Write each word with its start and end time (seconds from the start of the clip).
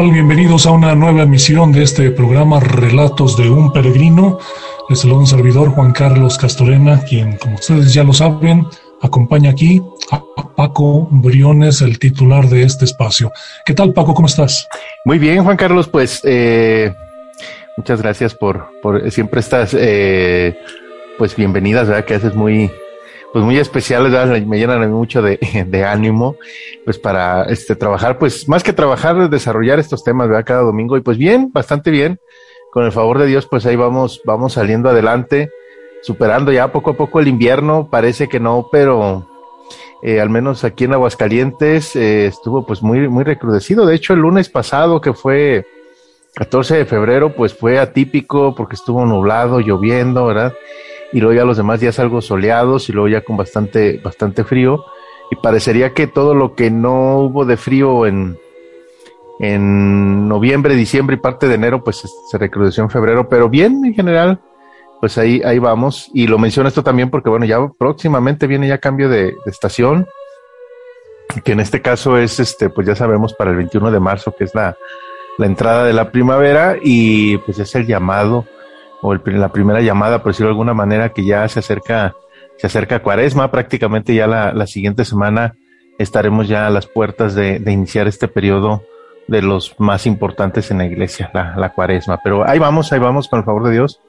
Bienvenidos 0.00 0.64
a 0.64 0.70
una 0.70 0.94
nueva 0.94 1.24
emisión 1.24 1.70
de 1.70 1.82
este 1.82 2.10
programa 2.10 2.58
Relatos 2.60 3.36
de 3.36 3.50
un 3.50 3.74
Peregrino. 3.74 4.38
Les 4.88 5.00
saluda 5.00 5.18
un 5.18 5.26
servidor 5.26 5.68
Juan 5.68 5.92
Carlos 5.92 6.38
Castorena, 6.38 7.04
quien, 7.04 7.36
como 7.36 7.56
ustedes 7.56 7.92
ya 7.92 8.02
lo 8.02 8.14
saben, 8.14 8.66
acompaña 9.02 9.50
aquí 9.50 9.82
a 10.10 10.24
Paco 10.56 11.08
Briones, 11.10 11.82
el 11.82 11.98
titular 11.98 12.48
de 12.48 12.62
este 12.62 12.86
espacio. 12.86 13.30
¿Qué 13.66 13.74
tal, 13.74 13.92
Paco? 13.92 14.14
¿Cómo 14.14 14.28
estás? 14.28 14.66
Muy 15.04 15.18
bien, 15.18 15.44
Juan 15.44 15.58
Carlos. 15.58 15.88
Pues 15.88 16.22
eh, 16.24 16.94
muchas 17.76 18.00
gracias 18.00 18.34
por, 18.34 18.70
por 18.80 19.10
siempre 19.10 19.40
estas 19.40 19.76
eh, 19.78 20.56
pues 21.18 21.36
bienvenidas, 21.36 21.88
¿verdad? 21.88 22.06
Que 22.06 22.14
haces 22.14 22.34
muy, 22.34 22.70
pues 23.32 23.44
muy 23.44 23.58
especiales, 23.58 24.46
me 24.46 24.58
llenan 24.58 24.90
mucho 24.92 25.22
de, 25.22 25.38
de, 25.66 25.84
ánimo, 25.84 26.36
pues 26.84 26.98
para 26.98 27.44
este 27.44 27.74
trabajar, 27.74 28.18
pues 28.18 28.48
más 28.48 28.62
que 28.62 28.72
trabajar, 28.72 29.30
desarrollar 29.30 29.78
estos 29.78 30.04
temas, 30.04 30.28
¿verdad? 30.28 30.44
Cada 30.44 30.62
domingo, 30.62 30.96
y 30.96 31.00
pues 31.00 31.16
bien, 31.16 31.50
bastante 31.52 31.90
bien, 31.90 32.20
con 32.72 32.84
el 32.84 32.92
favor 32.92 33.18
de 33.18 33.26
Dios, 33.26 33.46
pues 33.46 33.64
ahí 33.66 33.76
vamos, 33.76 34.20
vamos 34.24 34.54
saliendo 34.54 34.90
adelante, 34.90 35.50
superando 36.02 36.52
ya 36.52 36.72
poco 36.72 36.90
a 36.90 36.96
poco 36.96 37.20
el 37.20 37.28
invierno, 37.28 37.88
parece 37.90 38.28
que 38.28 38.40
no, 38.40 38.68
pero 38.70 39.28
eh, 40.02 40.20
al 40.20 40.28
menos 40.28 40.64
aquí 40.64 40.84
en 40.84 40.92
Aguascalientes 40.92 41.96
eh, 41.96 42.26
estuvo 42.26 42.66
pues 42.66 42.82
muy, 42.82 43.08
muy 43.08 43.24
recrudecido, 43.24 43.86
de 43.86 43.94
hecho 43.94 44.12
el 44.12 44.20
lunes 44.20 44.50
pasado 44.50 45.00
que 45.00 45.14
fue 45.14 45.66
14 46.34 46.78
de 46.78 46.84
febrero, 46.86 47.34
pues 47.34 47.54
fue 47.54 47.78
atípico 47.78 48.54
porque 48.54 48.74
estuvo 48.74 49.04
nublado, 49.06 49.60
lloviendo, 49.60 50.26
¿verdad? 50.26 50.54
Y 51.12 51.20
luego 51.20 51.34
ya 51.34 51.44
los 51.44 51.56
demás 51.56 51.80
días 51.80 51.98
algo 51.98 52.20
soleados 52.20 52.88
y 52.88 52.92
luego 52.92 53.08
ya 53.08 53.22
con 53.22 53.36
bastante, 53.36 54.00
bastante 54.02 54.44
frío. 54.44 54.84
Y 55.30 55.36
parecería 55.36 55.94
que 55.94 56.06
todo 56.06 56.34
lo 56.34 56.54
que 56.54 56.70
no 56.70 57.18
hubo 57.18 57.44
de 57.44 57.56
frío 57.56 58.06
en, 58.06 58.38
en 59.40 60.28
noviembre, 60.28 60.74
diciembre 60.74 61.16
y 61.16 61.20
parte 61.20 61.48
de 61.48 61.54
enero, 61.54 61.82
pues 61.84 62.02
se 62.30 62.38
recrudeció 62.38 62.82
en 62.82 62.90
febrero, 62.90 63.28
pero 63.28 63.48
bien 63.48 63.84
en 63.84 63.94
general, 63.94 64.40
pues 65.00 65.18
ahí, 65.18 65.42
ahí 65.44 65.58
vamos. 65.58 66.10
Y 66.12 66.26
lo 66.26 66.38
menciono 66.38 66.68
esto 66.68 66.82
también 66.82 67.10
porque, 67.10 67.30
bueno, 67.30 67.44
ya 67.46 67.58
próximamente 67.78 68.46
viene 68.46 68.68
ya 68.68 68.78
cambio 68.78 69.08
de, 69.08 69.24
de 69.24 69.50
estación, 69.50 70.06
que 71.44 71.52
en 71.52 71.60
este 71.60 71.80
caso 71.80 72.18
es, 72.18 72.40
este, 72.40 72.68
pues 72.68 72.86
ya 72.86 72.94
sabemos, 72.94 73.32
para 73.34 73.50
el 73.50 73.56
21 73.56 73.90
de 73.90 74.00
marzo, 74.00 74.34
que 74.36 74.44
es 74.44 74.54
la, 74.54 74.76
la 75.38 75.46
entrada 75.46 75.84
de 75.84 75.92
la 75.92 76.10
primavera 76.10 76.76
y 76.82 77.38
pues 77.38 77.58
es 77.58 77.74
el 77.74 77.86
llamado 77.86 78.46
o 79.02 79.14
la 79.14 79.52
primera 79.52 79.80
llamada, 79.80 80.22
por 80.22 80.32
decirlo 80.32 80.48
de 80.48 80.52
alguna 80.52 80.74
manera, 80.74 81.12
que 81.12 81.24
ya 81.26 81.46
se 81.48 81.58
acerca, 81.58 82.14
se 82.56 82.68
acerca 82.68 82.96
a 82.96 83.02
Cuaresma, 83.02 83.50
prácticamente 83.50 84.14
ya 84.14 84.26
la, 84.26 84.66
siguiente 84.66 85.04
semana 85.04 85.54
estaremos 85.98 86.48
ya 86.48 86.68
a 86.68 86.70
las 86.70 86.86
puertas 86.86 87.34
de, 87.34 87.60
iniciar 87.66 88.06
este 88.06 88.28
periodo 88.28 88.82
de 89.26 89.42
los 89.42 89.74
más 89.78 90.06
importantes 90.06 90.70
en 90.70 90.78
la 90.78 90.86
iglesia, 90.86 91.30
la, 91.34 91.72
Cuaresma. 91.74 92.20
Pero 92.22 92.48
ahí 92.48 92.60
vamos, 92.60 92.92
ahí 92.92 93.00
vamos, 93.00 93.28
con 93.28 93.40
el 93.40 93.44
favor 93.44 93.64
de 93.64 93.72
Dios, 93.72 94.00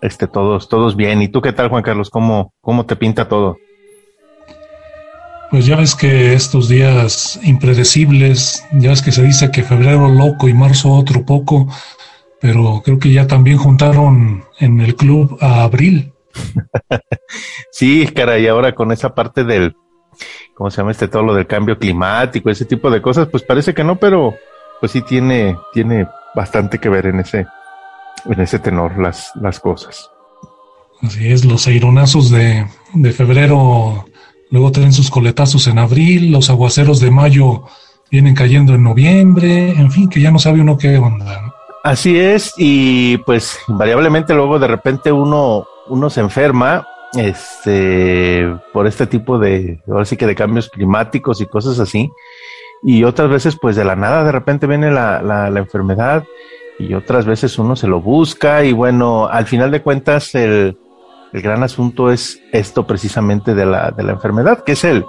este, 0.00 0.26
todos, 0.26 0.70
todos 0.70 0.96
bien. 0.96 1.20
¿Y 1.20 1.28
tú 1.28 1.42
qué 1.42 1.52
tal, 1.52 1.68
Juan 1.68 1.82
Carlos? 1.82 2.08
¿Cómo, 2.08 2.54
cómo 2.62 2.86
te 2.86 2.96
pinta 2.96 3.28
todo? 3.28 3.58
Pues 5.50 5.66
ya 5.66 5.76
ves 5.76 5.94
que 5.94 6.32
estos 6.32 6.68
días 6.68 7.38
impredecibles, 7.42 8.64
ya 8.72 8.90
ves 8.90 9.02
que 9.02 9.12
se 9.12 9.22
dice 9.22 9.50
que 9.50 9.64
febrero 9.64 10.08
loco 10.08 10.48
y 10.48 10.54
marzo 10.54 10.92
otro 10.92 11.26
poco, 11.26 11.66
pero 12.40 12.82
creo 12.84 12.98
que 12.98 13.12
ya 13.12 13.26
también 13.26 13.58
juntaron 13.58 14.44
en 14.58 14.80
el 14.80 14.96
club 14.96 15.36
a 15.40 15.62
Abril. 15.62 16.12
sí, 17.70 18.06
cara, 18.14 18.38
y 18.38 18.46
ahora 18.46 18.74
con 18.74 18.92
esa 18.92 19.14
parte 19.14 19.44
del, 19.44 19.76
¿cómo 20.54 20.70
se 20.70 20.78
llama 20.78 20.92
este? 20.92 21.08
Todo 21.08 21.22
lo 21.22 21.34
del 21.34 21.46
cambio 21.46 21.78
climático, 21.78 22.50
ese 22.50 22.64
tipo 22.64 22.90
de 22.90 23.02
cosas, 23.02 23.28
pues 23.28 23.42
parece 23.42 23.74
que 23.74 23.84
no, 23.84 23.96
pero 23.96 24.34
pues 24.80 24.92
sí 24.92 25.02
tiene, 25.02 25.56
tiene 25.72 26.06
bastante 26.34 26.78
que 26.78 26.88
ver 26.88 27.06
en 27.06 27.20
ese, 27.20 27.46
en 28.24 28.40
ese 28.40 28.58
tenor 28.58 28.98
las, 28.98 29.32
las 29.40 29.60
cosas. 29.60 30.10
Así 31.02 31.30
es, 31.30 31.44
los 31.44 31.66
aironazos 31.66 32.30
de, 32.30 32.66
de 32.94 33.12
febrero 33.12 34.06
luego 34.50 34.72
tienen 34.72 34.92
sus 34.92 35.10
coletazos 35.10 35.66
en 35.66 35.78
abril, 35.78 36.32
los 36.32 36.50
aguaceros 36.50 37.00
de 37.00 37.10
mayo 37.10 37.64
vienen 38.10 38.34
cayendo 38.34 38.74
en 38.74 38.82
noviembre, 38.82 39.70
en 39.70 39.90
fin, 39.90 40.08
que 40.08 40.20
ya 40.20 40.30
no 40.30 40.38
sabe 40.38 40.60
uno 40.60 40.76
qué 40.76 40.98
onda. 40.98 41.42
¿no? 41.42 41.49
Así 41.82 42.18
es, 42.18 42.52
y 42.58 43.16
pues 43.18 43.58
invariablemente 43.66 44.34
luego 44.34 44.58
de 44.58 44.66
repente 44.66 45.12
uno, 45.12 45.66
uno 45.88 46.10
se 46.10 46.20
enferma 46.20 46.86
este, 47.14 48.54
por 48.72 48.86
este 48.86 49.06
tipo 49.06 49.38
de, 49.38 49.80
ahora 49.88 50.04
sí 50.04 50.16
que 50.16 50.26
de 50.26 50.34
cambios 50.34 50.68
climáticos 50.68 51.40
y 51.40 51.46
cosas 51.46 51.80
así. 51.80 52.10
Y 52.82 53.04
otras 53.04 53.30
veces, 53.30 53.56
pues 53.60 53.76
de 53.76 53.84
la 53.84 53.96
nada, 53.96 54.24
de 54.24 54.32
repente 54.32 54.66
viene 54.66 54.90
la, 54.90 55.22
la, 55.22 55.50
la 55.50 55.58
enfermedad 55.58 56.24
y 56.78 56.94
otras 56.94 57.26
veces 57.26 57.58
uno 57.58 57.76
se 57.76 57.88
lo 57.88 58.00
busca 58.00 58.64
y 58.64 58.72
bueno, 58.72 59.26
al 59.26 59.46
final 59.46 59.70
de 59.70 59.82
cuentas 59.82 60.34
el, 60.34 60.78
el 61.32 61.42
gran 61.42 61.62
asunto 61.62 62.10
es 62.10 62.40
esto 62.52 62.86
precisamente 62.86 63.54
de 63.54 63.66
la, 63.66 63.90
de 63.90 64.02
la 64.02 64.12
enfermedad, 64.12 64.64
que 64.64 64.72
es 64.72 64.84
el, 64.84 65.04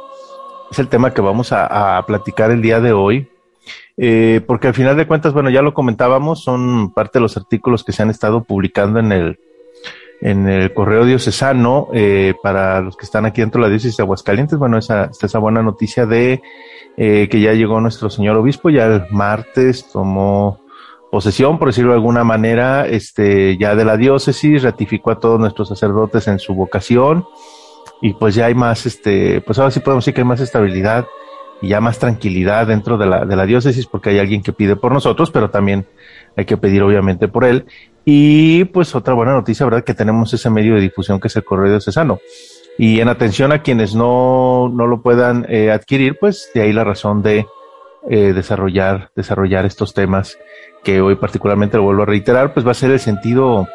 es 0.70 0.80
el 0.80 0.88
tema 0.88 1.14
que 1.14 1.22
vamos 1.22 1.52
a, 1.52 1.98
a 1.98 2.06
platicar 2.06 2.52
el 2.52 2.62
día 2.62 2.80
de 2.80 2.94
hoy. 2.94 3.31
Eh, 3.98 4.42
porque 4.46 4.68
al 4.68 4.74
final 4.74 4.98
de 4.98 5.08
cuentas, 5.08 5.34
bueno, 5.34 5.50
ya 5.50 5.62
lo 5.62 5.74
comentábamos, 5.74 6.44
son 6.44 6.94
parte 6.94 7.20
de 7.20 7.24
los 7.24 7.38
artículos 7.38 7.84
que 7.84 7.92
se 7.92 8.02
han 8.02 8.10
estado 8.10 8.44
publicando 8.44 9.00
en 9.00 9.12
el, 9.12 9.40
en 10.22 10.48
el 10.48 10.74
correo 10.74 11.06
diocesano 11.06 11.90
eh, 11.94 12.34
para 12.42 12.82
los 12.82 12.96
que 12.96 13.06
están 13.06 13.26
aquí 13.26 13.42
dentro 13.42 13.60
de 13.60 13.68
la 13.68 13.70
diócesis 13.70 13.98
de 13.98 14.04
Aguascalientes. 14.04 14.58
Bueno, 14.58 14.78
esa, 14.78 15.10
esa 15.22 15.40
buena 15.40 15.62
noticia 15.62 16.06
de 16.06 16.42
eh, 16.98 17.28
que 17.30 17.42
ya 17.42 17.54
llegó 17.54 17.80
nuestro 17.82 18.10
señor 18.10 18.38
obispo, 18.38 18.70
ya 18.70 18.86
el 18.86 19.04
martes 19.12 19.88
tomó 19.92 20.62
posesión, 21.12 21.60
por 21.60 21.68
decirlo 21.68 21.92
de 21.92 21.98
alguna 21.98 22.24
manera, 22.24 22.88
este, 22.88 23.58
ya 23.58 23.76
de 23.76 23.84
la 23.84 23.98
diócesis, 23.98 24.64
ratificó 24.64 25.12
a 25.12 25.20
todos 25.20 25.40
nuestros 25.40 25.68
sacerdotes 25.68 26.28
en 26.28 26.40
su 26.40 26.54
vocación 26.54 27.26
y 28.02 28.14
pues 28.14 28.34
ya 28.34 28.46
hay 28.46 28.56
más, 28.56 28.86
este, 28.86 29.42
pues 29.42 29.60
ahora 29.60 29.72
sí 29.72 29.80
podemos 29.82 30.04
decir 30.04 30.14
que 30.16 30.22
hay 30.22 30.28
más 30.28 30.40
estabilidad 30.40 31.06
y 31.62 31.70
ya 31.70 31.80
más 31.80 32.00
tranquilidad 32.00 32.68
dentro 32.68 32.98
de 32.98 33.06
la, 33.06 33.26
de 33.26 33.36
la 33.36 33.46
diócesis 33.46 33.86
porque 33.86 34.10
hay 34.10 34.20
alguien 34.20 34.42
que 34.42 34.52
pide 34.52 34.76
por 34.76 34.92
nosotros, 34.92 35.32
pero 35.32 35.50
también 35.50 35.86
hay 36.36 36.46
que 36.46 36.58
pedir 36.58 36.82
obviamente 36.84 37.28
por 37.28 37.46
él. 37.46 37.66
Y 38.04 38.66
pues 38.66 38.96
otra 38.96 39.14
buena 39.14 39.34
noticia, 39.34 39.66
¿verdad? 39.66 39.84
Que 39.84 39.94
tenemos 39.94 40.34
ese 40.34 40.50
medio 40.50 40.76
de 40.76 40.82
difusión 40.82 41.20
que 41.20 41.28
es 41.28 41.36
el 41.36 41.44
correo 41.44 41.70
diocesano. 41.70 42.20
Y 42.78 43.00
en 43.00 43.10
atención 43.10 43.52
a 43.52 43.62
quienes 43.62 43.94
no, 43.94 44.70
no 44.74 44.88
lo 44.88 45.02
puedan 45.02 45.46
eh, 45.50 45.72
adquirir, 45.72 46.18
pues 46.20 46.50
de 46.56 46.62
ahí 46.62 46.74
la 46.74 46.84
razón 46.84 47.22
de 47.22 47.46
eh, 48.10 48.34
desarrollar, 48.34 49.12
desarrollar 49.16 49.66
estos 49.66 49.94
temas 49.94 50.40
que 50.84 51.02
hoy 51.02 51.16
particularmente 51.16 51.78
lo 51.78 51.84
vuelvo 51.84 52.04
a 52.04 52.08
reiterar, 52.08 52.54
pues 52.54 52.66
va 52.66 52.72
a 52.72 52.76
ser 52.76 52.90
el 52.90 53.00
sentido, 53.00 53.68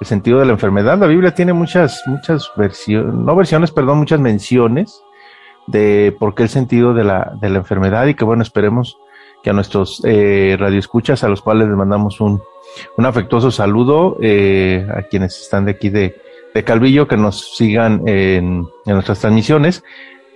el 0.00 0.06
sentido 0.06 0.38
de 0.38 0.44
la 0.44 0.52
enfermedad. 0.52 0.98
La 0.98 1.06
Biblia 1.06 1.34
tiene 1.34 1.54
muchas, 1.54 2.02
muchas 2.06 2.50
versiones, 2.56 3.14
no 3.14 3.34
versiones, 3.34 3.70
perdón, 3.70 3.98
muchas 3.98 4.20
menciones 4.20 5.02
de 5.66 6.14
por 6.18 6.34
qué 6.34 6.44
el 6.44 6.48
sentido 6.48 6.94
de 6.94 7.04
la, 7.04 7.32
de 7.40 7.50
la 7.50 7.58
enfermedad 7.58 8.06
y 8.06 8.14
que 8.14 8.24
bueno, 8.24 8.42
esperemos 8.42 8.98
que 9.42 9.50
a 9.50 9.52
nuestros 9.52 10.02
eh, 10.04 10.56
radioescuchas, 10.58 11.24
a 11.24 11.28
los 11.28 11.42
cuales 11.42 11.68
les 11.68 11.76
mandamos 11.76 12.20
un, 12.20 12.40
un 12.96 13.06
afectuoso 13.06 13.50
saludo, 13.50 14.16
eh, 14.20 14.86
a 14.94 15.02
quienes 15.02 15.40
están 15.40 15.64
de 15.64 15.72
aquí 15.72 15.90
de, 15.90 16.20
de 16.54 16.64
Calvillo, 16.64 17.08
que 17.08 17.16
nos 17.16 17.56
sigan 17.56 18.06
en, 18.06 18.68
en, 18.86 18.94
nuestras 18.94 19.20
transmisiones, 19.20 19.82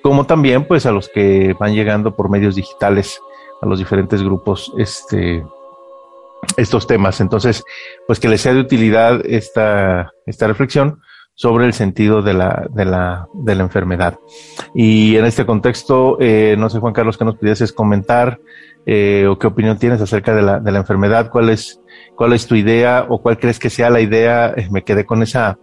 como 0.03 0.27
también 0.27 0.67
pues 0.67 0.87
a 0.87 0.93
los 0.93 1.09
que 1.09 1.55
van 1.59 1.75
llegando 1.75 2.17
por 2.17 2.31
medios 2.31 2.57
digitales, 2.57 3.21
a 3.63 3.67
los 3.67 3.79
diferentes 3.79 4.23
grupos, 4.23 4.73
este, 4.77 5.45
estos 6.57 6.87
temas. 6.87 7.21
Entonces, 7.21 7.65
pues 8.07 8.19
que 8.21 8.29
les 8.29 8.41
sea 8.41 8.55
de 8.55 8.61
utilidad 8.61 9.25
esta, 9.25 10.13
esta 10.27 10.47
reflexión 10.49 11.01
sobre 11.37 11.67
el 11.67 11.75
sentido 11.75 12.23
de 12.23 12.33
la, 12.33 12.67
de 12.73 12.87
la, 12.87 13.29
de 13.35 13.55
la 13.55 13.63
enfermedad. 13.63 14.19
Y 14.75 15.17
en 15.17 15.27
este 15.27 15.45
contexto, 15.45 16.17
eh, 16.19 16.57
no 16.59 16.71
sé, 16.71 16.81
Juan 16.81 16.95
Carlos, 16.95 17.19
que 17.19 17.27
nos 17.27 17.37
pudieses 17.37 17.73
comentar 17.73 18.41
eh, 18.87 19.27
o 19.29 19.39
qué 19.39 19.47
opinión 19.47 19.79
tienes 19.79 20.01
acerca 20.01 20.35
de 20.35 20.43
la, 20.43 20.59
de 20.61 20.73
la 20.73 20.79
enfermedad, 20.79 21.31
cuál 21.31 21.51
es, 21.51 21.79
cuál 22.17 22.33
es 22.33 22.47
tu 22.47 22.55
idea 22.55 23.07
o 23.09 23.21
cuál 23.21 23.39
crees 23.39 23.59
que 23.59 23.69
sea 23.69 23.91
la 23.91 24.01
idea. 24.01 24.55
Eh, 24.57 24.69
me 24.71 24.83
quedé 24.83 25.05
con 25.05 25.23
esa, 25.23 25.59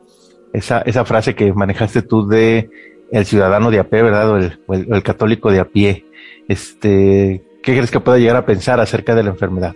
esa, 0.53 0.81
esa 0.81 1.05
frase 1.05 1.33
que 1.33 1.51
manejaste 1.51 2.03
tú 2.03 2.27
de 2.27 2.69
el 3.11 3.25
ciudadano 3.25 3.71
de 3.71 3.79
a 3.79 3.89
pie, 3.89 4.03
¿verdad? 4.03 4.29
O 4.29 4.37
el, 4.37 4.59
el, 4.69 5.03
católico 5.03 5.51
de 5.51 5.59
a 5.59 5.65
pie. 5.65 6.05
Este, 6.47 7.43
¿Qué 7.63 7.73
crees 7.73 7.89
que 7.89 7.99
pueda 7.99 8.19
llegar 8.19 8.35
a 8.35 8.45
pensar 8.45 8.79
acerca 8.79 9.15
de 9.15 9.23
la 9.23 9.31
enfermedad? 9.31 9.73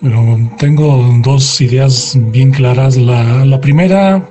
Bueno, 0.00 0.50
tengo 0.58 1.04
dos 1.22 1.60
ideas 1.60 2.18
bien 2.32 2.50
claras. 2.50 2.96
La, 2.96 3.44
la 3.44 3.60
primera 3.60 4.29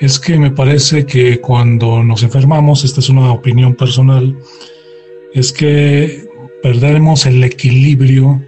es 0.00 0.18
que 0.18 0.38
me 0.38 0.50
parece 0.50 1.06
que 1.06 1.40
cuando 1.40 2.02
nos 2.02 2.22
enfermamos, 2.22 2.84
esta 2.84 3.00
es 3.00 3.08
una 3.08 3.32
opinión 3.32 3.74
personal, 3.74 4.36
es 5.32 5.52
que 5.52 6.26
perdemos 6.62 7.26
el 7.26 7.42
equilibrio 7.42 8.42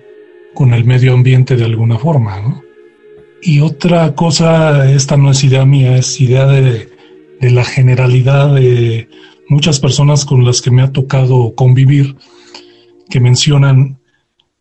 con 0.55 0.75
el 0.75 0.85
medio 0.85 1.15
ambiente 1.15 1.57
de 1.57 1.65
alguna 1.65 1.99
forma, 1.99 2.41
¿no? 2.41 2.63
Y 3.41 3.61
otra 3.61 4.15
cosa, 4.15 4.91
esta 4.91 5.17
no 5.17 5.31
es 5.31 5.45
idea 5.45 5.65
mía, 5.65 5.97
es 5.97 6.21
idea 6.21 6.47
de, 6.47 6.89
de 7.41 7.51
la 7.51 7.65
generalidad 7.65 8.55
de 8.55 9.09
muchas 9.49 9.79
personas 9.79 10.25
con 10.25 10.45
las 10.45 10.61
que 10.61 10.71
me 10.71 10.83
ha 10.83 10.93
tocado 10.93 11.55
convivir, 11.55 12.17
que 13.09 13.21
mencionan, 13.21 13.99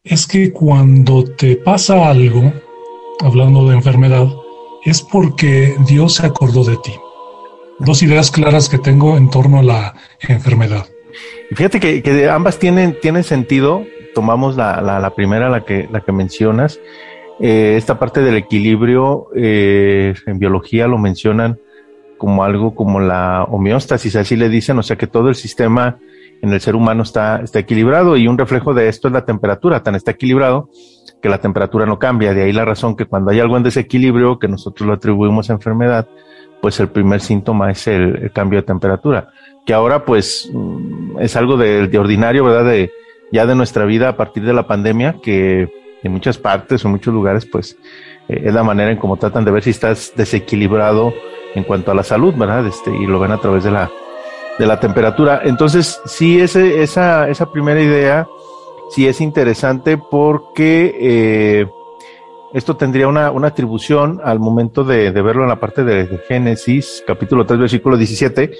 es 0.03 0.25
que 0.27 0.53
cuando 0.53 1.23
te 1.23 1.57
pasa 1.57 2.09
algo, 2.09 2.53
hablando 3.19 3.67
de 3.67 3.75
enfermedad, 3.75 4.27
es 4.83 5.01
porque 5.01 5.75
Dios 5.87 6.15
se 6.15 6.25
acordó 6.25 6.63
de 6.63 6.77
ti. 6.77 6.93
Dos 7.79 8.01
ideas 8.03 8.31
claras 8.31 8.69
que 8.69 8.77
tengo 8.77 9.17
en 9.17 9.29
torno 9.29 9.59
a 9.59 9.63
la 9.63 9.93
enfermedad. 10.27 10.87
Y 11.51 11.55
fíjate 11.55 11.79
que, 11.79 12.29
ambas 12.29 12.59
tienen, 12.59 12.97
tienen 13.01 13.23
sentido. 13.23 13.83
Tomamos 14.15 14.55
la, 14.55 14.81
la, 14.81 15.15
primera, 15.15 15.49
la 15.49 15.63
que, 15.63 15.87
la 15.91 16.01
que 16.01 16.11
mencionas. 16.11 16.79
Eh, 17.39 17.75
esta 17.77 17.99
parte 17.99 18.21
del 18.21 18.35
equilibrio 18.35 19.27
eh, 19.35 20.15
en 20.25 20.39
biología 20.39 20.87
lo 20.87 20.97
mencionan 20.97 21.59
como 22.17 22.43
algo 22.43 22.73
como 22.73 22.99
la 22.99 23.43
homeostasis, 23.43 24.15
así 24.15 24.35
le 24.35 24.49
dicen, 24.49 24.79
o 24.79 24.83
sea 24.83 24.95
que 24.95 25.05
todo 25.05 25.29
el 25.29 25.35
sistema 25.35 25.99
en 26.41 26.51
el 26.51 26.59
ser 26.61 26.75
humano 26.75 27.03
está, 27.03 27.41
está 27.43 27.59
equilibrado 27.59 28.17
y 28.17 28.27
un 28.27 28.39
reflejo 28.39 28.73
de 28.73 28.89
esto 28.89 29.07
es 29.07 29.13
la 29.13 29.25
temperatura, 29.25 29.83
tan 29.83 29.93
está 29.93 30.11
equilibrado 30.11 30.71
que 31.21 31.29
la 31.29 31.39
temperatura 31.39 31.85
no 31.85 31.99
cambia. 31.99 32.33
De 32.33 32.43
ahí 32.43 32.51
la 32.51 32.65
razón 32.65 32.95
que 32.95 33.05
cuando 33.05 33.31
hay 33.31 33.39
algo 33.39 33.57
en 33.57 33.63
desequilibrio, 33.63 34.39
que 34.39 34.47
nosotros 34.47 34.87
lo 34.87 34.93
atribuimos 34.93 35.49
a 35.49 35.53
enfermedad, 35.53 36.07
pues 36.61 36.79
el 36.79 36.89
primer 36.89 37.21
síntoma 37.21 37.71
es 37.71 37.87
el, 37.87 38.31
cambio 38.33 38.59
de 38.59 38.65
temperatura, 38.65 39.29
que 39.65 39.73
ahora 39.73 40.05
pues 40.05 40.49
mm, 40.51 41.19
es 41.19 41.35
algo 41.35 41.57
de, 41.57 41.97
ordinario, 41.97 42.43
¿verdad? 42.43 42.65
De, 42.65 42.91
ya 43.31 43.45
de 43.45 43.55
nuestra 43.55 43.85
vida 43.85 44.09
a 44.09 44.17
partir 44.17 44.43
de 44.43 44.53
la 44.53 44.67
pandemia, 44.67 45.17
que 45.21 45.69
en 46.03 46.11
muchas 46.11 46.37
partes 46.37 46.83
o 46.83 46.87
en 46.87 46.93
muchos 46.93 47.13
lugares 47.13 47.45
pues 47.45 47.77
eh, 48.29 48.43
es 48.45 48.53
la 48.53 48.63
manera 48.63 48.91
en 48.91 48.97
cómo 48.97 49.17
tratan 49.17 49.45
de 49.45 49.51
ver 49.51 49.63
si 49.63 49.71
estás 49.71 50.13
desequilibrado 50.15 51.13
en 51.55 51.63
cuanto 51.63 51.91
a 51.91 51.95
la 51.95 52.03
salud, 52.03 52.33
¿verdad? 52.35 52.65
Este, 52.65 52.95
y 52.95 53.05
lo 53.05 53.19
ven 53.19 53.31
a 53.31 53.37
través 53.37 53.63
de 53.63 53.71
la, 53.71 53.89
de 54.57 54.65
la 54.65 54.79
temperatura. 54.79 55.41
Entonces, 55.43 55.99
sí, 56.05 56.39
ese, 56.39 56.81
esa, 56.81 57.29
esa 57.29 57.51
primera 57.51 57.81
idea 57.81 58.27
sí 58.89 59.07
es 59.07 59.21
interesante 59.21 59.97
porque 59.97 60.95
eh, 60.99 61.67
esto 62.53 62.77
tendría 62.77 63.07
una, 63.07 63.27
atribución 63.27 64.21
al 64.23 64.39
momento 64.39 64.83
de, 64.83 65.11
verlo 65.11 65.43
en 65.43 65.49
la 65.49 65.59
parte 65.59 65.83
de, 65.83 66.19
Génesis, 66.27 67.03
capítulo 67.05 67.45
3, 67.45 67.59
versículo 67.59 67.97
17, 67.97 68.51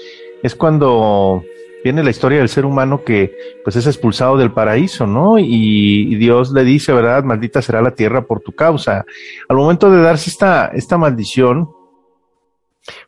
es 0.42 0.54
cuando 0.54 1.42
viene 1.82 2.02
la 2.02 2.10
historia 2.10 2.38
del 2.38 2.48
ser 2.48 2.66
humano 2.66 3.02
que 3.04 3.34
pues 3.64 3.76
es 3.76 3.86
expulsado 3.86 4.36
del 4.36 4.52
paraíso, 4.52 5.06
¿no? 5.06 5.38
Y, 5.38 6.16
Dios 6.16 6.52
le 6.52 6.64
dice, 6.64 6.92
¿verdad? 6.92 7.24
Maldita 7.24 7.62
será 7.62 7.80
la 7.80 7.94
tierra 7.94 8.26
por 8.26 8.40
tu 8.40 8.52
causa. 8.52 9.04
Al 9.48 9.56
momento 9.56 9.90
de 9.90 10.02
darse 10.02 10.30
esta, 10.30 10.66
esta 10.66 10.98
maldición, 10.98 11.70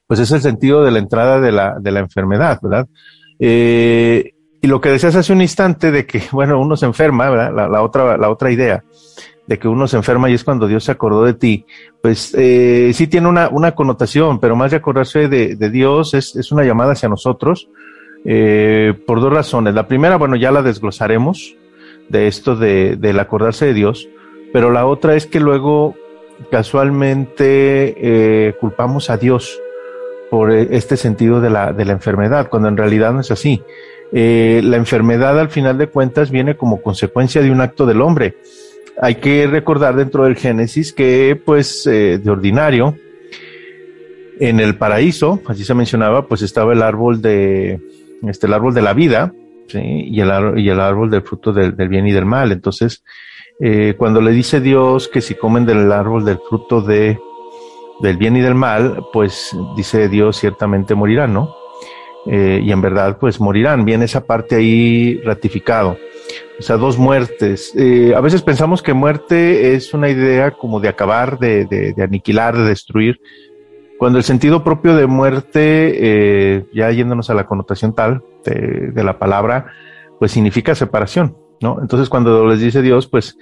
pues 0.06 0.20
es 0.20 0.31
el 0.32 0.40
sentido 0.40 0.84
de 0.84 0.90
la 0.90 0.99
entrada 0.99 1.40
de 1.40 1.52
la, 1.52 1.76
de 1.78 1.90
la 1.90 2.00
enfermedad, 2.00 2.58
¿verdad? 2.62 2.87
Eh, 3.38 4.34
y 4.62 4.66
lo 4.66 4.80
que 4.80 4.90
decías 4.90 5.16
hace 5.16 5.32
un 5.32 5.40
instante 5.40 5.90
de 5.90 6.06
que, 6.06 6.22
bueno, 6.32 6.60
uno 6.60 6.76
se 6.76 6.86
enferma, 6.86 7.30
¿verdad? 7.30 7.70
La, 7.70 7.82
otra, 7.82 8.16
la 8.16 8.30
otra 8.30 8.50
idea 8.50 8.84
de 9.46 9.58
que 9.58 9.68
uno 9.68 9.88
se 9.88 9.96
enferma 9.96 10.30
y 10.30 10.34
es 10.34 10.44
cuando 10.44 10.68
Dios 10.68 10.84
se 10.84 10.92
acordó 10.92 11.24
de 11.24 11.34
ti, 11.34 11.64
pues 12.00 12.34
eh, 12.38 12.92
sí 12.94 13.08
tiene 13.08 13.26
una, 13.26 13.48
una, 13.48 13.72
connotación, 13.72 14.38
pero 14.38 14.54
más 14.54 14.70
de 14.70 14.76
acordarse 14.76 15.28
de, 15.28 15.56
Dios 15.70 16.14
es, 16.14 16.36
es, 16.36 16.52
una 16.52 16.62
llamada 16.62 16.92
hacia 16.92 17.08
nosotros 17.08 17.68
eh, 18.24 18.94
por 19.06 19.20
dos 19.20 19.32
razones. 19.32 19.74
La 19.74 19.88
primera, 19.88 20.16
bueno, 20.16 20.36
ya 20.36 20.52
la 20.52 20.62
desglosaremos 20.62 21.56
de 22.08 22.28
esto 22.28 22.54
de, 22.54 22.96
del 22.96 23.18
acordarse 23.18 23.66
de 23.66 23.74
Dios, 23.74 24.08
pero 24.52 24.70
la 24.70 24.86
otra 24.86 25.16
es 25.16 25.26
que 25.26 25.40
luego 25.40 25.96
casualmente 26.50 27.94
eh, 28.48 28.54
culpamos 28.60 29.10
a 29.10 29.16
Dios 29.16 29.58
por 30.30 30.52
este 30.52 30.96
sentido 30.96 31.40
de 31.40 31.50
la, 31.50 31.72
de 31.72 31.84
la 31.84 31.92
enfermedad, 31.92 32.48
cuando 32.48 32.68
en 32.68 32.76
realidad 32.76 33.12
no 33.12 33.20
es 33.20 33.32
así. 33.32 33.62
Eh, 34.12 34.60
la 34.64 34.76
enfermedad 34.76 35.38
al 35.38 35.50
final 35.50 35.78
de 35.78 35.86
cuentas 35.86 36.30
viene 36.30 36.56
como 36.56 36.82
consecuencia 36.82 37.42
de 37.42 37.50
un 37.50 37.60
acto 37.60 37.86
del 37.86 38.00
hombre. 38.00 38.36
Hay 39.00 39.16
que 39.16 39.46
recordar 39.46 39.96
dentro 39.96 40.24
del 40.24 40.36
Génesis 40.36 40.92
que 40.92 41.40
pues 41.42 41.86
eh, 41.86 42.18
de 42.22 42.30
ordinario 42.30 42.96
en 44.40 44.58
el 44.58 44.76
paraíso, 44.76 45.40
así 45.46 45.64
se 45.64 45.74
mencionaba, 45.74 46.26
pues 46.26 46.42
estaba 46.42 46.72
el 46.72 46.82
árbol 46.82 47.20
de 47.20 47.78
este 48.26 48.46
el 48.46 48.54
árbol 48.54 48.74
de 48.74 48.82
la 48.82 48.94
vida 48.94 49.32
y, 49.72 50.20
el, 50.20 50.58
y 50.58 50.68
el 50.68 50.80
árbol 50.80 51.10
del 51.10 51.22
fruto 51.22 51.52
del, 51.52 51.72
bien 51.72 52.06
y 52.06 52.12
del 52.12 52.26
mal. 52.26 52.50
Entonces, 52.50 53.04
eh, 53.60 53.94
cuando 53.96 54.20
le 54.20 54.32
dice 54.32 54.60
Dios 54.60 55.08
que 55.08 55.20
si 55.20 55.34
comen 55.34 55.66
del 55.66 55.92
árbol 55.92 56.24
del 56.24 56.38
fruto 56.48 56.80
de 56.80 57.18
del 58.00 58.16
bien 58.16 58.34
y 58.36 58.40
del 58.40 58.54
mal, 58.54 59.04
pues 59.12 59.54
dice 59.76 60.08
Dios 60.08 60.38
ciertamente 60.38 60.94
morirán, 60.94 61.34
¿no? 61.34 61.54
Eh, 62.26 62.61
y 62.62 62.72
en 62.72 62.81
verdad 62.81 63.19
pues 63.19 63.40
morirán. 63.40 63.84
Viene 63.84 64.05
esa 64.05 64.25
parte 64.25 64.56
ahí 64.56 65.20
ratificado. 65.25 65.96
O 66.58 66.62
sea, 66.62 66.76
dos 66.76 66.99
muertes. 66.99 67.72
Eh, 67.76 68.12
a 68.14 68.20
veces 68.20 68.43
pensamos 68.43 68.82
que 68.82 68.93
muerte 68.93 69.75
es 69.75 69.94
una 69.94 70.11
idea 70.11 70.50
como 70.50 70.81
de 70.81 70.88
acabar, 70.88 71.38
de, 71.38 71.64
de, 71.64 72.02
aniquilar, 72.02 72.56
de 72.56 72.64
destruir, 72.64 73.20
cuando 73.99 74.19
el 74.19 74.25
sentido 74.25 74.62
propio 74.62 74.94
de 74.94 75.06
muerte, 75.06 75.93
eh, 75.94 76.67
ya 76.72 76.90
yéndonos 76.90 77.31
a 77.31 77.34
la 77.34 77.46
connotación 77.46 77.94
tal 77.94 78.23
de, 78.44 78.93
de, 78.93 79.05
la 79.05 79.19
palabra, 79.19 79.73
pues 80.19 80.32
significa 80.32 80.75
separación, 80.75 81.37
¿no? 81.61 81.78
Entonces 81.81 82.09
cuando 82.09 82.47
les 82.47 82.61
dice 82.61 82.80
Dios, 82.80 83.06
pues 83.06 83.37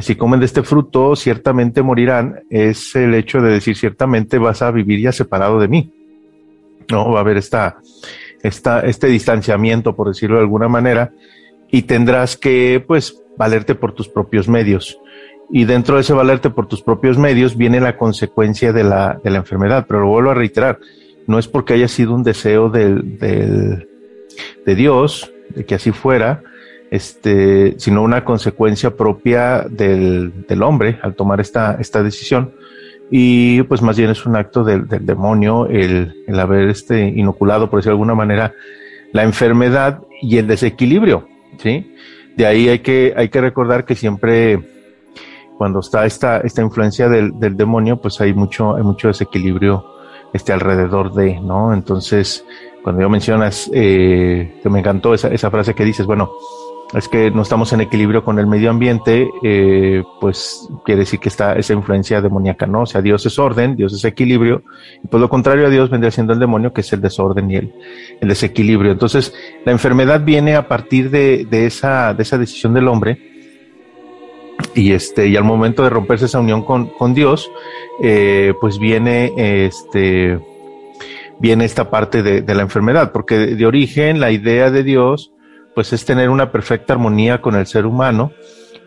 si 0.00 0.14
comen 0.16 0.40
de 0.40 0.46
este 0.46 0.62
fruto, 0.62 1.16
ciertamente 1.16 1.82
morirán, 1.82 2.42
es 2.50 2.96
el 2.96 3.14
hecho 3.14 3.40
de 3.40 3.52
decir 3.52 3.76
ciertamente 3.76 4.38
vas 4.38 4.62
a 4.62 4.70
vivir 4.70 5.00
ya 5.00 5.12
separado 5.12 5.60
de 5.60 5.68
mí. 5.68 5.92
¿no? 6.90 7.10
Va 7.10 7.18
a 7.18 7.22
haber 7.22 7.36
esta, 7.36 7.78
esta, 8.44 8.80
este 8.80 9.08
distanciamiento, 9.08 9.96
por 9.96 10.08
decirlo 10.08 10.36
de 10.36 10.42
alguna 10.42 10.68
manera, 10.68 11.12
y 11.70 11.82
tendrás 11.82 12.36
que, 12.36 12.84
pues, 12.86 13.20
valerte 13.36 13.74
por 13.74 13.92
tus 13.92 14.08
propios 14.08 14.46
medios. 14.48 15.00
Y 15.50 15.64
dentro 15.64 15.96
de 15.96 16.02
ese 16.02 16.12
valerte 16.12 16.50
por 16.50 16.66
tus 16.68 16.82
propios 16.82 17.18
medios 17.18 17.56
viene 17.56 17.80
la 17.80 17.96
consecuencia 17.96 18.72
de 18.72 18.84
la, 18.84 19.18
de 19.24 19.30
la 19.30 19.38
enfermedad. 19.38 19.86
Pero 19.88 20.00
lo 20.00 20.08
vuelvo 20.08 20.30
a 20.30 20.34
reiterar, 20.34 20.78
no 21.26 21.38
es 21.38 21.48
porque 21.48 21.74
haya 21.74 21.88
sido 21.88 22.14
un 22.14 22.22
deseo 22.22 22.68
del, 22.68 23.18
del, 23.18 23.88
de 24.64 24.74
Dios, 24.74 25.32
de 25.54 25.64
que 25.64 25.74
así 25.74 25.90
fuera, 25.90 26.42
este, 26.90 27.74
sino 27.78 28.02
una 28.02 28.24
consecuencia 28.24 28.94
propia 28.94 29.66
del, 29.68 30.46
del 30.46 30.62
hombre 30.62 30.98
al 31.02 31.14
tomar 31.14 31.40
esta, 31.40 31.76
esta 31.80 32.02
decisión 32.02 32.52
y 33.10 33.62
pues 33.64 33.82
más 33.82 33.96
bien 33.96 34.10
es 34.10 34.24
un 34.26 34.36
acto 34.36 34.64
del, 34.64 34.86
demonio 34.88 35.66
el, 35.66 36.24
el, 36.26 36.40
haber 36.40 36.68
este 36.68 37.08
inoculado, 37.08 37.70
por 37.70 37.78
decirlo 37.78 37.96
de 37.96 38.02
alguna 38.02 38.14
manera, 38.14 38.54
la 39.12 39.22
enfermedad 39.22 40.00
y 40.20 40.38
el 40.38 40.46
desequilibrio, 40.46 41.28
¿sí? 41.58 41.94
De 42.36 42.46
ahí 42.46 42.68
hay 42.68 42.80
que, 42.80 43.14
hay 43.16 43.28
que 43.28 43.40
recordar 43.40 43.84
que 43.84 43.94
siempre 43.94 44.60
cuando 45.56 45.80
está 45.80 46.04
esta, 46.04 46.38
esta 46.38 46.62
influencia 46.62 47.08
del, 47.08 47.38
del 47.38 47.56
demonio, 47.56 48.00
pues 48.00 48.20
hay 48.20 48.34
mucho, 48.34 48.74
hay 48.74 48.82
mucho 48.82 49.08
desequilibrio 49.08 49.84
este 50.32 50.52
alrededor 50.52 51.14
de, 51.14 51.40
¿no? 51.40 51.72
Entonces, 51.72 52.44
cuando 52.82 53.02
yo 53.02 53.08
mencionas, 53.08 53.70
eh, 53.72 54.58
que 54.62 54.68
me 54.68 54.80
encantó 54.80 55.14
esa, 55.14 55.28
esa 55.28 55.50
frase 55.50 55.74
que 55.74 55.84
dices, 55.84 56.06
bueno, 56.06 56.32
es 56.92 57.08
que 57.08 57.30
no 57.30 57.42
estamos 57.42 57.72
en 57.72 57.80
equilibrio 57.80 58.24
con 58.24 58.38
el 58.38 58.46
medio 58.46 58.70
ambiente, 58.70 59.28
eh, 59.42 60.02
pues 60.20 60.68
quiere 60.84 61.00
decir 61.00 61.18
que 61.18 61.28
está 61.28 61.54
esa 61.54 61.72
influencia 61.72 62.20
demoníaca, 62.20 62.66
¿no? 62.66 62.82
O 62.82 62.86
sea, 62.86 63.02
Dios 63.02 63.24
es 63.26 63.38
orden, 63.38 63.74
Dios 63.74 63.92
es 63.92 64.04
equilibrio, 64.04 64.62
y 65.02 65.08
por 65.08 65.20
lo 65.20 65.28
contrario 65.28 65.66
a 65.66 65.70
Dios 65.70 65.90
vendría 65.90 66.10
siendo 66.10 66.32
el 66.32 66.38
demonio, 66.38 66.72
que 66.72 66.82
es 66.82 66.92
el 66.92 67.00
desorden 67.00 67.50
y 67.50 67.56
el, 67.56 67.72
desequilibrio. 68.20 68.92
Entonces, 68.92 69.34
la 69.64 69.72
enfermedad 69.72 70.24
viene 70.24 70.54
a 70.54 70.68
partir 70.68 71.10
de, 71.10 71.46
esa, 71.50 72.14
de 72.14 72.22
esa 72.22 72.38
decisión 72.38 72.74
del 72.74 72.86
hombre, 72.88 73.18
y 74.74 74.92
este, 74.92 75.28
y 75.28 75.36
al 75.36 75.44
momento 75.44 75.82
de 75.82 75.90
romperse 75.90 76.26
esa 76.26 76.40
unión 76.40 76.62
con, 76.62 77.14
Dios, 77.14 77.50
eh, 78.02 78.54
pues 78.60 78.78
viene 78.78 79.32
este 79.66 80.38
viene 81.40 81.64
esta 81.64 81.90
parte 81.90 82.22
de, 82.22 82.54
la 82.54 82.62
enfermedad, 82.62 83.12
porque 83.12 83.36
de, 83.36 83.66
origen 83.66 84.20
la 84.20 84.30
idea 84.30 84.70
de 84.70 84.84
Dios 84.84 85.32
pues 85.74 85.92
es 85.92 86.04
tener 86.04 86.30
una 86.30 86.52
perfecta 86.52 86.92
armonía 86.92 87.40
con 87.40 87.56
el 87.56 87.66
ser 87.66 87.86
humano 87.86 88.32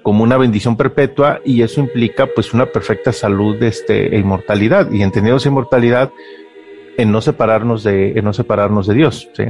como 0.08 0.24
una 0.24 0.38
bendición 0.38 0.77
perpetua 0.77 1.41
y 1.44 1.62
eso 1.63 1.82
implica 1.82 2.27
pues 2.27 2.53
una 2.53 2.67
perfecta 2.67 3.12
salud 3.12 3.62
este, 3.62 4.15
e 4.15 4.17
inmortalidad 4.17 4.89
y 4.89 5.03
entendiendo 5.03 5.36
esa 5.36 5.50
inmortalidad 5.50 6.12
en 6.98 7.12
no 7.12 7.20
separarnos 7.20 7.84
de, 7.84 8.12
en 8.12 8.24
no 8.24 8.32
separarnos 8.32 8.88
de 8.88 8.94
Dios. 8.94 9.29
¿sí? 9.34 9.44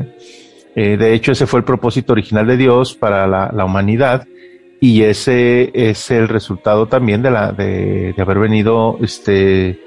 Eh, 0.75 0.97
de 0.97 1.13
hecho, 1.13 1.31
ese 1.31 1.45
fue 1.45 1.59
el 1.59 1.63
propósito 1.63 2.13
original 2.13 2.47
de 2.47 2.57
Dios 2.57 2.95
para 2.95 3.27
la, 3.27 3.51
la, 3.53 3.65
humanidad 3.65 4.27
y 4.79 5.03
ese 5.03 5.71
es 5.73 6.09
el 6.11 6.27
resultado 6.27 6.87
también 6.87 7.21
de, 7.21 7.29
la, 7.29 7.51
de, 7.51 8.15
haber 8.17 8.39
venido 8.39 8.97
este, 9.01 9.79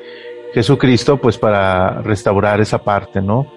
Jesucristo 0.54 1.16
pues 1.16 1.36
para 1.36 2.00
restaurar 2.02 2.60
esa 2.60 2.78
parte, 2.78 3.20
¿no? 3.20 3.52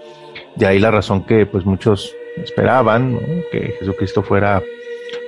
De 0.55 0.65
ahí 0.65 0.79
la 0.79 0.91
razón 0.91 1.25
que 1.25 1.45
pues 1.45 1.63
muchos 1.63 2.15
esperaban 2.37 3.19
que 3.51 3.75
Jesucristo 3.79 4.23
fuera 4.23 4.61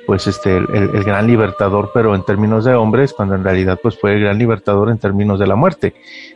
pues 0.05 0.27
este 0.27 0.57
el, 0.57 0.67
el, 0.71 1.03
gran 1.03 1.27
libertador, 1.27 1.91
pero 1.93 2.15
en 2.15 2.23
términos 2.23 2.65
de 2.65 2.75
hombres, 2.75 3.13
cuando 3.13 3.35
en 3.35 3.43
realidad 3.43 3.79
pues 3.81 3.97
fue 3.99 4.13
el 4.13 4.21
gran 4.21 4.37
libertador 4.37 4.89
en 4.89 4.97
términos 4.97 5.39
de 5.39 5.47
la 5.47 5.55
muerte, 5.55 5.95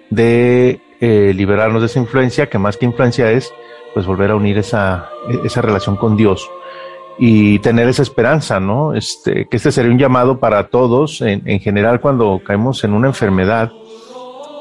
de 0.09 0.81
eh, 0.99 1.33
liberarnos 1.35 1.81
de 1.81 1.87
esa 1.87 1.99
influencia, 1.99 2.49
que 2.49 2.57
más 2.57 2.77
que 2.77 2.85
influencia 2.85 3.31
es 3.31 3.53
pues 3.93 4.05
volver 4.05 4.31
a 4.31 4.35
unir 4.35 4.57
esa, 4.57 5.09
esa 5.43 5.61
relación 5.61 5.95
con 5.95 6.15
Dios 6.15 6.49
y 7.17 7.59
tener 7.59 7.87
esa 7.87 8.01
esperanza, 8.01 8.59
¿no? 8.59 8.93
Este, 8.93 9.47
que 9.49 9.57
este 9.57 9.71
sería 9.71 9.91
un 9.91 9.99
llamado 9.99 10.39
para 10.39 10.67
todos, 10.67 11.21
en, 11.21 11.41
en 11.45 11.59
general 11.59 11.99
cuando 11.99 12.41
caemos 12.45 12.83
en 12.83 12.93
una 12.93 13.07
enfermedad, 13.07 13.71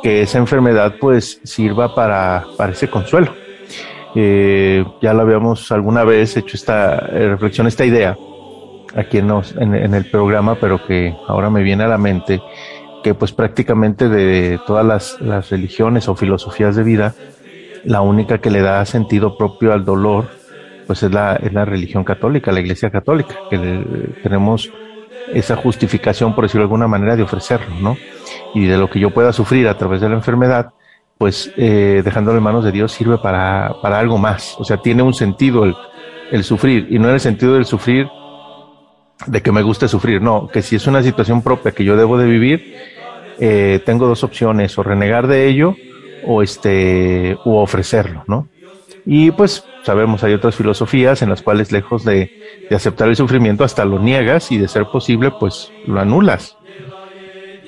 que 0.02 0.22
esa 0.22 0.38
enfermedad 0.38 0.94
pues 1.00 1.40
sirva 1.44 1.94
para, 1.94 2.44
para 2.56 2.72
ese 2.72 2.88
consuelo. 2.88 3.32
Eh, 4.20 4.84
ya 5.00 5.14
lo 5.14 5.22
habíamos 5.22 5.70
alguna 5.70 6.02
vez 6.02 6.36
hecho 6.36 6.56
esta 6.56 7.06
eh, 7.12 7.28
reflexión, 7.28 7.68
esta 7.68 7.84
idea, 7.84 8.18
aquí 8.96 9.18
en, 9.18 9.94
el 9.94 10.10
programa, 10.10 10.56
pero 10.56 10.84
que 10.84 11.14
ahora 11.28 11.50
me 11.50 11.62
viene 11.62 11.84
a 11.84 11.86
la 11.86 11.98
mente, 11.98 12.42
que 13.04 13.14
pues 13.14 13.30
prácticamente 13.30 14.08
de 14.08 14.58
todas 14.66 14.84
las, 14.84 15.20
las, 15.20 15.50
religiones 15.50 16.08
o 16.08 16.16
filosofías 16.16 16.74
de 16.74 16.82
vida, 16.82 17.14
la 17.84 18.00
única 18.00 18.38
que 18.38 18.50
le 18.50 18.60
da 18.60 18.84
sentido 18.86 19.38
propio 19.38 19.72
al 19.72 19.84
dolor, 19.84 20.26
pues 20.88 21.00
es 21.04 21.12
la, 21.12 21.36
es 21.36 21.52
la 21.52 21.64
religión 21.64 22.02
católica, 22.02 22.50
la 22.50 22.58
iglesia 22.58 22.90
católica, 22.90 23.36
que 23.48 23.56
le, 23.56 23.84
tenemos 24.24 24.68
esa 25.32 25.54
justificación, 25.54 26.34
por 26.34 26.42
decirlo 26.42 26.62
de 26.62 26.64
alguna 26.64 26.88
manera, 26.88 27.14
de 27.14 27.22
ofrecerlo, 27.22 27.76
¿no? 27.80 27.96
Y 28.52 28.66
de 28.66 28.78
lo 28.78 28.90
que 28.90 28.98
yo 28.98 29.10
pueda 29.10 29.32
sufrir 29.32 29.68
a 29.68 29.78
través 29.78 30.00
de 30.00 30.08
la 30.08 30.16
enfermedad, 30.16 30.72
pues 31.18 31.52
eh, 31.56 32.02
dejándolo 32.04 32.38
en 32.38 32.44
manos 32.44 32.64
de 32.64 32.72
Dios 32.72 32.92
sirve 32.92 33.18
para, 33.18 33.74
para 33.82 33.98
algo 33.98 34.18
más, 34.18 34.54
o 34.58 34.64
sea, 34.64 34.78
tiene 34.78 35.02
un 35.02 35.12
sentido 35.12 35.64
el, 35.64 35.74
el 36.30 36.44
sufrir, 36.44 36.86
y 36.90 36.98
no 36.98 37.08
en 37.08 37.14
el 37.14 37.20
sentido 37.20 37.54
del 37.54 37.64
sufrir 37.64 38.08
de 39.26 39.42
que 39.42 39.50
me 39.50 39.62
guste 39.62 39.88
sufrir, 39.88 40.22
no, 40.22 40.46
que 40.46 40.62
si 40.62 40.76
es 40.76 40.86
una 40.86 41.02
situación 41.02 41.42
propia 41.42 41.72
que 41.72 41.84
yo 41.84 41.96
debo 41.96 42.18
de 42.18 42.26
vivir, 42.26 42.76
eh, 43.40 43.80
tengo 43.84 44.06
dos 44.06 44.22
opciones, 44.22 44.78
o 44.78 44.82
renegar 44.82 45.26
de 45.26 45.48
ello 45.48 45.74
o 46.24 46.42
este, 46.42 47.36
o 47.44 47.62
ofrecerlo, 47.62 48.24
¿no? 48.26 48.48
Y 49.04 49.30
pues 49.30 49.64
sabemos, 49.84 50.22
hay 50.22 50.34
otras 50.34 50.54
filosofías 50.54 51.22
en 51.22 51.30
las 51.30 51.42
cuales 51.42 51.72
lejos 51.72 52.04
de, 52.04 52.30
de 52.68 52.76
aceptar 52.76 53.08
el 53.08 53.16
sufrimiento 53.16 53.64
hasta 53.64 53.84
lo 53.84 53.98
niegas 53.98 54.52
y 54.52 54.58
de 54.58 54.68
ser 54.68 54.86
posible, 54.86 55.32
pues 55.40 55.72
lo 55.86 56.00
anulas, 56.00 56.56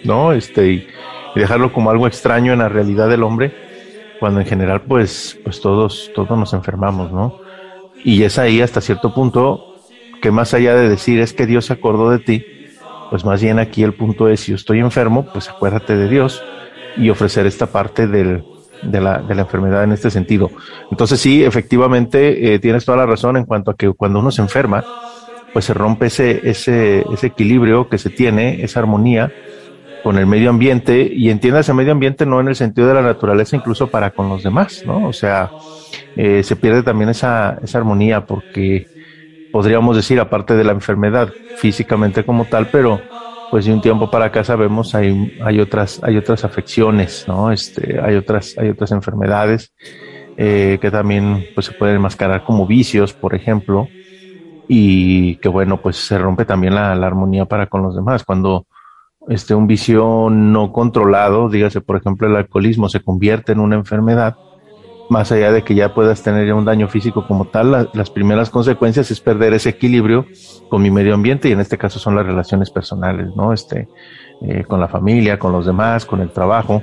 ¿no? 0.04 0.32
Este, 0.32 0.86
y 1.34 1.40
dejarlo 1.40 1.72
como 1.72 1.90
algo 1.90 2.06
extraño 2.06 2.52
en 2.52 2.60
la 2.60 2.68
realidad 2.68 3.08
del 3.08 3.22
hombre, 3.22 3.54
cuando 4.18 4.40
en 4.40 4.46
general, 4.46 4.82
pues, 4.82 5.38
pues 5.42 5.60
todos, 5.60 6.10
todos 6.14 6.38
nos 6.38 6.52
enfermamos, 6.52 7.12
¿no? 7.12 7.38
Y 8.04 8.22
es 8.22 8.38
ahí 8.38 8.60
hasta 8.60 8.80
cierto 8.80 9.14
punto 9.14 9.76
que 10.20 10.30
más 10.30 10.54
allá 10.54 10.74
de 10.74 10.88
decir 10.88 11.20
es 11.20 11.32
que 11.32 11.46
Dios 11.46 11.66
se 11.66 11.72
acordó 11.72 12.10
de 12.10 12.18
ti, 12.18 12.44
pues 13.10 13.24
más 13.24 13.42
bien 13.42 13.58
aquí 13.58 13.82
el 13.82 13.94
punto 13.94 14.28
es, 14.28 14.40
si 14.40 14.52
yo 14.52 14.56
estoy 14.56 14.78
enfermo, 14.78 15.26
pues 15.32 15.48
acuérdate 15.48 15.96
de 15.96 16.08
Dios 16.08 16.42
y 16.96 17.10
ofrecer 17.10 17.46
esta 17.46 17.66
parte 17.66 18.06
del, 18.06 18.44
de, 18.82 19.00
la, 19.00 19.18
de 19.18 19.34
la 19.34 19.42
enfermedad 19.42 19.84
en 19.84 19.92
este 19.92 20.10
sentido. 20.10 20.50
Entonces 20.90 21.20
sí, 21.20 21.42
efectivamente, 21.44 22.54
eh, 22.54 22.58
tienes 22.58 22.84
toda 22.84 22.98
la 22.98 23.06
razón 23.06 23.36
en 23.36 23.44
cuanto 23.44 23.70
a 23.70 23.76
que 23.76 23.90
cuando 23.92 24.20
uno 24.20 24.30
se 24.30 24.42
enferma, 24.42 24.84
pues 25.52 25.64
se 25.64 25.74
rompe 25.74 26.06
ese, 26.06 26.48
ese, 26.48 27.04
ese 27.12 27.26
equilibrio 27.26 27.88
que 27.88 27.98
se 27.98 28.10
tiene, 28.10 28.62
esa 28.62 28.80
armonía 28.80 29.32
con 30.02 30.18
el 30.18 30.26
medio 30.26 30.50
ambiente 30.50 31.10
y 31.12 31.30
entienda 31.30 31.60
ese 31.60 31.74
medio 31.74 31.92
ambiente 31.92 32.26
no 32.26 32.40
en 32.40 32.48
el 32.48 32.56
sentido 32.56 32.88
de 32.88 32.94
la 32.94 33.02
naturaleza, 33.02 33.56
incluso 33.56 33.88
para 33.88 34.10
con 34.10 34.28
los 34.28 34.42
demás, 34.42 34.82
¿no? 34.86 35.06
O 35.06 35.12
sea, 35.12 35.50
eh, 36.16 36.42
se 36.42 36.56
pierde 36.56 36.82
también 36.82 37.10
esa, 37.10 37.58
esa 37.62 37.78
armonía 37.78 38.26
porque 38.26 38.86
podríamos 39.52 39.96
decir, 39.96 40.20
aparte 40.20 40.54
de 40.54 40.64
la 40.64 40.72
enfermedad 40.72 41.30
físicamente 41.56 42.24
como 42.24 42.44
tal, 42.46 42.68
pero 42.68 43.00
pues 43.50 43.64
de 43.64 43.72
un 43.72 43.80
tiempo 43.80 44.10
para 44.10 44.26
acá 44.26 44.44
sabemos 44.44 44.94
hay, 44.94 45.36
hay 45.44 45.58
otras 45.58 46.00
hay 46.04 46.16
otras 46.16 46.44
afecciones, 46.44 47.24
¿no? 47.26 47.50
Este, 47.50 48.00
hay 48.00 48.14
otras 48.14 48.56
hay 48.56 48.68
otras 48.68 48.92
enfermedades 48.92 49.72
eh, 50.36 50.78
que 50.80 50.90
también 50.90 51.46
pues 51.54 51.66
se 51.66 51.72
pueden 51.72 51.96
enmascarar 51.96 52.44
como 52.44 52.66
vicios, 52.66 53.12
por 53.12 53.34
ejemplo, 53.34 53.88
y 54.68 55.36
que 55.36 55.48
bueno 55.48 55.82
pues 55.82 55.96
se 55.96 56.16
rompe 56.16 56.44
también 56.44 56.74
la, 56.76 56.94
la 56.94 57.06
armonía 57.08 57.44
para 57.44 57.66
con 57.66 57.82
los 57.82 57.96
demás 57.96 58.24
cuando 58.24 58.66
este 59.30 59.54
un 59.54 59.66
vicio 59.66 60.28
no 60.30 60.72
controlado, 60.72 61.48
dígase 61.48 61.80
por 61.80 61.96
ejemplo 61.96 62.28
el 62.28 62.36
alcoholismo 62.36 62.88
se 62.88 63.00
convierte 63.00 63.52
en 63.52 63.60
una 63.60 63.76
enfermedad 63.76 64.36
más 65.08 65.32
allá 65.32 65.50
de 65.50 65.64
que 65.64 65.74
ya 65.74 65.92
puedas 65.92 66.22
tener 66.22 66.52
un 66.52 66.64
daño 66.64 66.86
físico 66.86 67.26
como 67.26 67.46
tal, 67.46 67.72
la, 67.72 67.88
las 67.94 68.10
primeras 68.10 68.48
consecuencias 68.50 69.10
es 69.10 69.20
perder 69.20 69.54
ese 69.54 69.70
equilibrio 69.70 70.26
con 70.68 70.82
mi 70.82 70.90
medio 70.90 71.14
ambiente 71.14 71.48
y 71.48 71.52
en 71.52 71.60
este 71.60 71.78
caso 71.78 71.98
son 71.98 72.14
las 72.14 72.24
relaciones 72.26 72.70
personales, 72.70 73.34
¿no? 73.34 73.52
Este, 73.52 73.88
eh, 74.42 74.64
con 74.64 74.78
la 74.78 74.86
familia, 74.86 75.38
con 75.38 75.52
los 75.52 75.66
demás, 75.66 76.06
con 76.06 76.20
el 76.20 76.30
trabajo. 76.30 76.82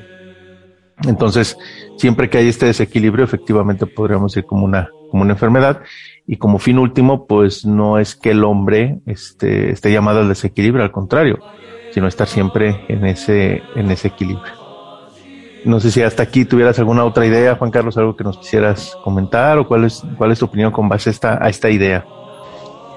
Entonces, 1.07 1.57
siempre 1.95 2.29
que 2.29 2.37
hay 2.37 2.49
este 2.49 2.65
desequilibrio, 2.65 3.23
efectivamente 3.23 3.85
podríamos 3.85 4.35
ir 4.35 4.45
como 4.45 4.65
una, 4.65 4.89
como 5.09 5.23
una 5.23 5.33
enfermedad. 5.33 5.81
Y 6.27 6.35
como 6.35 6.59
fin 6.59 6.79
último, 6.79 7.27
pues 7.27 7.65
no 7.65 7.97
es 7.97 8.15
que 8.15 8.31
el 8.31 8.43
hombre 8.43 8.99
este, 9.05 9.71
esté 9.71 9.91
llamado 9.91 10.19
al 10.19 10.27
desequilibrio, 10.27 10.83
al 10.83 10.91
contrario, 10.91 11.39
sino 11.97 12.07
estar 12.07 12.27
siempre 12.27 12.85
en 12.89 13.07
ese, 13.07 13.63
en 13.75 13.89
ese 13.89 14.09
equilibrio. 14.09 14.53
No 15.65 15.79
sé 15.79 15.89
si 15.89 16.03
hasta 16.03 16.21
aquí 16.21 16.45
tuvieras 16.45 16.77
alguna 16.77 17.03
otra 17.03 17.25
idea, 17.25 17.55
Juan 17.55 17.71
Carlos, 17.71 17.97
algo 17.97 18.15
que 18.15 18.23
nos 18.23 18.37
quisieras 18.37 18.95
comentar 19.03 19.57
o 19.57 19.67
cuál 19.67 19.85
es, 19.85 20.03
cuál 20.15 20.31
es 20.31 20.37
tu 20.37 20.45
opinión 20.45 20.71
con 20.71 20.87
base 20.87 21.09
a 21.09 21.11
esta, 21.11 21.43
a 21.43 21.49
esta 21.49 21.71
idea. 21.71 22.05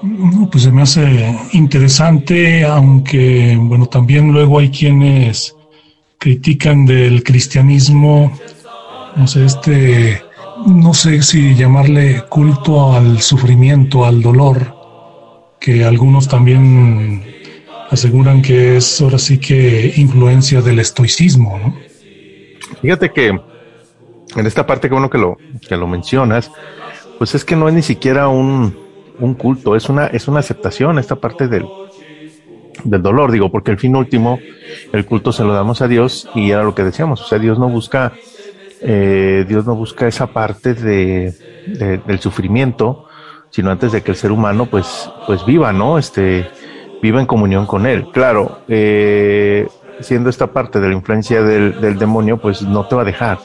No, 0.03 0.47
pues 0.51 0.65
se 0.65 0.71
me 0.71 0.83
hace 0.83 1.35
interesante, 1.53 2.63
aunque 2.63 3.57
bueno, 3.59 3.87
también 3.87 4.31
luego 4.31 4.59
hay 4.59 4.69
quienes 4.69 5.55
critican 6.19 6.85
del 6.85 7.23
cristianismo, 7.23 8.31
no 9.15 9.25
sé, 9.25 9.45
este, 9.45 10.21
no 10.67 10.93
sé 10.93 11.23
si 11.23 11.55
llamarle 11.55 12.25
culto 12.29 12.93
al 12.93 13.19
sufrimiento, 13.19 14.05
al 14.05 14.21
dolor, 14.21 14.75
que 15.59 15.85
algunos 15.85 16.27
también 16.27 17.31
aseguran 17.91 18.41
que 18.41 18.77
es 18.77 19.01
ahora 19.01 19.19
sí 19.19 19.37
que 19.37 19.93
influencia 19.97 20.61
del 20.61 20.79
estoicismo, 20.79 21.59
¿no? 21.59 21.75
Fíjate 22.81 23.11
que 23.11 23.27
en 23.27 24.47
esta 24.47 24.65
parte 24.65 24.87
que 24.87 24.93
bueno 24.93 25.09
que 25.09 25.17
lo, 25.17 25.37
que 25.67 25.75
lo 25.75 25.87
mencionas, 25.87 26.49
pues 27.17 27.35
es 27.35 27.43
que 27.43 27.55
no 27.55 27.67
es 27.67 27.73
ni 27.73 27.81
siquiera 27.81 28.29
un, 28.29 28.75
un 29.19 29.33
culto, 29.33 29.75
es 29.75 29.89
una, 29.89 30.07
es 30.07 30.29
una 30.29 30.39
aceptación 30.39 30.99
esta 30.99 31.17
parte 31.17 31.49
del, 31.49 31.65
del 32.85 33.01
dolor, 33.01 33.31
digo, 33.31 33.51
porque 33.51 33.71
el 33.71 33.77
fin 33.77 33.95
último, 33.95 34.39
el 34.93 35.05
culto 35.05 35.33
se 35.33 35.43
lo 35.43 35.53
damos 35.53 35.81
a 35.81 35.89
Dios 35.89 36.29
y 36.33 36.51
era 36.51 36.63
lo 36.63 36.73
que 36.73 36.85
decíamos, 36.85 37.21
o 37.21 37.25
sea, 37.25 37.39
Dios 37.39 37.59
no 37.59 37.69
busca, 37.69 38.13
eh, 38.79 39.45
Dios 39.47 39.65
no 39.65 39.75
busca 39.75 40.07
esa 40.07 40.27
parte 40.27 40.73
de, 40.73 41.35
de, 41.67 41.97
del 41.97 42.19
sufrimiento, 42.19 43.05
sino 43.49 43.69
antes 43.69 43.91
de 43.91 44.01
que 44.01 44.11
el 44.11 44.17
ser 44.17 44.31
humano 44.31 44.67
pues, 44.67 45.09
pues 45.27 45.45
viva, 45.45 45.73
¿no? 45.73 45.97
Este, 45.97 46.47
viva 47.01 47.19
en 47.19 47.25
comunión 47.25 47.65
con 47.65 47.85
Él. 47.85 48.07
Claro, 48.11 48.59
eh, 48.67 49.67
siendo 49.99 50.29
esta 50.29 50.47
parte 50.47 50.79
de 50.79 50.89
la 50.89 50.93
influencia 50.93 51.41
del, 51.41 51.79
del, 51.81 51.97
demonio, 51.97 52.37
pues 52.37 52.61
no 52.61 52.87
te 52.87 52.95
va 52.95 53.01
a 53.01 53.05
dejar 53.05 53.39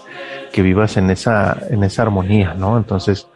que 0.52 0.62
vivas 0.62 0.96
en 0.96 1.10
esa, 1.10 1.58
en 1.70 1.84
esa 1.84 2.02
armonía, 2.02 2.54
¿no? 2.54 2.76
Entonces, 2.76 3.28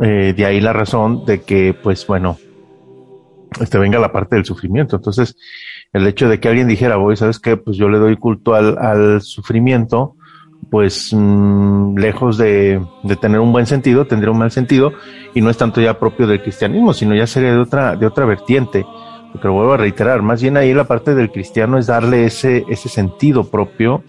eh, 0.00 0.34
de 0.36 0.46
ahí 0.46 0.60
la 0.60 0.72
razón 0.72 1.24
de 1.24 1.42
que, 1.42 1.74
pues 1.74 2.06
bueno, 2.06 2.36
este 3.60 3.78
venga 3.78 3.98
la 3.98 4.12
parte 4.12 4.36
del 4.36 4.44
sufrimiento. 4.44 4.96
Entonces, 4.96 5.36
el 5.92 6.06
hecho 6.06 6.28
de 6.28 6.40
que 6.40 6.48
alguien 6.48 6.68
dijera, 6.68 6.96
voy, 6.96 7.16
¿sabes 7.16 7.38
qué? 7.38 7.56
Pues 7.56 7.76
yo 7.76 7.88
le 7.88 7.98
doy 7.98 8.16
culto 8.16 8.54
al, 8.54 9.20
sufrimiento, 9.20 10.16
pues 10.70 11.12
mmm, 11.12 11.96
lejos 11.98 12.38
de, 12.38 12.80
de, 13.02 13.16
tener 13.16 13.40
un 13.40 13.52
buen 13.52 13.66
sentido, 13.66 14.06
tendría 14.06 14.30
un 14.30 14.38
mal 14.38 14.50
sentido, 14.50 14.92
y 15.34 15.40
no 15.40 15.50
es 15.50 15.58
tanto 15.58 15.80
ya 15.80 15.98
propio 15.98 16.26
del 16.26 16.42
cristianismo, 16.42 16.94
sino 16.94 17.14
ya 17.14 17.26
sería 17.26 17.52
de 17.52 17.58
otra, 17.58 17.96
de 17.96 18.06
otra 18.06 18.24
vertiente 18.24 18.86
porque 19.32 19.48
lo 19.48 19.54
vuelvo 19.54 19.72
a 19.72 19.78
reiterar, 19.78 20.22
más 20.22 20.42
bien 20.42 20.56
ahí 20.56 20.74
la 20.74 20.84
parte 20.84 21.14
del 21.14 21.30
cristiano 21.30 21.78
es 21.78 21.86
darle 21.86 22.26
ese, 22.26 22.64
ese 22.68 22.88
sentido 22.88 23.44
propio 23.44 24.04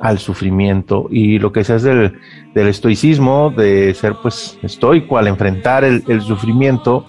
al 0.00 0.18
sufrimiento. 0.18 1.08
Y 1.10 1.38
lo 1.38 1.52
que 1.52 1.64
sea 1.64 1.76
es 1.76 1.82
del, 1.82 2.18
del 2.54 2.68
estoicismo, 2.68 3.52
de 3.56 3.92
ser 3.94 4.14
pues 4.22 4.58
estoico 4.62 5.18
al 5.18 5.26
enfrentar 5.26 5.84
el, 5.84 6.04
el 6.06 6.20
sufrimiento, 6.22 7.06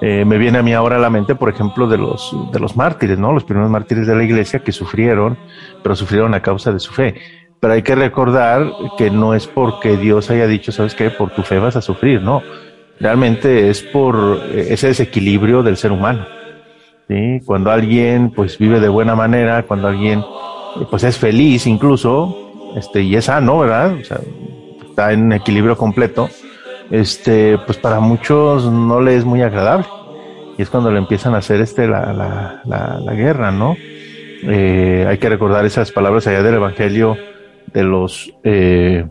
eh, 0.00 0.24
me 0.24 0.38
viene 0.38 0.58
a 0.58 0.62
mí 0.62 0.72
ahora 0.72 0.96
a 0.96 1.00
la 1.00 1.10
mente, 1.10 1.34
por 1.34 1.48
ejemplo, 1.48 1.88
de 1.88 1.98
los, 1.98 2.34
de 2.52 2.60
los 2.60 2.76
mártires, 2.76 3.18
¿no? 3.18 3.32
Los 3.32 3.44
primeros 3.44 3.70
mártires 3.70 4.06
de 4.06 4.14
la 4.14 4.22
iglesia 4.22 4.60
que 4.60 4.70
sufrieron, 4.70 5.36
pero 5.82 5.96
sufrieron 5.96 6.34
a 6.34 6.42
causa 6.42 6.72
de 6.72 6.78
su 6.78 6.92
fe. 6.92 7.14
Pero 7.58 7.72
hay 7.72 7.82
que 7.82 7.96
recordar 7.96 8.70
que 8.96 9.10
no 9.10 9.34
es 9.34 9.48
porque 9.48 9.96
Dios 9.96 10.30
haya 10.30 10.46
dicho, 10.46 10.70
¿sabes 10.70 10.94
qué? 10.94 11.10
Por 11.10 11.30
tu 11.30 11.42
fe 11.42 11.58
vas 11.58 11.74
a 11.74 11.82
sufrir, 11.82 12.22
no. 12.22 12.42
Realmente 13.00 13.68
es 13.68 13.82
por 13.82 14.40
eh, 14.44 14.68
ese 14.70 14.88
desequilibrio 14.88 15.64
del 15.64 15.76
ser 15.76 15.90
humano. 15.90 16.37
¿Sí? 17.08 17.40
Cuando 17.44 17.70
alguien 17.70 18.30
pues 18.30 18.58
vive 18.58 18.80
de 18.80 18.88
buena 18.88 19.14
manera, 19.14 19.64
cuando 19.64 19.88
alguien 19.88 20.22
pues 20.90 21.04
es 21.04 21.16
feliz 21.18 21.66
incluso, 21.66 22.72
este, 22.76 23.02
y 23.02 23.16
es 23.16 23.24
sano, 23.24 23.58
¿verdad? 23.58 23.94
O 24.00 24.04
sea, 24.04 24.20
está 24.88 25.12
en 25.12 25.32
equilibrio 25.32 25.76
completo, 25.76 26.28
este, 26.90 27.58
pues 27.66 27.78
para 27.78 28.00
muchos 28.00 28.70
no 28.70 29.00
le 29.00 29.16
es 29.16 29.24
muy 29.24 29.42
agradable. 29.42 29.86
Y 30.56 30.62
es 30.62 30.70
cuando 30.70 30.90
le 30.90 30.98
empiezan 30.98 31.34
a 31.34 31.38
hacer 31.38 31.60
este 31.60 31.86
la, 31.86 32.12
la, 32.12 33.00
la, 33.00 33.14
guerra, 33.14 33.52
¿no? 33.52 33.76
Eh, 34.42 35.06
hay 35.08 35.18
que 35.18 35.28
recordar 35.28 35.64
esas 35.64 35.92
palabras 35.92 36.26
allá 36.26 36.42
del 36.42 36.56
Evangelio 36.56 37.16
de 37.72 37.84
los 37.84 38.32
eh, 38.42 39.04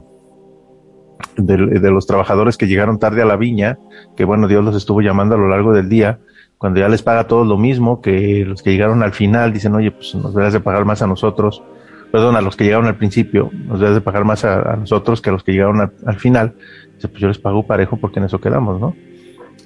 de, 1.38 1.92
los 1.92 2.06
trabajadores 2.06 2.58
que 2.58 2.68
llegaron 2.68 3.00
tarde 3.00 3.22
a 3.22 3.25
la 3.25 3.38
viña, 3.38 3.77
que 4.16 4.25
bueno, 4.25 4.48
Dios 4.48 4.63
los 4.63 4.75
estuvo 4.75 5.01
llamando 5.01 5.36
a 5.36 5.38
lo 5.38 5.48
largo 5.48 5.74
del 5.74 5.89
día, 5.89 6.20
cuando 6.58 6.80
ya 6.80 6.90
les 6.90 7.04
paga 7.04 7.22
a 7.22 7.28
todos 7.28 7.46
lo 7.46 7.58
mismo, 7.58 8.02
que 8.02 8.44
los 8.46 8.64
que 8.64 8.72
llegaron 8.72 9.04
al 9.04 9.14
final 9.14 9.54
dicen, 9.54 9.76
oye, 9.76 9.92
pues 9.92 10.16
nos 10.16 10.34
debes 10.34 10.54
de 10.54 10.60
pagar 10.60 10.86
más 10.86 11.02
a 11.02 11.08
nosotros, 11.08 11.62
perdón, 12.12 12.36
a 12.36 12.42
los 12.42 12.56
que 12.56 12.64
llegaron 12.64 12.88
al 12.88 12.96
principio, 12.96 13.52
nos 13.54 13.80
debes 13.80 13.96
de 13.96 14.02
pagar 14.02 14.26
más 14.26 14.44
a, 14.44 14.76
nosotros 14.76 15.22
que 15.22 15.30
a 15.30 15.34
los 15.34 15.44
que 15.44 15.52
llegaron 15.52 15.92
al 16.06 16.16
final. 16.16 16.56
Dice, 16.96 17.10
pues 17.10 17.22
yo 17.22 17.28
les 17.28 17.38
pago 17.38 17.68
parejo 17.68 17.98
porque 17.98 18.20
en 18.20 18.26
eso 18.26 18.40
quedamos, 18.40 18.82
¿no? 18.82 18.96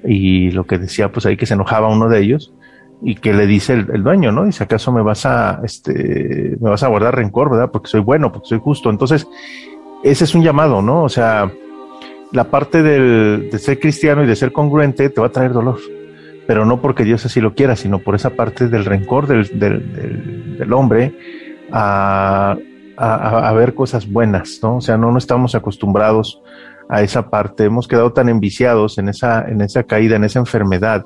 Y 0.03 0.51
lo 0.51 0.65
que 0.65 0.79
decía, 0.79 1.11
pues 1.11 1.25
ahí 1.25 1.37
que 1.37 1.45
se 1.45 1.53
enojaba 1.53 1.87
uno 1.87 2.09
de 2.09 2.19
ellos 2.19 2.53
y 3.01 3.15
que 3.15 3.33
le 3.33 3.47
dice 3.47 3.73
el, 3.73 3.87
el, 3.93 4.03
dueño, 4.03 4.31
¿no? 4.31 4.45
Dice, 4.45 4.65
¿acaso 4.65 4.91
me 4.91 5.01
vas 5.01 5.25
a, 5.25 5.61
este, 5.63 6.57
me 6.59 6.69
vas 6.69 6.83
a 6.83 6.87
guardar 6.87 7.15
rencor, 7.15 7.51
verdad? 7.51 7.69
Porque 7.71 7.87
soy 7.87 8.01
bueno, 8.01 8.31
porque 8.33 8.49
soy 8.49 8.59
justo. 8.59 8.89
Entonces, 8.89 9.27
ese 10.03 10.23
es 10.25 10.35
un 10.35 10.43
llamado, 10.43 10.81
¿no? 10.81 11.03
O 11.03 11.09
sea, 11.09 11.49
la 12.33 12.43
parte 12.45 12.83
del, 12.83 13.49
de 13.49 13.59
ser 13.59 13.79
cristiano 13.79 14.23
y 14.23 14.27
de 14.27 14.35
ser 14.35 14.51
congruente 14.51 15.09
te 15.09 15.21
va 15.21 15.27
a 15.27 15.31
traer 15.31 15.53
dolor 15.53 15.77
pero 16.51 16.65
no 16.65 16.81
porque 16.81 17.05
Dios 17.05 17.25
así 17.25 17.39
lo 17.39 17.55
quiera, 17.55 17.77
sino 17.77 17.99
por 17.99 18.13
esa 18.13 18.31
parte 18.31 18.67
del 18.67 18.83
rencor 18.83 19.25
del, 19.25 19.57
del, 19.57 20.73
hombre 20.73 21.17
a, 21.71 22.57
a, 22.97 23.53
ver 23.53 23.73
cosas 23.73 24.11
buenas, 24.11 24.59
¿no? 24.61 24.75
O 24.75 24.81
sea, 24.81 24.97
no, 24.97 25.13
no 25.13 25.17
estamos 25.17 25.55
acostumbrados 25.55 26.41
a 26.89 27.03
esa 27.03 27.29
parte, 27.29 27.63
hemos 27.63 27.87
quedado 27.87 28.11
tan 28.11 28.27
enviciados 28.27 28.97
en 28.97 29.07
esa, 29.07 29.47
en 29.47 29.61
esa 29.61 29.83
caída, 29.83 30.17
en 30.17 30.25
esa 30.25 30.39
enfermedad 30.39 31.05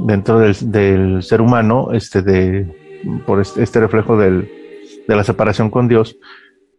dentro 0.00 0.40
del, 0.40 0.54
del 0.70 1.22
ser 1.22 1.40
humano, 1.40 1.92
este, 1.92 2.20
de, 2.20 3.00
por 3.26 3.40
este, 3.40 3.62
este 3.62 3.80
reflejo 3.80 4.18
del, 4.18 4.46
de 5.08 5.16
la 5.16 5.24
separación 5.24 5.70
con 5.70 5.88
Dios, 5.88 6.18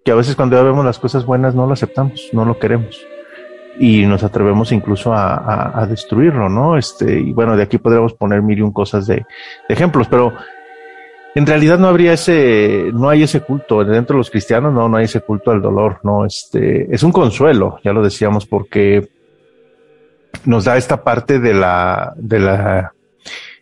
que 0.06 0.12
a 0.12 0.16
veces 0.16 0.36
cuando 0.36 0.56
ya 0.56 0.62
vemos 0.62 0.86
las 0.86 1.00
cosas 1.00 1.25
buenas 1.25 1.56
no 1.56 1.66
lo 1.66 1.74
aceptamos, 1.74 2.30
no 2.32 2.46
lo 2.46 2.60
queremos 2.60 2.96
y 3.79 4.05
nos 4.05 4.24
atrevemos 4.24 4.72
incluso 4.72 5.13
a, 5.13 5.79
a, 5.79 5.86
destruirlo, 5.86 6.50
¿no? 6.50 6.77
Este, 6.77 7.19
y 7.19 7.31
bueno, 7.31 7.55
de 7.55 7.63
aquí 7.63 7.77
podríamos 7.77 8.13
poner 8.13 8.41
mil 8.41 8.57
y 8.57 8.62
un 8.62 8.72
cosas 8.72 9.07
de, 9.07 9.25
ejemplos, 9.69 10.07
pero 10.10 10.34
en 11.36 11.46
realidad 11.46 11.77
no 11.77 11.88
habría 11.88 12.13
ese, 12.13 12.89
no 12.93 13.10
hay 13.10 13.24
ese 13.24 13.41
culto 13.41 13.84
dentro 13.84 14.15
de 14.15 14.19
los 14.19 14.31
cristianos, 14.31 14.74
no, 14.74 14.89
no 14.89 14.98
hay 14.98 15.05
ese 15.05 15.22
culto 15.22 15.51
al 15.51 15.62
dolor, 15.62 16.00
no, 16.03 16.25
este, 16.25 16.93
es 16.93 17.03
un 17.03 17.12
consuelo, 17.12 17.79
ya 17.84 17.93
lo 17.93 18.01
decíamos, 18.01 18.46
porque 18.46 19.10
nos 20.46 20.65
da 20.65 20.77
esta 20.77 21.03
parte 21.03 21.39
de 21.39 21.53
la, 21.53 22.13
de 22.17 22.39
la, 22.39 22.93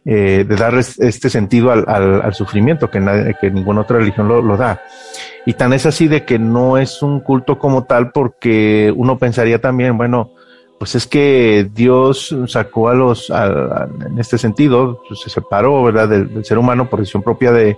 eh, 0.05 0.45
de 0.47 0.55
dar 0.55 0.75
este 0.75 1.29
sentido 1.29 1.71
al, 1.71 1.83
al, 1.87 2.21
al 2.21 2.33
sufrimiento 2.33 2.89
que, 2.89 2.99
nadie, 2.99 3.35
que 3.39 3.51
ninguna 3.51 3.81
otra 3.81 3.97
religión 3.97 4.27
lo 4.27 4.57
da. 4.57 4.81
Y 5.45 5.53
tan 5.53 5.73
es 5.73 5.85
así 5.85 6.07
de 6.07 6.25
que 6.25 6.39
no 6.39 6.77
es 6.77 7.03
un 7.03 7.19
culto 7.19 7.59
como 7.59 7.83
tal 7.83 8.11
porque 8.11 8.91
uno 8.95 9.17
pensaría 9.17 9.61
también, 9.61 9.95
bueno, 9.97 10.31
pues 10.79 10.95
es 10.95 11.05
que 11.05 11.69
Dios 11.73 12.35
sacó 12.47 12.89
a 12.89 12.95
los, 12.95 13.29
en 13.29 14.19
este 14.19 14.37
sentido, 14.37 15.01
pues 15.07 15.21
se 15.21 15.29
separó, 15.29 15.83
¿verdad?, 15.83 16.09
del, 16.09 16.33
del, 16.33 16.45
ser 16.45 16.57
humano 16.57 16.89
por 16.89 16.99
decisión 16.99 17.23
propia 17.23 17.51
de, 17.51 17.77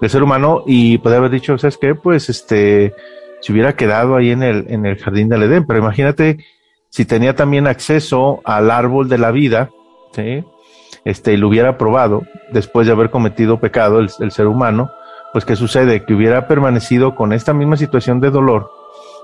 del 0.00 0.10
ser 0.10 0.22
humano 0.22 0.64
y 0.66 0.98
puede 0.98 1.16
haber 1.16 1.30
dicho, 1.30 1.56
¿sabes 1.56 1.78
qué? 1.78 1.94
Pues 1.94 2.28
este, 2.28 2.92
si 3.40 3.52
hubiera 3.52 3.76
quedado 3.76 4.16
ahí 4.16 4.30
en 4.30 4.42
el, 4.42 4.66
en 4.68 4.84
el 4.84 4.98
jardín 4.98 5.28
del 5.28 5.44
Edén, 5.44 5.66
pero 5.66 5.78
imagínate 5.78 6.44
si 6.90 7.04
tenía 7.04 7.34
también 7.34 7.66
acceso 7.66 8.40
al 8.44 8.70
árbol 8.70 9.08
de 9.08 9.18
la 9.18 9.30
vida, 9.30 9.70
¿sí? 10.12 10.44
Este, 11.04 11.32
y 11.32 11.36
lo 11.36 11.48
hubiera 11.48 11.78
probado 11.78 12.22
después 12.52 12.86
de 12.86 12.92
haber 12.92 13.10
cometido 13.10 13.60
pecado 13.60 14.00
el 14.00 14.30
ser 14.30 14.46
humano, 14.46 14.90
pues 15.34 15.44
¿qué 15.44 15.56
sucede? 15.56 16.04
Que 16.04 16.14
hubiera 16.14 16.46
permanecido 16.46 17.16
con 17.16 17.32
esta 17.32 17.52
misma 17.52 17.76
situación 17.76 18.20
de 18.20 18.30
dolor, 18.30 18.70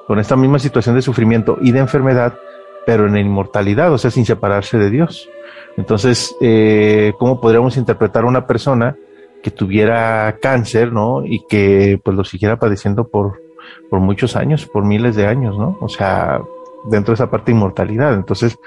con 0.08 0.18
esta 0.18 0.34
misma 0.34 0.58
situación 0.58 0.96
de 0.96 1.02
sufrimiento 1.02 1.56
y 1.60 1.70
de 1.70 1.78
enfermedad, 1.78 2.36
pero 2.84 3.06
en 3.06 3.16
inmortalidad, 3.16 3.92
o 3.92 3.96
sea, 3.96 4.10
sin 4.10 4.26
separarse 4.26 4.76
de 4.76 4.90
Dios. 4.90 5.28
Entonces, 5.76 6.34
eh, 6.40 7.12
¿cómo 7.16 7.40
podríamos 7.40 7.76
interpretar 7.76 8.24
a 8.24 8.26
una 8.26 8.44
persona 8.48 8.96
que 9.40 9.52
tuviera 9.52 10.36
cáncer, 10.42 10.92
¿no? 10.92 11.24
Y 11.24 11.46
que 11.48 12.00
pues 12.04 12.16
lo 12.16 12.24
siguiera 12.24 12.58
padeciendo 12.58 13.06
por, 13.06 13.40
por 13.88 14.00
muchos 14.00 14.34
años, 14.34 14.66
por 14.66 14.84
miles 14.84 15.14
de 15.14 15.28
años, 15.28 15.56
¿no? 15.56 15.78
O 15.80 15.88
sea, 15.88 16.40
dentro 16.86 17.12
de 17.12 17.14
esa 17.14 17.30
parte 17.30 17.52
de 17.52 17.56
inmortalidad. 17.56 18.14
Entonces, 18.14 18.58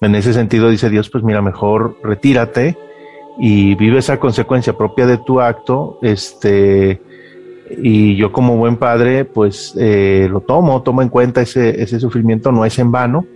en 0.00 0.16
ese 0.16 0.32
sentido 0.32 0.68
dice 0.68 0.90
Dios, 0.90 1.10
pues 1.10 1.22
mira, 1.22 1.42
mejor 1.42 1.96
retírate, 2.02 2.76
y 3.38 3.74
vive 3.74 3.98
esa 3.98 4.18
consecuencia 4.18 4.76
propia 4.76 5.06
de 5.06 5.18
tu 5.18 5.40
acto, 5.40 5.98
este, 6.02 7.00
y 7.70 8.16
yo 8.16 8.32
como 8.32 8.56
buen 8.56 8.76
padre, 8.76 9.24
pues 9.24 9.74
eh, 9.78 10.28
lo 10.30 10.40
tomo, 10.40 10.82
tomo 10.82 11.02
en 11.02 11.08
cuenta 11.08 11.42
ese, 11.42 11.82
ese 11.82 11.98
sufrimiento, 12.00 12.52
no 12.52 12.64
es 12.64 12.78
en 12.78 12.92
vano, 12.92 13.26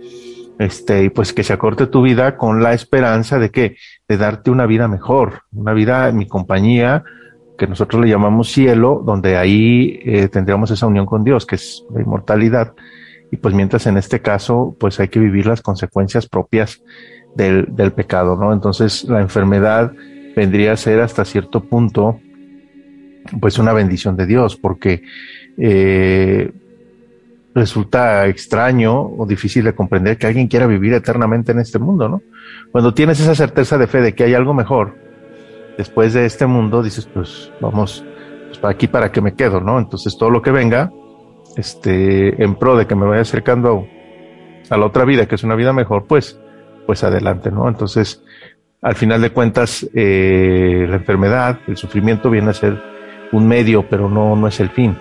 este, 0.59 1.05
y 1.05 1.09
pues 1.09 1.33
que 1.33 1.43
se 1.43 1.53
acorte 1.53 1.87
tu 1.87 2.01
vida 2.01 2.37
con 2.37 2.63
la 2.63 2.73
esperanza 2.73 3.39
de 3.39 3.51
que, 3.51 3.77
de 4.07 4.17
darte 4.17 4.51
una 4.51 4.65
vida 4.65 4.87
mejor, 4.87 5.41
una 5.53 5.73
vida 5.73 6.09
en 6.09 6.17
mi 6.17 6.27
compañía, 6.27 7.03
que 7.57 7.67
nosotros 7.67 8.01
le 8.01 8.09
llamamos 8.09 8.51
cielo, 8.51 9.01
donde 9.05 9.37
ahí 9.37 9.99
eh, 10.05 10.27
tendríamos 10.29 10.71
esa 10.71 10.87
unión 10.87 11.05
con 11.05 11.23
Dios, 11.23 11.45
que 11.45 11.55
es 11.55 11.83
la 11.93 12.01
inmortalidad. 12.01 12.73
Y 13.31 13.37
pues 13.37 13.53
mientras 13.53 13.87
en 13.87 13.97
este 13.97 14.21
caso, 14.21 14.75
pues 14.79 14.99
hay 14.99 15.09
que 15.09 15.19
vivir 15.19 15.47
las 15.47 15.61
consecuencias 15.61 16.27
propias 16.27 16.81
del, 17.35 17.91
pecado, 17.93 18.35
¿no? 18.35 18.53
Entonces 18.53 19.03
la 19.03 19.21
enfermedad 19.21 19.91
vendría 20.35 20.73
a 20.73 20.77
ser 20.77 21.01
hasta 21.01 21.25
cierto 21.25 21.61
punto 21.61 22.19
pues 23.39 23.59
una 23.59 23.73
bendición 23.73 24.15
de 24.15 24.25
Dios, 24.25 24.55
porque 24.55 25.03
eh, 25.57 26.51
resulta 27.53 28.27
extraño 28.27 29.01
o 29.01 29.25
difícil 29.25 29.65
de 29.65 29.75
comprender 29.75 30.17
que 30.17 30.27
alguien 30.27 30.47
quiera 30.47 30.67
vivir 30.67 30.93
eternamente 30.93 31.51
en 31.51 31.59
este 31.59 31.79
mundo, 31.79 32.07
¿no? 32.07 32.21
Cuando 32.71 32.93
tienes 32.93 33.19
esa 33.19 33.35
certeza 33.35 33.77
de 33.77 33.87
fe 33.87 34.01
de 34.01 34.13
que 34.13 34.23
hay 34.23 34.33
algo 34.33 34.53
mejor 34.53 34.95
después 35.77 36.13
de 36.13 36.25
este 36.25 36.45
mundo, 36.45 36.83
dices, 36.83 37.07
pues 37.11 37.51
vamos, 37.59 38.03
pues 38.47 38.59
para 38.59 38.73
aquí 38.73 38.87
para 38.87 39.11
que 39.11 39.21
me 39.21 39.33
quedo, 39.33 39.61
¿no? 39.61 39.79
Entonces 39.79 40.17
todo 40.17 40.29
lo 40.29 40.41
que 40.41 40.51
venga, 40.51 40.91
este, 41.55 42.41
en 42.41 42.55
pro 42.55 42.77
de 42.77 42.87
que 42.87 42.95
me 42.95 43.05
vaya 43.05 43.21
acercando 43.21 43.87
a 44.69 44.77
la 44.77 44.85
otra 44.85 45.05
vida, 45.05 45.25
que 45.27 45.35
es 45.35 45.43
una 45.43 45.55
vida 45.55 45.73
mejor, 45.73 46.05
pues 46.05 46.39
pues 46.87 47.03
adelante, 47.03 47.51
¿no? 47.51 47.67
Entonces, 47.67 48.23
al 48.81 48.95
final 48.95 49.21
de 49.21 49.31
cuentas, 49.31 49.87
eh, 49.93 50.87
la 50.89 50.95
enfermedad, 50.95 51.59
el 51.67 51.77
sufrimiento 51.77 52.29
viene 52.31 52.49
a 52.49 52.53
ser 52.53 52.81
un 53.31 53.47
medio, 53.47 53.87
pero 53.87 54.09
no, 54.09 54.35
no 54.35 54.47
es 54.47 54.59
el 54.59 54.69
fin. 54.69 54.97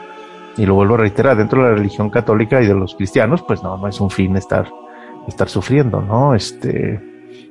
Y 0.56 0.66
lo 0.66 0.74
vuelvo 0.74 0.94
a 0.94 0.98
reiterar, 0.98 1.36
dentro 1.36 1.62
de 1.62 1.70
la 1.70 1.76
religión 1.76 2.10
católica 2.10 2.60
y 2.60 2.66
de 2.66 2.74
los 2.74 2.94
cristianos, 2.96 3.42
pues 3.46 3.62
no, 3.62 3.78
no 3.78 3.86
es 3.86 4.00
un 4.00 4.10
fin 4.10 4.36
estar, 4.36 4.68
estar 5.28 5.48
sufriendo, 5.48 6.02
¿no? 6.02 6.34
Este, 6.34 7.00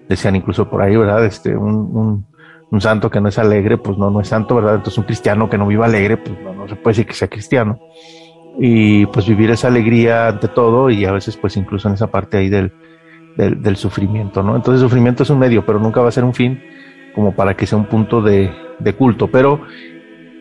decían 0.10 0.36
incluso 0.36 0.70
por 0.70 0.82
ahí, 0.82 0.96
¿verdad? 0.96 1.24
Este, 1.26 1.56
un, 1.56 1.74
un, 1.74 2.26
un 2.70 2.82
santo 2.82 3.10
que 3.10 3.22
no 3.22 3.30
es 3.30 3.40
alegre, 3.40 3.78
pues 3.78 3.98
no, 3.98 4.12
no 4.12 4.20
es 4.20 4.28
santo, 4.28 4.56
¿verdad? 4.56 4.76
Entonces 4.76 4.98
un 4.98 5.06
cristiano 5.06 5.50
que 5.50 5.58
no 5.58 5.68
viva 5.68 5.86
alegre, 5.86 6.18
pues 6.18 6.38
no, 6.42 6.54
no 6.54 6.68
se 6.68 6.76
puede 6.76 6.96
decir 6.96 7.06
que 7.06 7.14
sea 7.14 7.30
cristiano. 7.30 7.80
Y 8.60 9.06
pues 9.08 9.28
vivir 9.28 9.52
esa 9.52 9.68
alegría 9.68 10.28
ante 10.28 10.50
todo 10.50 10.90
y 10.90 11.06
a 11.06 11.12
veces 11.12 11.38
pues 11.38 11.56
incluso 11.56 11.88
en 11.88 11.94
esa 11.94 12.08
parte 12.08 12.38
ahí 12.38 12.50
del, 12.50 12.74
del, 13.36 13.62
del, 13.62 13.76
sufrimiento, 13.76 14.44
¿no? 14.44 14.56
Entonces 14.56 14.82
sufrimiento 14.82 15.24
es 15.24 15.30
un 15.30 15.40
medio, 15.40 15.66
pero 15.66 15.80
nunca 15.80 16.02
va 16.02 16.10
a 16.10 16.12
ser 16.12 16.24
un 16.24 16.34
fin 16.34 16.62
como 17.14 17.34
para 17.34 17.56
que 17.56 17.66
sea 17.66 17.78
un 17.78 17.86
punto 17.86 18.22
de, 18.22 18.52
de 18.80 18.94
culto. 18.94 19.30
Pero 19.32 19.62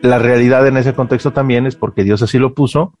la 0.01 0.19
realidad 0.19 0.67
en 0.67 0.77
ese 0.77 0.93
contexto 0.93 1.31
también 1.31 1.65
es 1.65 1.75
porque 1.75 2.03
Dios 2.03 2.21
así 2.21 2.37
lo 2.37 2.53
puso, 2.53 2.93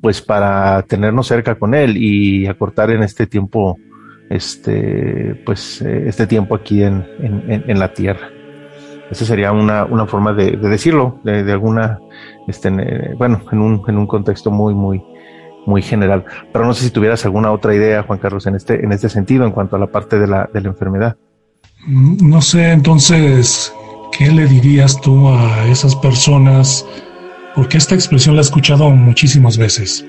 pues 0.00 0.20
para 0.20 0.82
tenernos 0.82 1.26
cerca 1.26 1.54
con 1.56 1.74
Él 1.74 1.96
y 1.96 2.46
acortar 2.46 2.90
en 2.90 3.02
este 3.02 3.26
tiempo, 3.26 3.76
este, 4.30 5.42
pues 5.46 5.82
eh, 5.82 6.04
este 6.08 6.26
tiempo 6.26 6.54
aquí 6.54 6.82
en, 6.82 7.06
en, 7.20 7.78
la 7.78 7.92
tierra. 7.92 8.30
Esa 9.10 9.24
sería 9.24 9.52
una, 9.52 9.84
una 9.84 10.06
forma 10.06 10.32
de, 10.32 10.56
decirlo, 10.56 11.20
de, 11.24 11.50
alguna, 11.52 11.98
este, 12.48 12.70
bueno, 13.16 13.42
en 13.52 13.60
un, 13.60 13.82
en 13.86 13.98
un 13.98 14.06
contexto 14.06 14.50
muy, 14.50 14.74
muy, 14.74 15.02
muy 15.66 15.82
general. 15.82 16.24
Pero 16.52 16.66
no 16.66 16.74
sé 16.74 16.84
si 16.84 16.90
tuvieras 16.90 17.24
alguna 17.24 17.50
otra 17.52 17.74
idea, 17.74 18.02
Juan 18.02 18.18
Carlos, 18.18 18.46
en 18.46 18.56
este, 18.56 18.84
en 18.84 18.92
este 18.92 19.08
sentido, 19.08 19.44
en 19.44 19.52
cuanto 19.52 19.76
a 19.76 19.78
la 19.78 19.86
parte 19.86 20.18
de 20.18 20.26
la, 20.26 20.48
de 20.52 20.60
la 20.60 20.68
enfermedad. 20.68 21.16
Mm, 21.86 22.28
no 22.28 22.40
sé, 22.40 22.72
entonces, 22.72 23.72
¿qué 24.16 24.30
le 24.30 24.46
dirías 24.46 25.00
tú 25.00 25.28
a 25.28 25.66
esas 25.68 25.94
personas? 25.96 26.86
Porque 27.54 27.78
esta 27.78 27.94
expresión 27.94 28.36
la 28.36 28.40
he 28.40 28.44
escuchado 28.44 28.90
muchísimas 28.90 29.56
veces. 29.58 30.04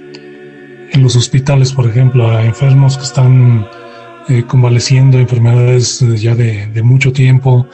En 0.92 1.04
los 1.04 1.16
hospitales, 1.16 1.74
por 1.74 1.88
ejemplo, 1.88 2.30
a 2.30 2.44
enfermos 2.44 2.98
que 2.98 3.04
están 3.04 3.68
eh, 4.30 4.44
convaleciendo 4.48 5.20
enfermedades 5.20 6.00
ya 6.22 6.36
de, 6.36 6.68
de 6.68 6.84
mucho 6.84 7.12
tiempo, 7.12 7.68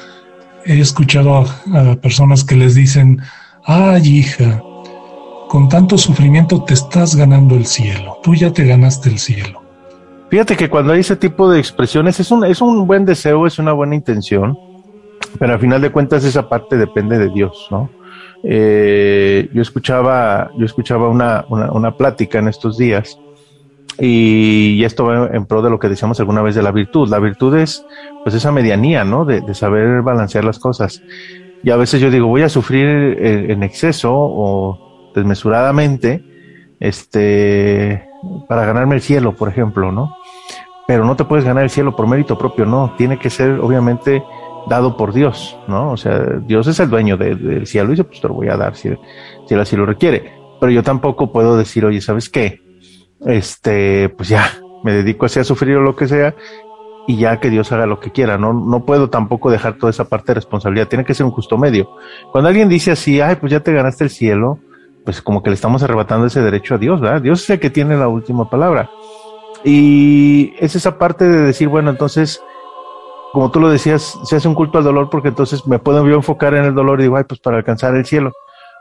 he 0.66 0.80
escuchado 0.80 1.46
a, 1.74 1.96
personas 1.96 2.44
que 2.44 2.56
les 2.56 2.76
dicen, 2.76 3.22
ay 3.66 4.20
hija, 4.20 4.62
con 5.52 5.68
tanto 5.68 5.98
sufrimiento 5.98 6.64
te 6.64 6.74
estás 6.74 7.14
ganando 7.14 7.56
el 7.56 7.66
cielo, 7.66 8.20
tú 8.24 8.34
ya 8.34 8.54
te 8.54 8.64
ganaste 8.64 9.10
el 9.10 9.20
cielo. 9.20 9.62
Fíjate 10.30 10.56
que 10.56 10.70
cuando 10.70 10.94
hay 10.94 11.02
ese 11.02 11.18
tipo 11.18 11.52
de 11.52 11.60
expresiones 11.60 12.22
es 12.22 12.32
un, 12.32 12.46
es 12.46 12.62
un 12.62 12.88
buen 12.88 13.04
deseo, 13.04 13.46
es 13.46 13.60
una 13.60 13.74
buena 13.74 13.96
intención, 13.96 14.58
pero 15.38 15.52
al 15.52 15.60
final 15.60 15.82
de 15.82 15.92
cuentas 15.92 16.24
esa 16.24 16.48
parte 16.48 16.78
depende 16.78 17.18
de 17.18 17.28
Dios, 17.28 17.68
¿no? 17.70 17.90
Eh, 18.46 19.50
yo 19.54 19.62
escuchaba, 19.62 20.52
yo 20.58 20.66
escuchaba 20.66 21.10
una, 21.10 21.44
una, 21.50 21.98
plática 21.98 22.40
en 22.40 22.48
estos 22.48 22.78
días 22.78 23.20
y, 24.00 24.82
esto 24.86 25.04
va 25.04 25.32
en 25.34 25.46
pro 25.48 25.62
de 25.62 25.70
lo 25.70 25.80
que 25.80 25.90
decíamos 25.90 26.18
alguna 26.22 26.44
vez 26.44 26.56
de 26.56 26.64
la 26.64 26.72
virtud. 26.72 27.10
La 27.10 27.20
virtud 27.20 27.58
es 27.58 27.86
pues 28.24 28.34
esa 28.36 28.54
medianía, 28.54 29.04
¿no? 29.04 29.26
De, 29.26 29.54
saber 29.54 30.02
balancear 30.02 30.46
las 30.46 30.60
cosas. 30.60 31.04
Y 31.62 31.72
a 31.72 31.76
veces 31.76 32.00
yo 32.00 32.10
digo, 32.10 32.28
voy 32.28 32.44
a 32.44 32.50
sufrir 32.50 32.88
en 33.22 33.64
exceso 33.64 34.14
o 34.14 34.91
desmesuradamente, 35.14 36.24
este, 36.80 38.08
para 38.48 38.66
ganarme 38.66 38.96
el 38.96 39.02
cielo, 39.02 39.36
por 39.36 39.50
ejemplo, 39.50 39.92
¿no? 39.92 40.16
Pero 40.88 41.06
no 41.06 41.16
te 41.16 41.26
puedes 41.26 41.46
ganar 41.46 41.64
el 41.64 41.70
cielo 41.70 41.96
por 41.96 42.08
mérito 42.08 42.38
propio, 42.38 42.66
no. 42.66 42.96
Tiene 42.98 43.18
que 43.18 43.30
ser, 43.30 43.60
obviamente, 43.60 44.24
dado 44.68 44.98
por 44.98 45.14
Dios, 45.14 45.58
¿no? 45.68 45.92
O 45.92 45.98
sea, 45.98 46.20
Dios 46.46 46.68
es 46.68 46.80
el 46.80 46.90
dueño 46.90 47.18
del 47.18 47.66
cielo 47.68 47.90
y 47.90 47.92
dice, 47.92 48.04
pues 48.04 48.20
te 48.20 48.28
lo 48.28 48.34
voy 48.34 48.50
a 48.50 48.58
dar 48.58 48.76
si, 48.76 48.90
si 49.48 49.54
él 49.54 49.60
así 49.60 49.76
lo 49.76 49.86
requiere. 49.86 50.34
Pero 50.60 50.72
yo 50.72 50.84
tampoco 50.84 51.32
puedo 51.32 51.58
decir, 51.58 51.86
oye, 51.86 52.02
¿sabes 52.02 52.30
qué? 52.30 52.62
este, 53.26 54.10
pues 54.10 54.30
ya, 54.30 54.52
me 54.84 54.94
dedico 54.94 55.26
así 55.26 55.40
a 55.40 55.44
sufrir 55.44 55.78
o 55.78 55.82
lo 55.82 55.96
que 55.96 56.08
sea 56.08 56.36
y 57.08 57.18
ya 57.18 57.40
que 57.40 57.50
Dios 57.50 57.72
haga 57.72 57.86
lo 57.86 58.00
que 58.00 58.12
quiera. 58.12 58.38
No, 58.38 58.54
no 58.54 58.86
puedo 58.86 59.10
tampoco 59.10 59.52
dejar 59.52 59.78
toda 59.78 59.90
esa 59.90 60.06
parte 60.06 60.28
de 60.28 60.36
responsabilidad. 60.36 60.88
Tiene 60.88 61.06
que 61.06 61.14
ser 61.14 61.26
un 61.26 61.32
justo 61.32 61.58
medio. 61.58 61.90
Cuando 62.32 62.48
alguien 62.48 62.70
dice 62.70 62.92
así, 62.92 63.22
ay, 63.22 63.36
pues 63.36 63.52
ya 63.52 63.60
te 63.62 63.74
ganaste 63.74 64.04
el 64.04 64.10
cielo, 64.10 64.60
pues 65.06 65.22
como 65.22 65.44
que 65.44 65.50
le 65.50 65.56
estamos 65.56 65.84
arrebatando 65.84 66.28
ese 66.28 66.42
derecho 66.42 66.76
a 66.76 66.78
Dios, 66.78 67.02
¿verdad? 67.02 67.22
Dios 67.22 67.44
es 67.44 67.50
el 67.50 67.60
que 67.60 67.70
tiene 67.70 67.98
la 67.98 68.08
última 68.08 68.50
palabra. 68.50 68.90
Y 69.64 70.54
es 70.60 70.76
esa 70.76 70.98
parte 70.98 71.28
de 71.28 71.42
decir, 71.42 71.68
bueno, 71.68 71.90
entonces, 71.92 72.42
como 73.34 73.52
tú 73.52 73.60
lo 73.60 73.70
decías, 73.70 74.18
se 74.24 74.36
hace 74.36 74.48
un 74.48 74.56
culto 74.56 74.78
al 74.78 74.84
dolor 74.84 75.10
porque 75.10 75.30
entonces 75.30 75.66
me 75.68 75.80
puedo 75.80 76.06
enfocar 76.08 76.54
en 76.56 76.66
el 76.66 76.74
dolor 76.74 77.00
y 77.00 77.04
digo, 77.04 77.18
ay, 77.18 77.24
pues 77.28 77.40
para 77.40 77.58
alcanzar 77.58 77.96
el 77.96 78.06
cielo. 78.06 78.32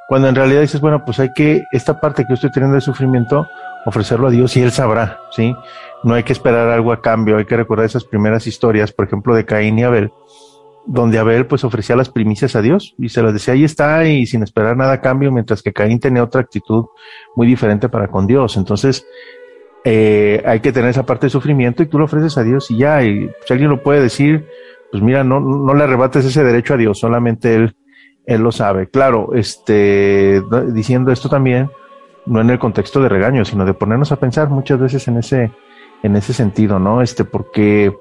Cuando 0.09 0.29
en 0.29 0.35
realidad 0.35 0.63
dices, 0.63 0.81
bueno, 0.81 1.05
pues 1.05 1.21
hay 1.21 1.33
que, 1.35 1.63
esta 1.71 2.01
parte 2.01 2.25
que 2.25 2.31
yo 2.31 2.35
estoy 2.35 2.51
teniendo 2.51 2.75
de 2.75 2.81
sufrimiento, 2.81 3.47
ofrecerlo 3.87 4.27
a 4.27 4.31
Dios 4.31 4.57
y 4.57 4.63
Él 4.63 4.73
sabrá, 4.73 5.21
¿sí? 5.31 5.55
No 6.03 6.15
hay 6.15 6.25
que 6.25 6.33
esperar 6.33 6.69
algo 6.69 6.93
a 6.93 7.01
cambio, 7.01 7.37
hay 7.37 7.45
que 7.45 7.57
recordar 7.57 7.87
esas 7.87 8.05
primeras 8.05 8.47
historias, 8.47 8.93
por 8.93 9.07
ejemplo, 9.07 9.35
de 9.35 9.45
Caín 9.45 9.79
y 9.79 9.85
Abel, 9.85 10.11
donde 10.93 11.21
Abel 11.21 11.47
pues 11.47 11.63
ofrecía 11.63 11.95
las 11.95 12.09
primicias 12.09 12.57
a 12.57 12.63
Dios 12.63 12.97
y 12.99 13.11
se 13.11 13.23
las 13.23 13.33
decía, 13.33 13.55
ahí 13.55 13.63
está, 13.63 14.05
y 14.07 14.27
sin 14.27 14.43
esperar 14.43 14.77
nada 14.77 14.95
a 14.95 15.01
cambio, 15.01 15.31
mientras 15.31 15.63
que 15.63 15.73
Caín 15.73 16.01
tenía 16.01 16.25
otra 16.25 16.41
actitud 16.41 16.87
muy 17.37 17.47
diferente 17.47 17.89
para 17.89 18.09
con 18.09 18.27
Dios. 18.27 18.57
Entonces, 18.57 19.07
eh, 19.85 20.43
hay 20.45 20.59
que 20.59 20.73
tener 20.73 20.91
esa 20.91 21.07
parte 21.07 21.27
de 21.27 21.31
sufrimiento 21.31 21.85
y 21.85 21.87
tú 21.87 21.97
lo 21.97 22.07
ofreces 22.07 22.37
a 22.39 22.43
Dios 22.43 22.73
y 22.73 22.79
ya, 22.79 23.05
y 23.05 23.31
si 23.47 23.53
alguien 23.53 23.71
lo 23.71 23.85
puede 23.85 24.03
decir, 24.03 24.49
pues 24.91 25.01
mira, 25.01 25.23
no, 25.23 25.39
no 25.39 25.75
le 25.75 25.85
arrebates 25.85 26.25
ese 26.25 26.43
derecho 26.43 26.75
a 26.75 26.77
Dios, 26.77 26.99
solamente 26.99 27.55
Él, 27.55 27.77
Él 28.27 28.41
lo 28.43 28.51
sabe. 28.51 28.89
Claro, 28.89 29.31
este, 29.35 30.43
diciendo 30.73 31.13
esto 31.13 31.29
también, 31.29 31.71
no 32.27 32.41
en 32.41 32.51
el 32.51 32.59
contexto 32.59 33.01
de 33.01 33.09
regaño, 33.09 33.45
sino 33.45 33.65
de 33.65 33.75
ponernos 33.75 34.11
a 34.11 34.19
pensar 34.19 34.49
muchas 34.49 34.81
veces 34.81 35.07
en 35.07 35.19
ese, 35.19 35.53
en 36.03 36.17
ese 36.17 36.33
sentido, 36.33 36.81
¿no? 36.81 37.01
Este, 37.01 37.25
porque 37.25 37.97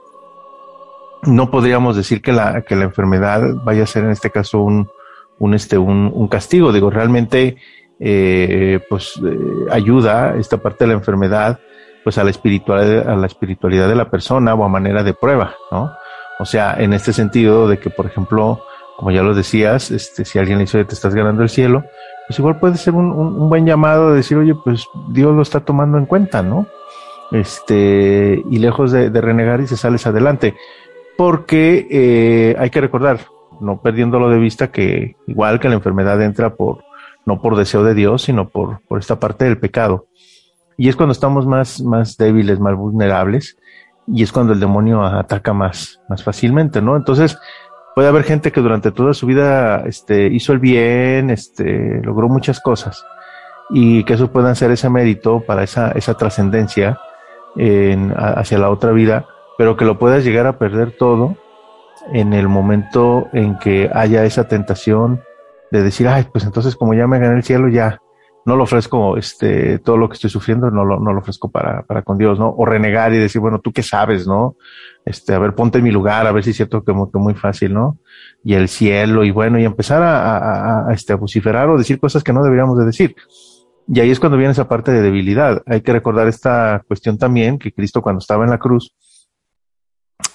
no 1.24 1.52
podríamos 1.52 1.96
decir 1.96 2.22
que 2.22 2.32
la, 2.32 2.62
que 2.62 2.76
la 2.76 2.86
enfermedad 2.86 3.42
vaya 3.64 3.84
a 3.84 3.88
ser 3.88 4.04
en 4.04 4.12
este 4.12 4.30
caso 4.30 4.62
un, 4.62 4.90
un, 5.38 5.54
este, 5.54 5.78
un, 5.78 6.12
un 6.14 6.28
castigo. 6.28 6.72
Digo, 6.72 6.90
realmente, 6.90 7.58
eh, 8.00 8.80
pues 8.90 9.20
eh, 9.24 9.38
ayuda 9.72 10.36
esta 10.38 10.58
parte 10.58 10.86
de 10.86 10.90
la 10.90 10.98
enfermedad, 10.98 11.60
pues 12.04 12.18
a 12.18 12.24
la 12.24 12.30
espiritualidad, 12.30 13.10
a 13.10 13.16
la 13.16 13.28
espiritualidad 13.28 13.90
de 13.90 13.96
la 13.96 14.10
persona 14.10 14.54
o 14.54 14.64
a 14.64 14.70
manera 14.70 15.04
de 15.04 15.14
prueba, 15.14 15.56
¿no? 15.72 15.92
O 16.40 16.46
sea, 16.46 16.76
en 16.80 16.94
este 16.94 17.12
sentido 17.12 17.68
de 17.68 17.80
que, 17.80 17.90
por 17.90 18.06
ejemplo, 18.06 18.64
como 19.00 19.12
ya 19.12 19.24
lo 19.24 19.34
decías, 19.34 19.92
este, 19.92 20.24
si 20.26 20.40
alguien 20.40 20.58
le 20.58 20.64
dice, 20.64 20.84
te 20.86 20.94
estás 20.94 21.14
ganando 21.14 21.44
el 21.44 21.50
cielo, 21.50 21.84
pues 22.28 22.38
igual 22.38 22.60
puede 22.60 22.78
ser 22.78 22.94
un, 22.94 23.50
buen 23.50 23.66
llamado 23.66 24.12
de 24.12 24.18
decir, 24.18 24.38
oye, 24.38 24.54
pues 24.56 24.88
Dios 25.10 25.36
lo 25.36 25.42
está 25.42 25.62
tomando 25.62 25.98
en 25.98 26.06
cuenta, 26.06 26.42
¿no? 26.42 26.68
Este, 27.32 28.44
y 28.50 28.58
lejos 28.60 28.92
de, 28.92 29.10
renegar 29.10 29.62
y 29.62 29.68
se 29.68 29.78
sales 29.78 30.06
adelante. 30.06 30.56
Porque 31.20 31.86
eh, 31.92 32.56
hay 32.58 32.70
que 32.70 32.80
recordar, 32.80 33.20
no 33.60 33.82
perdiéndolo 33.82 34.30
de 34.30 34.38
vista, 34.38 34.72
que 34.72 35.18
igual 35.28 35.60
que 35.60 35.68
la 35.68 35.76
enfermedad 35.76 36.22
entra 36.22 36.56
por, 36.56 36.86
no 37.26 37.42
por 37.42 37.58
deseo 37.58 37.84
de 37.84 37.94
Dios, 37.94 38.22
sino 38.22 38.48
por, 38.48 38.80
por 38.88 39.00
esta 39.00 39.20
parte 39.20 39.44
del 39.44 39.58
pecado. 39.58 40.06
Y 40.78 40.88
es 40.88 40.96
cuando 40.96 41.12
estamos 41.12 41.46
más, 41.46 41.82
más 41.82 42.16
débiles, 42.16 42.62
más 42.62 42.74
vulnerables, 42.74 43.58
y 44.08 44.24
es 44.24 44.32
cuando 44.32 44.54
el 44.54 44.62
demonio 44.62 45.04
ataca 45.04 45.52
más, 45.52 46.00
más 46.08 46.24
fácilmente, 46.24 46.82
¿no? 46.82 46.96
Entonces, 46.96 47.38
puede 47.96 48.08
haber 48.08 48.24
gente 48.24 48.54
que 48.54 48.62
durante 48.62 48.94
toda 48.94 49.14
su 49.14 49.26
vida 49.26 49.84
este, 49.86 50.28
hizo 50.28 50.54
el 50.54 50.60
bien, 50.60 51.32
este, 51.32 52.00
logró 52.02 52.30
muchas 52.30 52.62
cosas 52.62 53.06
y 53.70 54.06
que 54.06 54.14
eso 54.14 54.32
pueda 54.32 54.56
ser 54.56 54.72
ese 54.72 54.90
mérito 54.90 55.42
para 55.42 55.64
esa, 55.64 55.92
esa 55.92 56.14
trascendencia 56.14 56.98
hacia 57.58 58.58
la 58.58 58.70
otra 58.70 58.92
vida, 58.94 59.26
pero 59.60 59.76
que 59.76 59.84
lo 59.84 60.00
puedas 60.00 60.24
llegar 60.24 60.48
a 60.48 60.58
perder 60.58 60.96
todo 60.98 61.36
en 62.14 62.32
el 62.32 62.48
momento 62.48 63.28
en 63.34 63.60
que 63.60 63.90
haya 63.94 64.24
esa 64.24 64.48
tentación 64.48 65.22
de 65.70 65.84
decir, 65.84 66.08
ay, 66.08 66.28
pues 66.32 66.46
entonces 66.46 66.78
como 66.78 66.94
ya 66.94 67.08
me 67.08 67.20
gané 67.20 67.36
el 67.36 67.44
cielo, 67.44 67.68
ya 67.68 68.00
no 68.46 68.56
lo 68.56 68.64
ofrezco, 68.64 69.18
este, 69.18 69.80
todo 69.80 69.98
lo 69.98 70.08
que 70.08 70.14
estoy 70.14 70.30
sufriendo, 70.30 70.72
no 70.72 70.86
lo, 70.86 71.02
no 71.02 71.12
lo 71.12 71.20
ofrezco 71.20 71.52
para, 71.52 71.84
para 71.84 72.04
con 72.04 72.18
Dios, 72.18 72.40
¿no? 72.40 72.56
O 72.58 72.66
renegar 72.66 73.12
y 73.12 73.18
decir, 73.18 73.42
bueno, 73.42 73.60
tú 73.60 73.74
qué 73.74 73.84
sabes, 73.84 74.26
¿no? 74.26 74.56
este, 75.04 75.34
a 75.34 75.40
ver, 75.40 75.54
ponte 75.56 75.80
en 75.80 75.84
mi 75.84 75.92
lugar, 75.92 76.26
a 76.26 76.32
ver 76.32 76.46
si 76.46 76.52
es 76.52 76.56
cierto 76.56 76.82
que, 76.86 76.94
que 76.94 77.20
muy 77.20 77.34
fácil, 77.34 77.74
¿no? 77.74 78.00
Y 78.46 78.54
el 78.54 78.70
cielo, 78.70 79.26
y 79.26 79.32
bueno, 79.32 79.60
y 79.60 79.66
empezar 79.66 80.02
a, 80.02 80.88
este, 80.94 81.12
a 81.12 81.18
vociferar 81.18 81.68
o 81.68 81.78
decir 81.78 82.00
cosas 82.00 82.24
que 82.24 82.32
no 82.32 82.44
deberíamos 82.44 82.80
de 82.80 82.86
decir. 82.86 83.14
Y 83.90 84.00
ahí 84.00 84.10
es 84.10 84.22
cuando 84.22 84.38
viene 84.38 84.54
esa 84.54 84.70
parte 84.70 84.94
de 84.94 85.02
debilidad. 85.02 85.64
Hay 85.66 85.82
que 85.82 85.92
recordar 85.92 86.30
esta 86.30 86.82
cuestión 86.88 87.18
también, 87.18 87.60
que 87.60 87.74
Cristo 87.74 88.02
cuando 88.02 88.20
estaba 88.20 88.46
en 88.46 88.52
la 88.52 88.60
cruz, 88.60 88.96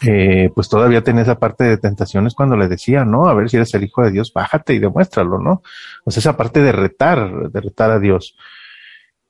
eh, 0.07 0.51
pues 0.55 0.69
todavía 0.69 1.03
tenía 1.03 1.23
esa 1.23 1.39
parte 1.39 1.65
de 1.65 1.79
tentaciones 1.79 2.35
cuando 2.35 2.57
le 2.57 2.69
decía, 2.69 3.05
¿no? 3.05 3.27
A 3.27 3.35
ver 3.35 3.49
si 3.49 3.57
eres 3.57 3.73
el 3.75 3.85
Hijo 3.85 4.03
de 4.03 4.11
Dios, 4.11 4.33
bájate 4.33 4.75
y 4.75 4.79
demuéstralo, 4.79 5.39
¿no? 5.39 5.63
Sea, 6.07 6.21
esa 6.21 6.37
parte 6.37 6.61
de 6.61 6.73
retar, 6.73 7.51
de 7.51 7.61
retar 7.61 7.91
a 7.91 8.01
Dios. 8.01 8.37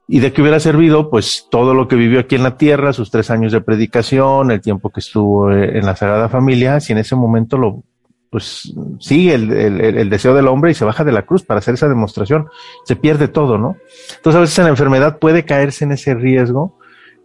¿Y 0.07 0.21
de 0.21 0.33
qué 0.33 0.43
hubiera 0.43 0.61
servido? 0.61 1.11
Pues 1.11 1.47
todo 1.51 1.75
lo 1.75 1.89
que 1.89 1.97
vivió 1.97 2.21
aquí 2.21 2.35
en 2.35 2.43
la 2.43 2.57
tierra, 2.57 2.93
sus 2.93 3.11
tres 3.11 3.31
años 3.31 3.53
de 3.53 3.63
predicación, 3.63 4.51
el 4.51 4.61
tiempo 4.61 4.91
que 4.91 5.01
estuvo 5.01 5.51
eh, 5.51 5.79
en 5.79 5.87
la 5.87 5.97
Sagrada 5.97 6.29
Familia, 6.29 6.81
si 6.81 6.93
en 6.93 6.99
ese 6.99 7.17
momento 7.17 7.57
lo, 7.57 7.83
pues 8.31 8.75
sigue 8.99 9.35
el, 9.35 9.51
el, 9.53 10.11
deseo 10.11 10.35
del 10.35 10.49
hombre 10.49 10.73
y 10.73 10.75
se 10.75 10.85
baja 10.85 11.05
de 11.05 11.13
la 11.13 11.23
cruz 11.23 11.45
para 11.45 11.59
hacer 11.59 11.75
esa 11.75 11.89
demostración, 11.89 12.49
se 12.85 12.97
pierde 12.97 13.29
todo, 13.29 13.59
¿no? 13.59 13.77
Entonces 14.17 14.37
a 14.37 14.41
veces 14.41 14.59
en 14.59 14.65
la 14.65 14.71
enfermedad 14.71 15.19
puede 15.19 15.45
caerse 15.45 15.85
en 15.85 15.93
ese 15.93 16.15
riesgo 16.15 16.77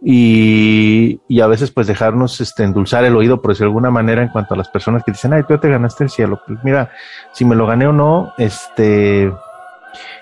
y, 0.02 1.20
y 1.28 1.40
a 1.40 1.46
veces 1.46 1.70
pues 1.70 1.86
dejarnos 1.86 2.40
este, 2.40 2.64
endulzar 2.64 3.04
el 3.04 3.16
oído, 3.16 3.42
por 3.42 3.56
de 3.56 3.64
alguna 3.64 3.90
manera, 3.90 4.22
en 4.22 4.28
cuanto 4.28 4.54
a 4.54 4.56
las 4.56 4.68
personas 4.68 5.04
que 5.04 5.12
dicen, 5.12 5.32
ay, 5.32 5.42
tú 5.42 5.54
ya 5.54 5.60
te 5.60 5.68
ganaste 5.68 6.04
el 6.04 6.10
cielo. 6.10 6.40
Pues 6.46 6.58
mira, 6.64 6.90
si 7.32 7.44
me 7.44 7.54
lo 7.54 7.66
gané 7.66 7.86
o 7.86 7.92
no, 7.92 8.32
este, 8.38 9.30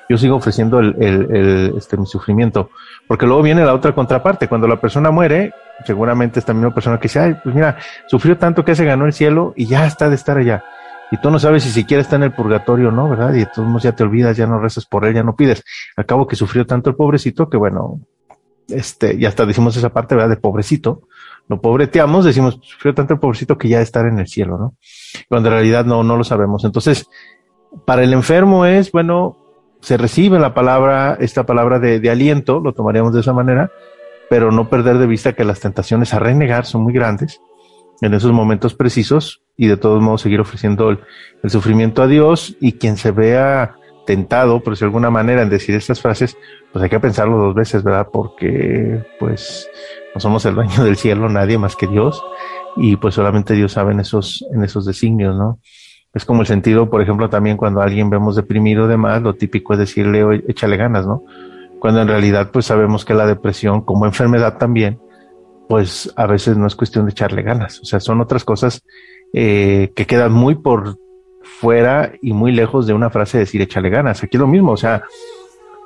yo 0.09 0.19
sigo 0.19 0.37
ofreciendo 0.37 0.81
el, 0.81 0.97
el, 1.01 1.75
este, 1.77 1.97
mi 1.97 2.07
sufrimiento. 2.07 2.71
Porque 3.07 3.27
luego 3.27 3.43
viene 3.43 3.65
la 3.65 3.75
otra 3.75 3.95
contraparte. 3.95 4.49
Cuando 4.49 4.67
la 4.67 4.81
persona 4.81 5.11
muere, 5.11 5.53
seguramente 5.85 6.41
esta 6.41 6.53
misma 6.53 6.75
persona 6.75 6.99
que 6.99 7.05
dice, 7.05 7.21
ay, 7.21 7.37
pues 7.43 7.55
mira, 7.55 7.77
sufrió 8.09 8.37
tanto 8.37 8.65
que 8.65 8.75
se 8.75 8.85
ganó 8.85 9.07
el 9.07 9.13
cielo 9.13 9.53
y 9.57 9.67
ya 9.67 9.87
está 9.87 10.09
de 10.09 10.17
estar 10.17 10.39
allá. 10.39 10.65
Y 11.11 11.19
tú 11.19 11.31
no 11.31 11.39
sabes 11.39 11.63
si 11.63 11.71
siquiera 11.71 12.03
está 12.03 12.17
en 12.17 12.25
el 12.25 12.33
purgatorio 12.33 12.89
o 12.89 12.93
no, 12.93 13.09
¿verdad? 13.09 13.33
Y 13.33 13.41
entonces 13.43 13.83
ya 13.83 13.93
te 13.93 14.03
olvidas, 14.03 14.37
ya 14.37 14.47
no 14.47 14.59
rezas 14.59 14.87
por 14.87 15.07
él, 15.07 15.15
ya 15.15 15.23
no 15.23 15.37
pides. 15.37 15.65
Acabo 15.97 16.27
que 16.27 16.37
sufrió 16.37 16.67
tanto 16.67 16.91
el 16.91 16.97
pobrecito 16.97 17.49
que 17.49 17.57
bueno, 17.57 18.01
este, 18.69 19.19
ya 19.19 19.29
hasta 19.29 19.47
decimos 19.47 19.77
esa 19.77 19.93
parte, 19.93 20.15
¿verdad? 20.15 20.31
De 20.31 20.37
pobrecito, 20.37 21.03
lo 21.49 21.61
pobreteamos, 21.61 22.25
decimos, 22.25 22.57
pues, 22.57 22.69
sufrió 22.69 22.95
tanto 22.95 23.15
el 23.15 23.21
pobrecito 23.21 23.57
que 23.59 23.69
ya 23.69 23.81
estar 23.81 24.07
en 24.07 24.19
el 24.19 24.29
cielo, 24.29 24.59
¿no? 24.59 24.75
Cuando 25.29 25.49
en 25.49 25.55
realidad 25.55 25.85
no, 25.85 26.03
no 26.03 26.17
lo 26.17 26.25
sabemos. 26.25 26.65
Entonces, 26.65 27.09
para 27.85 28.03
el 28.03 28.13
enfermo 28.13 28.67
es, 28.67 28.93
bueno, 28.93 29.37
se 29.81 29.97
recibe 29.97 30.39
la 30.39 30.55
palabra, 30.55 31.17
esta 31.21 31.47
palabra 31.47 31.79
de 31.79 32.11
aliento, 32.11 32.61
lo 32.61 32.73
tomaríamos 32.73 33.15
de 33.15 33.21
esa 33.21 33.33
manera, 33.33 33.71
pero 34.29 34.53
no 34.53 34.69
perder 34.69 34.99
de 34.99 35.07
vista 35.07 35.33
que 35.33 35.45
las 35.45 35.61
tentaciones 35.61 36.13
a 36.15 36.19
renegar 36.19 36.67
son 36.67 36.83
muy 36.83 36.93
grandes 36.93 37.41
en 38.01 38.15
esos 38.15 38.33
momentos 38.33 38.75
precisos 38.75 39.43
y 39.57 39.67
de 39.67 39.77
todos 39.77 40.03
modos 40.03 40.23
seguir 40.23 40.41
ofreciendo 40.41 40.91
el, 40.91 41.01
sufrimiento 41.51 42.03
a 42.03 42.07
Dios 42.07 42.57
y 42.61 42.73
quien 42.73 42.97
se 42.97 43.11
vea 43.11 43.77
tentado, 44.09 44.61
por 44.61 44.75
si 44.75 44.81
de 44.81 44.87
alguna 44.87 45.11
manera, 45.11 45.43
en 45.43 45.51
decir 45.51 45.75
estas 45.75 46.01
frases, 46.01 46.35
pues 46.73 46.83
hay 46.83 46.89
que 46.89 46.99
pensarlo 46.99 47.37
dos 47.37 47.55
veces, 47.55 47.85
¿verdad? 47.85 48.09
Porque 48.11 49.05
pues 49.21 49.69
no 50.15 50.21
somos 50.21 50.47
el 50.47 50.55
dueño 50.55 50.83
del 50.83 50.97
cielo, 50.97 51.29
nadie 51.29 51.59
más 51.59 51.77
que 51.77 51.87
Dios 51.87 52.25
y 52.75 52.97
pues 52.97 53.15
solamente 53.15 53.53
Dios 53.53 53.73
sabe 53.73 53.93
en 53.93 54.01
esos, 54.01 54.47
en 54.51 54.65
esos 54.65 54.87
designios, 54.87 55.37
¿no? 55.37 55.59
Es 56.15 56.25
como 56.25 56.41
el 56.41 56.47
sentido, 56.47 56.89
por 56.89 57.03
ejemplo, 57.03 57.29
también 57.29 57.59
cuando 57.59 57.83
alguien 57.83 58.09
vemos 58.09 58.35
deprimido 58.35 58.85
o 58.85 58.89
demás, 58.89 59.21
lo 59.21 59.35
típico 59.35 59.75
es 59.75 59.79
decirle, 59.79 60.43
échale 60.49 60.79
ganas, 60.79 61.07
¿no? 61.07 61.23
Cuando 61.79 62.01
en 62.01 62.09
realidad 62.09 62.49
pues 62.51 62.65
sabemos 62.65 63.05
que 63.05 63.13
la 63.13 63.27
depresión 63.27 63.83
como 63.83 64.07
enfermedad 64.07 64.57
también, 64.57 64.99
pues 65.69 66.11
a 66.17 66.27
veces 66.27 66.57
no 66.57 66.67
es 66.67 66.75
cuestión 66.75 67.05
de 67.05 67.11
echarle 67.11 67.43
ganas, 67.43 67.79
o 67.81 67.85
sea, 67.85 68.01
son 68.01 68.23
otras 68.23 68.43
cosas 68.43 68.83
eh, 69.35 69.93
que 69.95 70.07
quedan 70.07 70.33
muy 70.33 70.55
por 70.55 70.97
fuera 71.49 72.13
y 72.23 72.33
muy 72.33 72.53
lejos 72.53 72.87
de 72.87 72.95
una 72.95 73.11
frase 73.11 73.39
de 73.39 73.45
decir 73.45 73.63
échale 73.63 73.91
ganas. 73.91 74.23
Aquí 74.23 74.37
es 74.37 74.41
lo 74.41 74.47
mismo, 74.47 74.73
o 74.73 74.77
sea, 74.77 75.03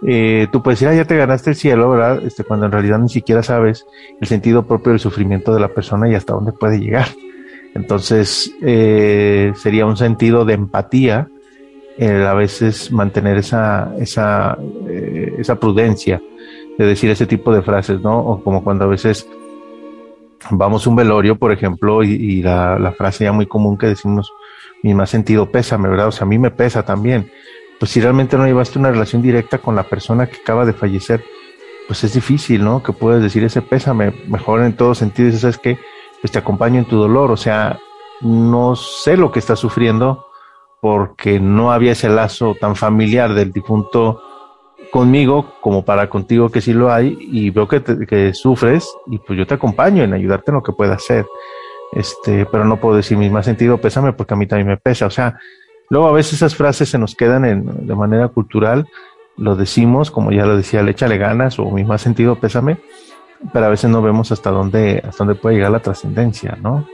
eh, 0.07 0.48
tú 0.51 0.62
puedes 0.62 0.81
decir, 0.81 0.92
ah, 0.92 0.96
ya 0.96 1.05
te 1.05 1.16
ganaste 1.16 1.51
el 1.51 1.57
cielo, 1.57 1.90
¿verdad? 1.90 2.22
Este, 2.25 2.44
cuando 2.44 2.66
en 2.66 2.72
realidad 2.72 2.98
ni 2.98 3.09
siquiera 3.09 3.42
sabes 3.42 3.87
el 4.20 4.27
sentido 4.27 4.66
propio 4.66 4.92
del 4.92 5.01
sufrimiento 5.01 5.55
de 5.55 5.61
la 5.61 5.68
persona 5.68 6.09
y 6.09 6.14
hasta 6.14 6.35
dónde 6.35 6.53
puede 6.53 6.81
llegar. 6.81 7.07
Entonces, 7.75 8.53
eh, 8.61 9.53
sería 9.57 9.87
un 9.87 9.96
sentido 9.96 10.44
de 10.44 10.55
empatía 10.55 11.29
a 12.01 12.35
veces 12.35 12.90
mantener 12.90 13.37
esa, 13.37 13.94
esa, 13.98 14.59
esa 15.38 15.61
prudencia 15.61 16.20
de 16.79 16.87
decir 16.87 17.11
ese 17.11 17.27
tipo 17.27 17.55
de 17.55 17.62
frases, 17.62 18.01
¿no? 18.01 18.18
O 18.18 18.42
como 18.42 18.64
cuando 18.64 18.85
a 18.87 18.88
veces 18.88 19.29
vamos 20.51 20.87
a 20.87 20.90
un 20.90 20.96
velorio, 20.96 21.37
por 21.37 21.53
ejemplo, 21.53 22.03
y, 22.03 22.42
la, 22.42 22.94
frase 22.96 23.25
ya 23.25 23.33
muy 23.33 23.46
común 23.46 23.77
que 23.77 23.87
decimos, 23.87 24.33
mi 24.83 24.95
más 24.95 25.11
sentido 25.11 25.51
pésame, 25.51 25.88
¿verdad? 25.88 26.09
O 26.09 26.12
sea, 26.12 26.25
a 26.25 26.29
mí 26.29 26.38
me 26.38 26.51
pesa 26.51 26.85
también. 26.85 27.31
Pues 27.79 27.90
si 27.90 28.01
realmente 28.01 28.37
no 28.37 28.47
llevaste 28.47 28.79
una 28.79 28.90
relación 28.90 29.23
directa 29.23 29.59
con 29.59 29.75
la 29.75 29.85
persona 29.85 30.27
que 30.27 30.37
acaba 30.37 30.64
de 30.64 30.73
fallecer, 30.73 31.25
pues 31.87 32.05
es 32.05 32.14
difícil, 32.14 32.64
¿no? 32.64 32.83
Que 32.83 32.92
puedes 32.92 33.23
decir 33.23 33.45
ese 33.45 33.62
pésame, 33.62 34.12
mejor 34.29 34.62
en 34.62 34.75
todo 34.75 34.95
sentido, 34.95 35.29
y 35.29 35.33
sabes 35.33 35.59
que 35.59 35.79
pues 36.21 36.31
te 36.31 36.38
acompaño 36.38 36.79
en 36.79 36.85
tu 36.85 36.97
dolor, 36.97 37.33
o 37.33 37.37
sea, 37.37 37.79
no 38.21 38.77
sé 38.77 39.16
lo 39.16 39.33
que 39.33 39.40
estás 39.40 39.59
sufriendo 39.59 40.27
porque 40.81 41.40
no 41.40 41.73
había 41.73 41.92
ese 41.92 42.09
lazo 42.09 42.57
tan 42.61 42.77
familiar 42.77 43.35
del 43.35 43.53
difunto 43.53 44.21
conmigo 44.90 45.55
como 45.61 45.85
para 45.85 46.09
contigo 46.09 46.51
que 46.51 46.61
sí 46.61 46.73
lo 46.73 46.92
hay 46.92 47.16
y 47.21 47.51
veo 47.51 47.66
que, 47.66 47.83
que 48.07 48.35
sufres 48.35 48.88
y 49.07 49.18
pues 49.18 49.38
yo 49.38 49.47
te 49.47 49.55
acompaño 49.55 50.03
en 50.03 50.12
ayudarte 50.12 50.51
en 50.51 50.57
lo 50.57 50.62
que 50.62 50.73
pueda 50.73 50.95
hacer. 50.95 51.25
Este, 51.92 52.46
pero 52.46 52.64
no 52.64 52.78
puedo 52.78 52.96
decir 52.96 53.18
mi 53.18 53.28
más 53.28 53.44
sentido 53.44 53.78
pésame 53.78 54.14
porque 54.14 54.35
a 54.35 54.37
mí 54.37 54.46
también 54.46 54.68
me 54.68 54.76
pesa. 54.76 55.07
O 55.07 55.11
sea, 55.11 55.38
luego 55.90 56.09
a 56.09 56.12
veces 56.12 56.35
esas 56.35 56.55
frases 56.55 56.88
se 56.88 56.98
nos 56.98 57.14
quedan 57.14 57.44
en, 57.44 57.87
de 57.87 57.94
manera 57.94 58.28
cultural, 58.28 58.87
lo 59.37 59.57
decimos, 59.57 60.11
como 60.11 60.31
ya 60.33 60.46
lo 60.46 60.57
decía, 60.57 60.83
le 60.83 60.92
échale 60.92 61.18
ganas 61.18 61.59
o 61.59 61.70
mi 61.70 61.85
más 61.85 62.00
sentido 62.00 62.37
pésame, 62.37 62.78
pero 63.52 63.66
a 63.66 63.70
veces 63.70 63.90
no 63.90 64.02
vemos 64.02 64.33
hasta 64.33 64.50
dónde, 64.50 65.02
hasta 65.07 65.24
dónde 65.24 65.40
puede 65.40 65.57
llegar 65.57 65.72
la 65.72 65.81
trascendencia, 65.81 66.57
¿no? 66.61 66.87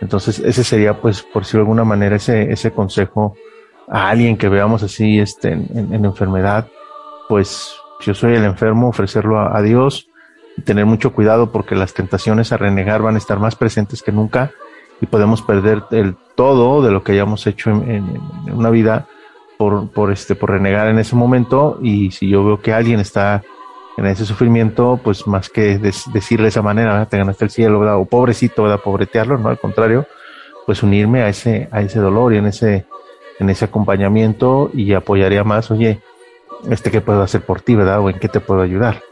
Entonces, 0.00 0.38
ese 0.38 0.64
sería, 0.64 0.94
pues, 0.94 1.22
por 1.22 1.44
si 1.44 1.58
de 1.58 1.60
alguna 1.60 1.84
manera, 1.84 2.16
ese, 2.16 2.50
ese 2.50 2.70
consejo 2.70 3.34
a 3.86 4.08
alguien 4.08 4.38
que 4.38 4.48
veamos 4.48 4.82
así 4.82 5.18
este, 5.18 5.52
en, 5.52 5.92
en 5.92 6.04
enfermedad, 6.06 6.68
pues 7.28 7.76
yo 8.00 8.14
soy 8.14 8.34
el 8.34 8.44
enfermo, 8.44 8.88
ofrecerlo 8.88 9.38
a, 9.38 9.60
Dios 9.62 10.09
tener 10.64 10.86
mucho 10.86 11.12
cuidado 11.12 11.52
porque 11.52 11.74
las 11.74 11.94
tentaciones 11.94 12.52
a 12.52 12.56
renegar 12.56 13.02
van 13.02 13.14
a 13.14 13.18
estar 13.18 13.38
más 13.38 13.56
presentes 13.56 14.02
que 14.02 14.12
nunca 14.12 14.52
y 15.00 15.06
podemos 15.06 15.42
perder 15.42 15.84
el 15.90 16.16
todo 16.34 16.82
de 16.82 16.90
lo 16.90 17.02
que 17.02 17.12
hayamos 17.12 17.46
hecho 17.46 17.70
en, 17.70 18.20
una 18.52 18.70
vida 18.70 19.06
por, 19.56 19.88
por, 19.90 20.12
este, 20.12 20.34
por 20.34 20.50
renegar 20.50 20.88
en 20.88 20.98
ese 20.98 21.16
momento 21.16 21.78
y 21.82 22.10
si 22.10 22.28
yo 22.28 22.44
veo 22.44 22.60
que 22.60 22.72
alguien 22.72 23.00
está 23.00 23.42
en 23.96 24.06
ese 24.06 24.24
sufrimiento, 24.24 24.98
pues 25.02 25.26
más 25.26 25.50
que 25.50 25.78
decirle 25.78 26.44
de 26.44 26.48
esa 26.48 26.62
manera, 26.62 27.04
te 27.06 27.18
ganaste 27.18 27.44
el 27.44 27.50
cielo, 27.50 28.00
o 28.00 28.04
pobrecito, 28.06 28.62
¿verdad? 28.62 28.80
pobretearlo, 28.82 29.36
no, 29.36 29.48
al 29.48 29.58
contrario, 29.58 30.06
pues 30.64 30.82
unirme 30.82 31.22
a 31.22 31.28
ese, 31.28 31.68
a 31.70 31.82
ese 31.82 31.98
dolor 31.98 32.32
y 32.32 32.38
en 32.38 32.46
ese, 32.46 32.86
en 33.38 33.50
ese 33.50 33.66
acompañamiento 33.66 34.70
y 34.72 34.94
apoyaría 34.94 35.44
más, 35.44 35.70
oye, 35.70 36.00
este, 36.70 36.90
¿qué 36.90 37.00
puedo 37.00 37.22
hacer 37.22 37.42
por 37.42 37.60
ti, 37.60 37.74
verdad? 37.74 38.00
O 38.00 38.08
en 38.08 38.18
qué 38.18 38.28
te 38.28 38.40
puedo 38.40 38.62
ayudar. 38.62 39.02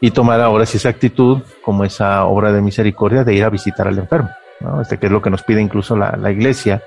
Y 0.00 0.12
tomar 0.12 0.40
ahora 0.40 0.66
sí 0.66 0.78
esa 0.78 0.88
actitud 0.88 1.42
como 1.62 1.84
esa 1.84 2.24
obra 2.24 2.52
de 2.52 2.62
misericordia 2.62 3.24
de 3.24 3.34
ir 3.34 3.44
a 3.44 3.50
visitar 3.50 3.86
al 3.86 3.98
enfermo, 3.98 4.30
¿no? 4.60 4.80
Este, 4.80 4.98
que 4.98 5.06
es 5.06 5.12
lo 5.12 5.20
que 5.20 5.30
nos 5.30 5.42
pide 5.42 5.60
incluso 5.60 5.96
la, 5.96 6.16
la 6.16 6.30
iglesia. 6.30 6.82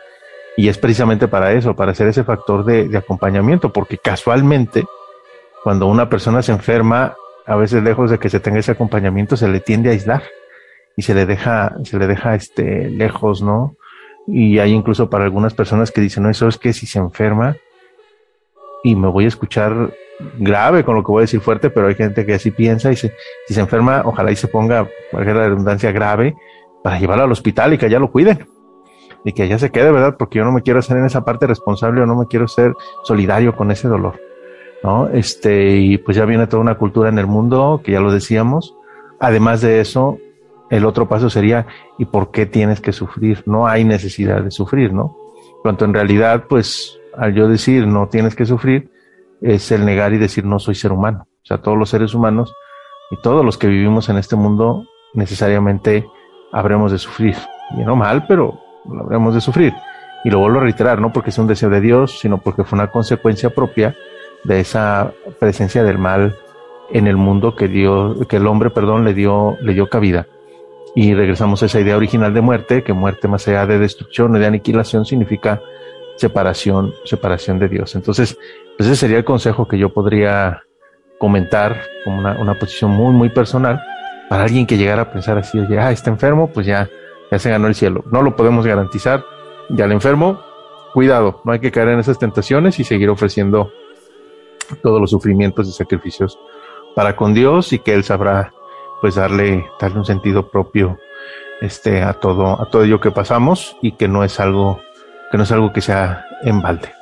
Y 0.57 0.67
es 0.67 0.77
precisamente 0.77 1.27
para 1.27 1.51
eso, 1.51 1.75
para 1.75 1.91
hacer 1.91 2.07
ese 2.07 2.23
factor 2.23 2.65
de, 2.65 2.87
de 2.87 2.97
acompañamiento, 2.97 3.71
porque 3.71 3.97
casualmente, 3.97 4.83
cuando 5.63 5.87
una 5.87 6.09
persona 6.09 6.41
se 6.41 6.51
enferma, 6.51 7.15
a 7.45 7.55
veces 7.55 7.83
lejos 7.83 8.09
de 8.09 8.19
que 8.19 8.29
se 8.29 8.39
tenga 8.39 8.59
ese 8.59 8.71
acompañamiento, 8.71 9.35
se 9.35 9.47
le 9.47 9.59
tiende 9.59 9.89
a 9.89 9.93
aislar 9.93 10.23
y 10.95 11.01
se 11.01 11.13
le 11.13 11.25
deja, 11.25 11.75
se 11.83 11.97
le 11.97 12.07
deja 12.07 12.35
este, 12.35 12.89
lejos, 12.89 13.41
¿no? 13.41 13.75
Y 14.27 14.59
hay 14.59 14.71
incluso 14.71 15.09
para 15.09 15.25
algunas 15.25 15.53
personas 15.53 15.91
que 15.91 16.01
dicen, 16.01 16.23
no, 16.23 16.29
eso 16.29 16.47
es 16.47 16.57
que 16.57 16.71
si 16.73 16.85
se 16.85 16.99
enferma, 16.99 17.57
y 18.83 18.95
me 18.95 19.07
voy 19.07 19.25
a 19.25 19.29
escuchar 19.29 19.93
grave 20.37 20.83
con 20.83 20.95
lo 20.95 21.03
que 21.03 21.11
voy 21.11 21.21
a 21.21 21.21
decir 21.21 21.41
fuerte, 21.41 21.69
pero 21.69 21.87
hay 21.87 21.95
gente 21.95 22.25
que 22.25 22.35
así 22.35 22.51
piensa 22.51 22.91
y 22.91 22.95
se, 22.95 23.13
si 23.47 23.53
se 23.53 23.61
enferma, 23.61 24.03
ojalá 24.05 24.31
y 24.31 24.35
se 24.35 24.47
ponga, 24.47 24.87
cualquier 25.11 25.37
redundancia 25.37 25.91
grave, 25.91 26.35
para 26.83 26.99
llevarlo 26.99 27.23
al 27.23 27.31
hospital 27.31 27.73
y 27.73 27.77
que 27.77 27.85
allá 27.85 27.99
lo 27.99 28.11
cuiden 28.11 28.47
y 29.23 29.31
que 29.31 29.43
allá 29.43 29.57
se 29.57 29.71
quede, 29.71 29.91
¿verdad? 29.91 30.15
Porque 30.17 30.39
yo 30.39 30.45
no 30.45 30.51
me 30.51 30.61
quiero 30.61 30.79
hacer 30.79 30.97
en 30.97 31.05
esa 31.05 31.23
parte 31.23 31.47
responsable 31.47 32.01
o 32.01 32.05
no 32.05 32.15
me 32.15 32.27
quiero 32.27 32.47
ser 32.47 32.73
solidario 33.03 33.55
con 33.55 33.71
ese 33.71 33.87
dolor, 33.87 34.19
¿no? 34.83 35.07
Este, 35.09 35.77
y 35.77 35.97
pues 35.97 36.17
ya 36.17 36.25
viene 36.25 36.47
toda 36.47 36.61
una 36.61 36.77
cultura 36.77 37.09
en 37.09 37.19
el 37.19 37.27
mundo, 37.27 37.81
que 37.83 37.93
ya 37.93 38.01
lo 38.01 38.11
decíamos. 38.11 38.75
Además 39.19 39.61
de 39.61 39.79
eso, 39.79 40.17
el 40.69 40.85
otro 40.85 41.07
paso 41.07 41.29
sería, 41.29 41.67
¿y 41.97 42.05
por 42.05 42.31
qué 42.31 42.45
tienes 42.45 42.81
que 42.81 42.91
sufrir? 42.91 43.43
No 43.45 43.67
hay 43.67 43.85
necesidad 43.85 44.41
de 44.41 44.51
sufrir, 44.51 44.93
¿no? 44.93 45.15
Cuanto 45.61 45.85
en 45.85 45.93
realidad, 45.93 46.45
pues 46.49 46.99
al 47.15 47.33
yo 47.33 47.47
decir 47.47 47.87
no 47.87 48.07
tienes 48.07 48.35
que 48.35 48.45
sufrir, 48.45 48.89
es 49.43 49.71
el 49.71 49.85
negar 49.85 50.13
y 50.13 50.17
decir 50.17 50.45
no 50.45 50.57
soy 50.57 50.75
ser 50.75 50.91
humano. 50.91 51.27
O 51.43 51.45
sea, 51.45 51.57
todos 51.59 51.77
los 51.77 51.89
seres 51.89 52.13
humanos 52.13 52.55
y 53.11 53.17
todos 53.21 53.45
los 53.45 53.57
que 53.57 53.67
vivimos 53.67 54.09
en 54.09 54.17
este 54.17 54.35
mundo 54.35 54.85
necesariamente 55.13 56.07
habremos 56.51 56.91
de 56.91 56.97
sufrir. 56.97 57.35
Bien 57.75 57.89
o 57.89 57.95
mal, 57.95 58.25
pero 58.27 58.59
lo 58.89 59.01
habremos 59.01 59.35
de 59.35 59.41
sufrir. 59.41 59.73
Y 60.23 60.29
lo 60.29 60.39
vuelvo 60.39 60.59
a 60.59 60.63
reiterar, 60.63 61.01
no 61.01 61.11
porque 61.11 61.31
es 61.31 61.37
un 61.37 61.47
deseo 61.47 61.69
de 61.69 61.81
Dios, 61.81 62.19
sino 62.19 62.37
porque 62.37 62.63
fue 62.63 62.77
una 62.77 62.89
consecuencia 62.89 63.49
propia 63.49 63.95
de 64.45 64.61
esa 64.61 65.11
presencia 65.39 65.83
del 65.83 65.97
mal 65.97 66.35
en 66.91 67.07
el 67.07 67.17
mundo 67.17 67.55
que 67.55 67.67
Dios, 67.67 68.25
que 68.27 68.37
el 68.37 68.47
hombre, 68.47 68.69
perdón, 68.69 69.03
le 69.03 69.13
dio, 69.13 69.57
le 69.61 69.73
dio 69.73 69.89
cabida. 69.89 70.27
Y 70.95 71.13
regresamos 71.13 71.61
a 71.63 71.65
esa 71.65 71.81
idea 71.81 71.97
original 71.97 72.33
de 72.33 72.41
muerte, 72.41 72.83
que 72.83 72.93
muerte 72.93 73.27
más 73.27 73.47
allá 73.47 73.65
de 73.65 73.79
destrucción 73.79 74.35
o 74.35 74.39
de 74.39 74.45
aniquilación 74.45 75.05
significa 75.05 75.61
separación, 76.17 76.93
separación 77.05 77.59
de 77.59 77.69
Dios. 77.69 77.95
Entonces, 77.95 78.37
pues 78.77 78.89
ese 78.89 78.95
sería 78.95 79.17
el 79.17 79.25
consejo 79.25 79.67
que 79.67 79.77
yo 79.77 79.93
podría 79.93 80.63
comentar 81.19 81.81
como 82.03 82.19
una, 82.19 82.33
una, 82.39 82.59
posición 82.59 82.91
muy, 82.91 83.13
muy 83.13 83.29
personal 83.29 83.81
para 84.29 84.43
alguien 84.43 84.65
que 84.65 84.77
llegara 84.77 85.03
a 85.03 85.11
pensar 85.11 85.37
así, 85.37 85.59
oye, 85.59 85.79
ah, 85.79 85.91
está 85.91 86.09
enfermo, 86.09 86.51
pues 86.51 86.65
ya, 86.65 86.89
ya 87.31 87.39
se 87.39 87.49
ganó 87.49 87.67
el 87.67 87.75
cielo. 87.75 88.03
No 88.11 88.21
lo 88.21 88.35
podemos 88.35 88.65
garantizar. 88.65 89.23
Ya 89.69 89.85
al 89.85 89.91
enfermo, 89.91 90.41
cuidado, 90.93 91.41
no 91.45 91.51
hay 91.51 91.59
que 91.59 91.71
caer 91.71 91.89
en 91.89 91.99
esas 91.99 92.19
tentaciones 92.19 92.79
y 92.79 92.83
seguir 92.83 93.09
ofreciendo 93.09 93.71
todos 94.81 94.99
los 94.99 95.11
sufrimientos 95.11 95.67
y 95.67 95.71
sacrificios 95.71 96.37
para 96.95 97.15
con 97.15 97.33
Dios 97.33 97.73
y 97.73 97.79
que 97.79 97.93
Él 97.93 98.03
sabrá 98.03 98.53
pues 99.01 99.15
darle, 99.15 99.65
darle 99.79 99.99
un 99.99 100.05
sentido 100.05 100.49
propio 100.49 100.97
este, 101.61 102.01
a 102.01 102.13
todo, 102.13 102.61
a 102.61 102.69
todo 102.69 102.83
ello 102.83 102.99
que 102.99 103.11
pasamos 103.11 103.77
y 103.81 103.93
que 103.93 104.07
no 104.07 104.23
es 104.23 104.39
algo 104.39 104.79
que 105.33 105.37
no 105.37 105.45
es 105.45 105.51
algo 105.51 105.73
que 105.73 105.81
sea 105.81 106.27
en 106.43 106.61
balde. 106.61 106.93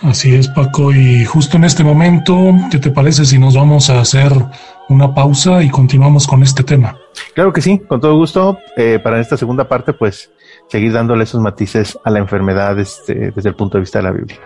Así 0.00 0.34
es, 0.34 0.48
Paco. 0.48 0.92
Y 0.92 1.26
justo 1.26 1.58
en 1.58 1.64
este 1.64 1.84
momento, 1.84 2.54
¿qué 2.70 2.78
te 2.78 2.90
parece 2.90 3.26
si 3.26 3.38
nos 3.38 3.54
vamos 3.54 3.90
a 3.90 4.00
hacer 4.00 4.32
una 4.88 5.14
pausa 5.14 5.62
y 5.62 5.68
continuamos 5.68 6.26
con 6.26 6.42
este 6.42 6.64
tema? 6.64 6.96
Claro 7.34 7.52
que 7.52 7.60
sí, 7.60 7.80
con 7.80 8.00
todo 8.00 8.16
gusto. 8.16 8.58
Eh, 8.78 8.98
para 8.98 9.20
esta 9.20 9.36
segunda 9.36 9.68
parte, 9.68 9.92
pues 9.92 10.30
seguir 10.70 10.90
dándole 10.94 11.24
esos 11.24 11.42
matices 11.42 11.98
a 12.02 12.08
la 12.08 12.18
enfermedad 12.18 12.78
este, 12.80 13.30
desde 13.32 13.50
el 13.50 13.54
punto 13.54 13.76
de 13.76 13.82
vista 13.82 13.98
de 13.98 14.04
la 14.04 14.12
Biblia. 14.12 14.38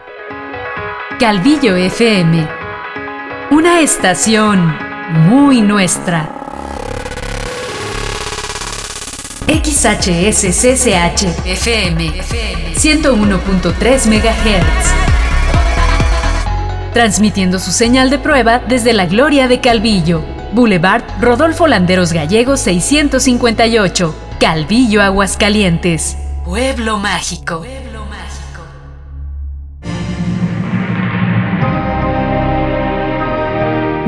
Calvillo 1.21 1.77
FM, 1.77 2.49
una 3.53 3.79
estación 3.79 4.75
muy 5.29 5.63
nuestra. 5.63 6.29
XHSCCH 9.51 11.25
FM 11.45 12.13
101.3 12.77 14.07
MHz. 14.07 14.93
Transmitiendo 16.93 17.59
su 17.59 17.73
señal 17.73 18.11
de 18.11 18.21
prueba 18.21 18.61
desde 18.61 18.93
la 18.93 19.07
Gloria 19.07 19.49
de 19.49 19.61
Calvillo, 19.61 20.23
Boulevard 20.53 21.03
Rodolfo 21.21 21.67
Landeros 21.67 22.13
Gallegos 22.13 22.61
658, 22.61 24.15
Calvillo, 24.39 25.03
Aguascalientes. 25.03 26.17
Pueblo 26.45 26.99
mágico. 26.99 27.67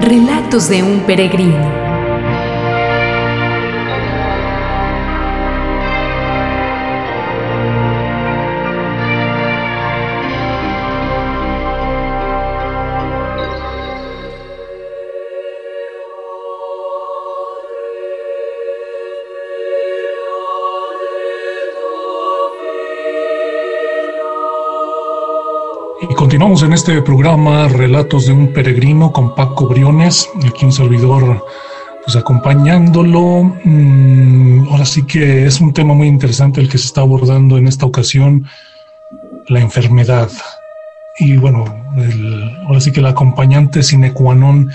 Relatos 0.01 0.69
de 0.69 0.85
un 0.85 1.01
peregrino. 1.01 1.82
Continuamos 26.43 26.65
en 26.65 26.73
este 26.73 27.03
programa 27.03 27.69
Relatos 27.69 28.27
de 28.27 28.33
un 28.33 28.53
Peregrino 28.53 29.13
con 29.13 29.33
Paco 29.37 29.69
Briones, 29.69 30.29
aquí 30.45 30.65
un 30.65 30.73
servidor 30.73 31.47
pues 32.03 32.17
acompañándolo. 32.17 33.55
Mm, 33.63 34.67
ahora 34.69 34.85
sí 34.85 35.05
que 35.07 35.47
es 35.47 35.61
un 35.61 35.73
tema 35.73 35.95
muy 35.95 36.09
interesante 36.09 36.61
el 36.61 36.69
que 36.69 36.79
se 36.79 36.87
está 36.87 37.03
abordando 37.03 37.59
en 37.59 37.69
esta 37.69 37.87
ocasión, 37.87 38.45
la 39.47 39.61
enfermedad. 39.61 40.33
Y 41.21 41.37
bueno, 41.37 41.65
ahora 42.67 42.81
sí 42.81 42.91
que 42.91 42.99
el 42.99 43.07
acompañante 43.07 43.85
sine 43.85 44.13
qua 44.13 44.35
non, 44.35 44.69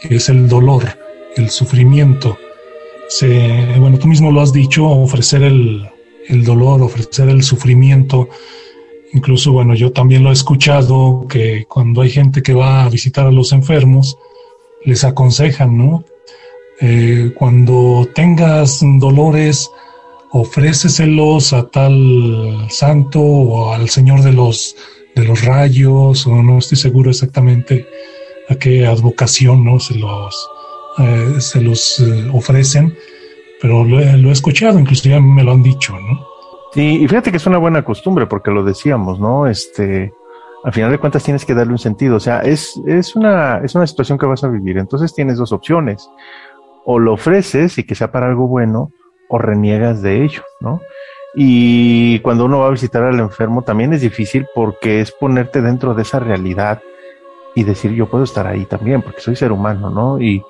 que 0.00 0.16
es 0.16 0.30
el 0.30 0.48
dolor, 0.48 0.96
el 1.36 1.50
sufrimiento. 1.50 2.38
Se, 3.10 3.76
bueno, 3.78 3.98
tú 3.98 4.08
mismo 4.08 4.32
lo 4.32 4.40
has 4.40 4.54
dicho, 4.54 4.86
ofrecer 4.86 5.42
el, 5.42 5.86
el 6.30 6.42
dolor, 6.42 6.80
ofrecer 6.80 7.28
el 7.28 7.42
sufrimiento 7.42 8.30
Incluso, 9.12 9.52
bueno, 9.52 9.74
yo 9.74 9.92
también 9.92 10.24
lo 10.24 10.30
he 10.30 10.32
escuchado 10.32 11.26
que 11.28 11.66
cuando 11.68 12.02
hay 12.02 12.10
gente 12.10 12.42
que 12.42 12.54
va 12.54 12.84
a 12.84 12.88
visitar 12.88 13.26
a 13.26 13.32
los 13.32 13.52
enfermos, 13.52 14.16
les 14.84 15.04
aconsejan, 15.04 15.76
¿no? 15.76 16.04
Eh, 16.80 17.32
cuando 17.36 18.08
tengas 18.14 18.80
dolores, 18.98 19.70
ofréceselos 20.32 21.52
a 21.52 21.68
tal 21.68 22.66
santo 22.70 23.20
o 23.20 23.72
al 23.72 23.90
señor 23.90 24.22
de 24.22 24.32
los, 24.32 24.74
de 25.14 25.24
los 25.24 25.44
rayos, 25.44 26.26
o 26.26 26.42
no 26.42 26.58
estoy 26.58 26.78
seguro 26.78 27.10
exactamente 27.10 27.86
a 28.48 28.56
qué 28.56 28.86
advocación 28.86 29.64
¿no? 29.64 29.78
se 29.78 29.94
los, 29.94 30.48
eh, 30.98 31.34
se 31.38 31.60
los 31.60 32.00
eh, 32.00 32.28
ofrecen, 32.32 32.96
pero 33.60 33.84
lo, 33.84 34.00
he 34.00 34.32
escuchado, 34.32 34.78
inclusive 34.78 35.20
me 35.20 35.44
lo 35.44 35.52
han 35.52 35.62
dicho, 35.62 35.92
¿no? 35.92 36.31
Sí, 36.72 37.02
y 37.02 37.08
fíjate 37.08 37.30
que 37.30 37.36
es 37.36 37.46
una 37.46 37.58
buena 37.58 37.84
costumbre 37.84 38.26
porque 38.26 38.50
lo 38.50 38.64
decíamos, 38.64 39.20
¿no? 39.20 39.46
Este, 39.46 40.10
al 40.64 40.72
final 40.72 40.90
de 40.90 40.98
cuentas 40.98 41.22
tienes 41.22 41.44
que 41.44 41.54
darle 41.54 41.72
un 41.72 41.78
sentido, 41.78 42.16
o 42.16 42.20
sea, 42.20 42.40
es, 42.40 42.80
es, 42.86 43.14
una, 43.14 43.58
es 43.58 43.74
una 43.74 43.86
situación 43.86 44.16
que 44.16 44.24
vas 44.24 44.42
a 44.42 44.48
vivir, 44.48 44.78
entonces 44.78 45.14
tienes 45.14 45.36
dos 45.36 45.52
opciones, 45.52 46.08
o 46.86 46.98
lo 46.98 47.12
ofreces 47.12 47.76
y 47.76 47.84
que 47.84 47.94
sea 47.94 48.10
para 48.10 48.26
algo 48.26 48.48
bueno, 48.48 48.90
o 49.28 49.38
reniegas 49.38 50.00
de 50.00 50.24
ello, 50.24 50.42
¿no? 50.60 50.80
Y 51.34 52.20
cuando 52.20 52.46
uno 52.46 52.60
va 52.60 52.68
a 52.68 52.70
visitar 52.70 53.02
al 53.02 53.20
enfermo 53.20 53.62
también 53.62 53.92
es 53.92 54.00
difícil 54.00 54.46
porque 54.54 55.00
es 55.00 55.12
ponerte 55.12 55.60
dentro 55.62 55.94
de 55.94 56.02
esa 56.02 56.20
realidad 56.20 56.82
y 57.54 57.64
decir 57.64 57.92
yo 57.92 58.08
puedo 58.08 58.24
estar 58.24 58.46
ahí 58.46 58.66
también 58.66 59.02
porque 59.02 59.20
soy 59.20 59.36
ser 59.36 59.52
humano, 59.52 59.90
¿no? 59.90 60.20
Y, 60.20 60.42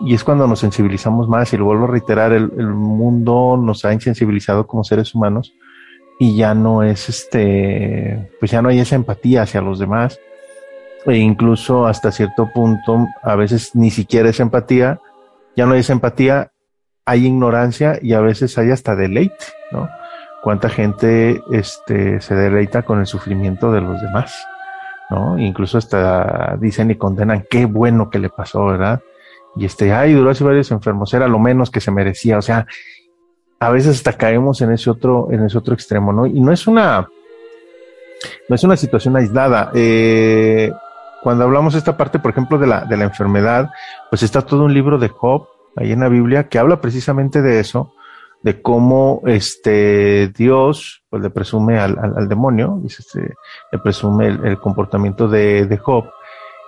y 0.00 0.14
es 0.14 0.24
cuando 0.24 0.46
nos 0.48 0.58
sensibilizamos 0.58 1.28
más 1.28 1.52
y 1.52 1.56
lo 1.56 1.66
vuelvo 1.66 1.84
a 1.84 1.88
reiterar, 1.88 2.32
el, 2.32 2.50
el 2.56 2.68
mundo 2.68 3.56
nos 3.60 3.84
ha 3.84 3.92
insensibilizado 3.92 4.66
como 4.66 4.82
seres 4.82 5.14
humanos 5.14 5.54
y 6.18 6.36
ya 6.36 6.54
no 6.54 6.82
es 6.82 7.08
este, 7.08 8.30
pues 8.40 8.50
ya 8.50 8.60
no 8.60 8.68
hay 8.68 8.80
esa 8.80 8.96
empatía 8.96 9.42
hacia 9.42 9.60
los 9.60 9.78
demás 9.78 10.18
e 11.06 11.16
incluso 11.16 11.86
hasta 11.86 12.10
cierto 12.10 12.50
punto 12.52 13.06
a 13.22 13.36
veces 13.36 13.74
ni 13.74 13.90
siquiera 13.90 14.28
es 14.28 14.40
empatía, 14.40 15.00
ya 15.56 15.66
no 15.66 15.74
hay 15.74 15.80
esa 15.80 15.92
empatía, 15.92 16.52
hay 17.04 17.26
ignorancia 17.26 17.98
y 18.02 18.12
a 18.12 18.20
veces 18.20 18.58
hay 18.58 18.70
hasta 18.70 18.94
deleite, 18.94 19.46
¿no? 19.72 19.88
Cuánta 20.42 20.68
gente 20.68 21.40
este, 21.52 22.20
se 22.20 22.34
deleita 22.34 22.82
con 22.82 23.00
el 23.00 23.06
sufrimiento 23.06 23.72
de 23.72 23.80
los 23.80 24.00
demás, 24.02 24.34
¿no? 25.08 25.38
Incluso 25.38 25.78
hasta 25.78 26.56
dicen 26.60 26.90
y 26.90 26.96
condenan 26.96 27.46
qué 27.48 27.64
bueno 27.64 28.10
que 28.10 28.18
le 28.18 28.28
pasó, 28.28 28.66
¿verdad? 28.66 29.00
Y 29.56 29.64
este, 29.64 29.92
ay, 29.92 30.12
duró 30.12 30.30
así 30.30 30.44
varios 30.44 30.70
enfermos, 30.70 31.14
era 31.14 31.26
lo 31.26 31.38
menos 31.38 31.70
que 31.70 31.80
se 31.80 31.90
merecía, 31.90 32.38
o 32.38 32.42
sea, 32.42 32.66
a 33.60 33.70
veces 33.70 33.96
hasta 33.96 34.12
caemos 34.12 34.60
en 34.62 34.72
ese 34.72 34.90
otro, 34.90 35.28
en 35.30 35.44
ese 35.44 35.58
otro 35.58 35.74
extremo, 35.74 36.12
¿no? 36.12 36.26
Y 36.26 36.40
no 36.40 36.52
es 36.52 36.66
una, 36.66 37.08
no 38.48 38.54
es 38.54 38.62
una 38.64 38.76
situación 38.76 39.16
aislada. 39.16 39.70
Eh, 39.74 40.72
cuando 41.22 41.44
hablamos 41.44 41.72
de 41.72 41.80
esta 41.80 41.96
parte, 41.96 42.18
por 42.18 42.30
ejemplo, 42.30 42.58
de 42.58 42.66
la, 42.66 42.84
de 42.84 42.96
la 42.96 43.04
enfermedad, 43.04 43.70
pues 44.10 44.22
está 44.22 44.42
todo 44.42 44.64
un 44.64 44.74
libro 44.74 44.98
de 44.98 45.08
Job 45.08 45.48
ahí 45.76 45.92
en 45.92 46.00
la 46.00 46.08
Biblia 46.08 46.48
que 46.48 46.58
habla 46.58 46.80
precisamente 46.80 47.42
de 47.42 47.60
eso, 47.60 47.92
de 48.42 48.62
cómo 48.62 49.22
este 49.26 50.28
Dios 50.28 51.02
pues 51.10 51.22
le 51.22 51.30
presume 51.30 51.78
al, 51.78 51.98
al, 51.98 52.28
demonio, 52.28 52.78
dice, 52.82 53.02
este, 53.02 53.34
le 53.72 53.78
presume 53.78 54.28
el, 54.28 54.58
comportamiento 54.60 55.28
de, 55.28 55.66
de, 55.66 55.78
Job. 55.78 56.04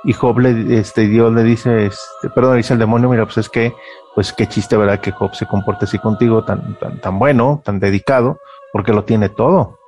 Y 0.05 0.13
Job 0.13 0.39
le, 0.39 0.79
este, 0.79 1.03
Dios 1.03 1.33
le 1.33 1.43
dice, 1.43 1.87
este, 1.87 2.31
perdón, 2.35 2.57
dice 2.57 2.73
al 2.73 2.79
demonio, 2.79 3.09
mira, 3.09 3.25
pues 3.25 3.39
es 3.39 3.49
que 3.49 3.75
pues 4.15 4.33
qué 4.33 4.47
chiste, 4.47 4.77
¿verdad? 4.77 5.01
Que 5.01 5.13
Job 5.13 5.35
se 5.35 5.47
comporte 5.47 5.85
así 5.85 5.99
contigo, 5.99 6.45
tan, 6.45 6.79
tan, 6.79 7.01
tan 7.01 7.19
bueno, 7.19 7.63
tan 7.65 7.79
dedicado, 7.79 8.39
porque 8.73 8.93
lo 8.93 9.05
tiene 9.05 9.29
todo. 9.29 9.79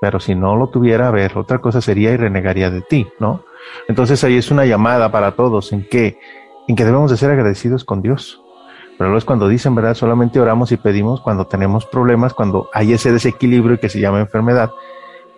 Pero 0.00 0.20
si 0.20 0.34
no 0.34 0.56
lo 0.56 0.68
tuviera, 0.68 1.08
a 1.08 1.10
ver, 1.10 1.38
otra 1.38 1.58
cosa 1.58 1.80
sería 1.80 2.12
y 2.12 2.16
renegaría 2.16 2.70
de 2.70 2.82
ti, 2.82 3.08
¿no? 3.18 3.44
Entonces 3.88 4.22
ahí 4.24 4.36
es 4.36 4.50
una 4.50 4.66
llamada 4.66 5.10
para 5.10 5.32
todos 5.32 5.72
en 5.72 5.88
que, 5.88 6.18
en 6.68 6.76
que 6.76 6.84
debemos 6.84 7.10
de 7.10 7.16
ser 7.16 7.30
agradecidos 7.30 7.84
con 7.84 8.02
Dios. 8.02 8.42
Pero 8.98 9.10
luego 9.10 9.18
es 9.18 9.24
cuando 9.24 9.48
dicen, 9.48 9.74
¿verdad? 9.74 9.94
Solamente 9.94 10.40
oramos 10.40 10.72
y 10.72 10.76
pedimos 10.76 11.20
cuando 11.20 11.46
tenemos 11.46 11.86
problemas, 11.86 12.34
cuando 12.34 12.68
hay 12.72 12.92
ese 12.92 13.12
desequilibrio 13.12 13.80
que 13.80 13.88
se 13.88 14.00
llama 14.00 14.20
enfermedad 14.20 14.70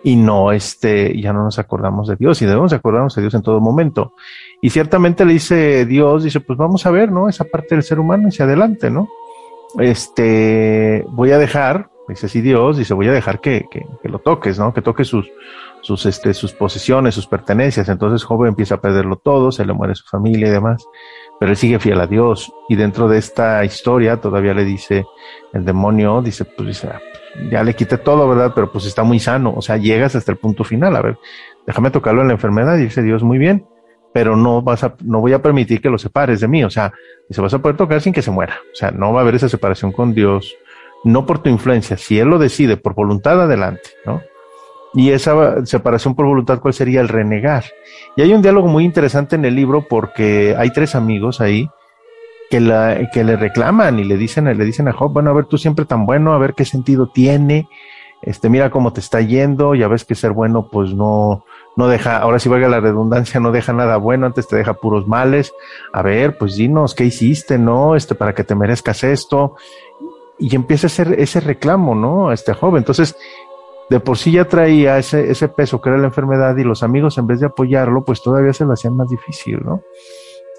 y 0.03 0.15
no, 0.15 0.51
este, 0.51 1.19
ya 1.19 1.33
no 1.33 1.43
nos 1.43 1.59
acordamos 1.59 2.07
de 2.07 2.15
Dios 2.15 2.41
y 2.41 2.45
debemos 2.45 2.71
acordarnos 2.73 3.15
de 3.15 3.21
Dios 3.21 3.33
en 3.33 3.41
todo 3.41 3.59
momento. 3.59 4.13
Y 4.61 4.69
ciertamente 4.69 5.25
le 5.25 5.33
dice 5.33 5.85
Dios, 5.85 6.23
dice, 6.23 6.39
pues 6.39 6.57
vamos 6.57 6.85
a 6.85 6.91
ver, 6.91 7.11
¿no? 7.11 7.29
Esa 7.29 7.45
parte 7.45 7.75
del 7.75 7.83
ser 7.83 7.99
humano 7.99 8.29
hacia 8.29 8.45
adelante, 8.45 8.89
¿no? 8.89 9.09
Este, 9.77 11.05
voy 11.09 11.31
a 11.31 11.37
dejar, 11.37 11.89
dice 12.07 12.25
así 12.25 12.41
Dios, 12.41 12.77
dice, 12.77 12.93
voy 12.93 13.07
a 13.07 13.11
dejar 13.11 13.39
que, 13.39 13.65
que, 13.69 14.09
lo 14.09 14.19
toques, 14.19 14.57
¿no? 14.57 14.73
Que 14.73 14.81
toques 14.81 15.07
sus, 15.07 15.29
sus, 15.81 16.05
este, 16.05 16.33
sus 16.33 16.53
posesiones, 16.53 17.13
sus 17.13 17.27
pertenencias. 17.27 17.87
Entonces 17.89 18.23
Job 18.23 18.45
empieza 18.45 18.75
a 18.75 18.81
perderlo 18.81 19.17
todo, 19.17 19.51
se 19.51 19.65
le 19.65 19.73
muere 19.73 19.95
su 19.95 20.05
familia 20.05 20.47
y 20.47 20.51
demás, 20.51 20.85
pero 21.39 21.51
él 21.51 21.57
sigue 21.57 21.79
fiel 21.79 21.99
a 21.99 22.07
Dios. 22.07 22.51
Y 22.67 22.75
dentro 22.75 23.07
de 23.07 23.17
esta 23.17 23.63
historia 23.63 24.17
todavía 24.17 24.53
le 24.53 24.65
dice 24.65 25.05
el 25.53 25.65
demonio, 25.65 26.21
dice, 26.21 26.45
pues 26.45 26.67
dice, 26.67 26.89
ya 27.51 27.63
le 27.63 27.73
quité 27.75 27.97
todo, 27.97 28.27
¿verdad? 28.27 28.51
Pero 28.53 28.71
pues 28.71 28.85
está 28.85 29.03
muy 29.03 29.19
sano, 29.19 29.53
o 29.55 29.61
sea, 29.61 29.77
llegas 29.77 30.15
hasta 30.15 30.31
el 30.31 30.37
punto 30.37 30.63
final, 30.63 30.95
a 30.95 31.01
ver, 31.01 31.17
déjame 31.65 31.91
tocarlo 31.91 32.21
en 32.21 32.27
la 32.27 32.33
enfermedad 32.33 32.77
y 32.77 32.83
dice 32.83 33.01
Dios, 33.01 33.23
muy 33.23 33.37
bien, 33.37 33.65
pero 34.13 34.35
no 34.35 34.61
vas 34.61 34.83
a, 34.83 34.95
no 35.03 35.21
voy 35.21 35.33
a 35.33 35.41
permitir 35.41 35.81
que 35.81 35.89
lo 35.89 35.97
separes 35.97 36.39
de 36.41 36.47
mí, 36.47 36.63
o 36.63 36.69
sea, 36.69 36.93
se 37.29 37.41
vas 37.41 37.53
a 37.53 37.59
poder 37.59 37.77
tocar 37.77 38.01
sin 38.01 38.13
que 38.13 38.21
se 38.21 38.31
muera, 38.31 38.57
o 38.71 38.75
sea, 38.75 38.91
no 38.91 39.13
va 39.13 39.19
a 39.19 39.23
haber 39.23 39.35
esa 39.35 39.49
separación 39.49 39.91
con 39.91 40.13
Dios, 40.13 40.55
no 41.03 41.25
por 41.25 41.41
tu 41.41 41.49
influencia, 41.49 41.97
si 41.97 42.19
Él 42.19 42.27
lo 42.27 42.39
decide 42.39 42.77
por 42.77 42.95
voluntad, 42.95 43.41
adelante, 43.41 43.89
¿no? 44.05 44.21
Y 44.93 45.11
esa 45.11 45.63
separación 45.67 46.15
por 46.15 46.25
voluntad, 46.25 46.59
¿cuál 46.59 46.73
sería 46.73 46.99
el 46.99 47.09
renegar? 47.09 47.63
Y 48.15 48.23
hay 48.23 48.33
un 48.33 48.41
diálogo 48.41 48.67
muy 48.67 48.83
interesante 48.83 49.35
en 49.35 49.45
el 49.45 49.55
libro 49.55 49.87
porque 49.87 50.55
hay 50.57 50.71
tres 50.71 50.95
amigos 50.95 51.41
ahí 51.41 51.69
que, 52.49 52.59
la, 52.59 53.09
que 53.11 53.23
le 53.23 53.35
reclaman 53.35 53.99
y 53.99 54.03
le 54.03 54.17
dicen, 54.17 54.45
le 54.45 54.65
dicen 54.65 54.87
a 54.87 54.93
Job, 54.93 55.13
bueno, 55.13 55.29
a 55.29 55.33
ver, 55.33 55.45
tú 55.45 55.57
siempre 55.57 55.85
tan 55.85 56.05
bueno, 56.05 56.33
a 56.33 56.37
ver 56.37 56.53
qué 56.55 56.65
sentido 56.65 57.07
tiene, 57.07 57.67
este, 58.21 58.49
mira 58.49 58.69
cómo 58.69 58.91
te 58.91 58.99
está 58.99 59.21
yendo, 59.21 59.75
ya 59.75 59.87
ves 59.87 60.03
que 60.03 60.15
ser 60.15 60.31
bueno, 60.31 60.67
pues 60.69 60.93
no, 60.93 61.45
no 61.75 61.87
deja, 61.87 62.17
ahora 62.17 62.39
sí 62.39 62.49
valga 62.49 62.67
la 62.67 62.81
redundancia, 62.81 63.39
no 63.39 63.51
deja 63.51 63.71
nada 63.71 63.97
bueno, 63.97 64.25
antes 64.25 64.47
te 64.47 64.57
deja 64.57 64.73
puros 64.73 65.07
males. 65.07 65.53
A 65.93 66.01
ver, 66.01 66.37
pues 66.37 66.55
dinos, 66.55 66.95
¿qué 66.95 67.05
hiciste, 67.05 67.57
no? 67.57 67.95
Este, 67.95 68.15
para 68.15 68.33
que 68.33 68.43
te 68.43 68.55
merezcas 68.55 69.03
esto. 69.03 69.55
Y 70.37 70.53
empieza 70.55 70.87
a 70.87 70.89
hacer 70.89 71.15
ese 71.17 71.39
reclamo, 71.39 71.95
¿no? 71.95 72.31
Este 72.31 72.53
joven. 72.53 72.79
Entonces, 72.79 73.15
de 73.89 73.99
por 73.99 74.17
sí 74.17 74.33
ya 74.33 74.45
traía 74.45 74.97
ese, 74.97 75.31
ese 75.31 75.47
peso 75.47 75.81
que 75.81 75.89
era 75.89 75.97
la 75.97 76.07
enfermedad 76.07 76.55
y 76.57 76.63
los 76.63 76.83
amigos 76.83 77.17
en 77.17 77.27
vez 77.27 77.39
de 77.39 77.47
apoyarlo, 77.47 78.03
pues 78.03 78.21
todavía 78.21 78.53
se 78.53 78.65
lo 78.65 78.73
hacían 78.73 78.95
más 78.95 79.07
difícil, 79.07 79.59
¿no? 79.63 79.81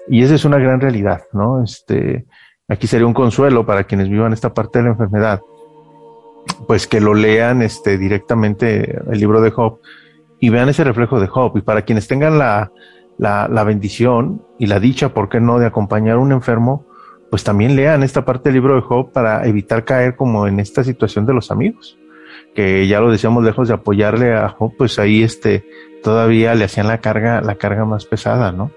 Y 0.07 0.23
esa 0.23 0.35
es 0.35 0.45
una 0.45 0.57
gran 0.57 0.81
realidad, 0.81 1.21
¿no? 1.33 1.63
Este, 1.63 2.25
aquí 2.67 2.87
sería 2.87 3.07
un 3.07 3.13
consuelo 3.13 3.65
para 3.65 3.83
quienes 3.83 4.09
vivan 4.09 4.33
esta 4.33 4.53
parte 4.53 4.79
de 4.79 4.85
la 4.85 4.91
enfermedad, 4.91 5.41
pues 6.67 6.87
que 6.87 7.01
lo 7.01 7.13
lean 7.13 7.61
este, 7.61 7.97
directamente 7.97 8.99
el 9.11 9.19
libro 9.19 9.41
de 9.41 9.51
Job 9.51 9.79
y 10.39 10.49
vean 10.49 10.69
ese 10.69 10.83
reflejo 10.83 11.19
de 11.19 11.27
Job. 11.27 11.55
Y 11.57 11.61
para 11.61 11.83
quienes 11.83 12.07
tengan 12.07 12.37
la, 12.37 12.71
la, 13.17 13.63
bendición 13.63 14.41
y 14.57 14.65
la 14.65 14.79
dicha, 14.79 15.13
¿por 15.13 15.29
qué 15.29 15.39
no?, 15.39 15.59
de 15.59 15.67
acompañar 15.67 16.15
a 16.15 16.19
un 16.19 16.31
enfermo, 16.31 16.85
pues 17.29 17.43
también 17.43 17.75
lean 17.75 18.03
esta 18.03 18.25
parte 18.25 18.49
del 18.49 18.55
libro 18.55 18.75
de 18.75 18.81
Job 18.81 19.11
para 19.11 19.45
evitar 19.47 19.85
caer 19.85 20.15
como 20.15 20.47
en 20.47 20.59
esta 20.59 20.83
situación 20.83 21.25
de 21.25 21.33
los 21.33 21.51
amigos, 21.51 21.97
que 22.55 22.87
ya 22.87 22.99
lo 22.99 23.11
decíamos 23.11 23.43
lejos 23.43 23.67
de 23.67 23.75
apoyarle 23.75 24.33
a 24.33 24.49
Job, 24.49 24.73
pues 24.77 24.99
ahí 24.99 25.23
este, 25.23 25.63
todavía 26.03 26.55
le 26.55 26.65
hacían 26.65 26.87
la 26.87 26.97
carga, 26.97 27.41
la 27.41 27.55
carga 27.55 27.85
más 27.85 28.05
pesada, 28.05 28.51
¿no? 28.51 28.71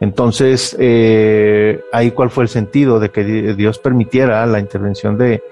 Entonces, 0.00 0.76
eh, 0.78 1.80
ahí 1.92 2.10
cuál 2.10 2.30
fue 2.30 2.44
el 2.44 2.48
sentido 2.48 3.00
de 3.00 3.10
que 3.10 3.24
Dios 3.24 3.78
permitiera 3.78 4.44
la 4.46 4.58
intervención 4.58 5.18
de, 5.18 5.42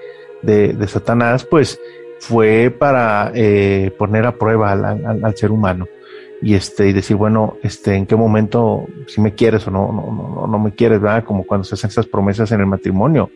de, 0.41 0.87
Satanás, 0.87 1.45
pues 1.45 1.79
fue 2.19 2.73
para 2.77 3.31
eh, 3.33 3.91
poner 3.97 4.25
a 4.25 4.35
prueba 4.35 4.71
al, 4.71 5.35
ser 5.35 5.51
humano. 5.51 5.87
Y 6.41 6.53
este 6.53 6.87
y 6.87 6.93
decir 6.93 7.17
bueno 7.17 7.57
este 7.63 7.95
en 7.95 8.05
qué 8.05 8.15
momento 8.15 8.87
si 9.07 9.19
me 9.19 9.35
quieres 9.35 9.67
o 9.67 9.71
no 9.71 9.91
no 9.91 10.37
no 10.37 10.47
no 10.47 10.57
me 10.57 10.71
quieres 10.71 11.01
verdad 11.01 11.25
como 11.25 11.43
cuando 11.45 11.65
se 11.65 11.75
hacen 11.75 11.89
estas 11.89 12.05
promesas 12.05 12.49
en 12.53 12.61
el 12.61 12.65
matrimonio 12.65 13.29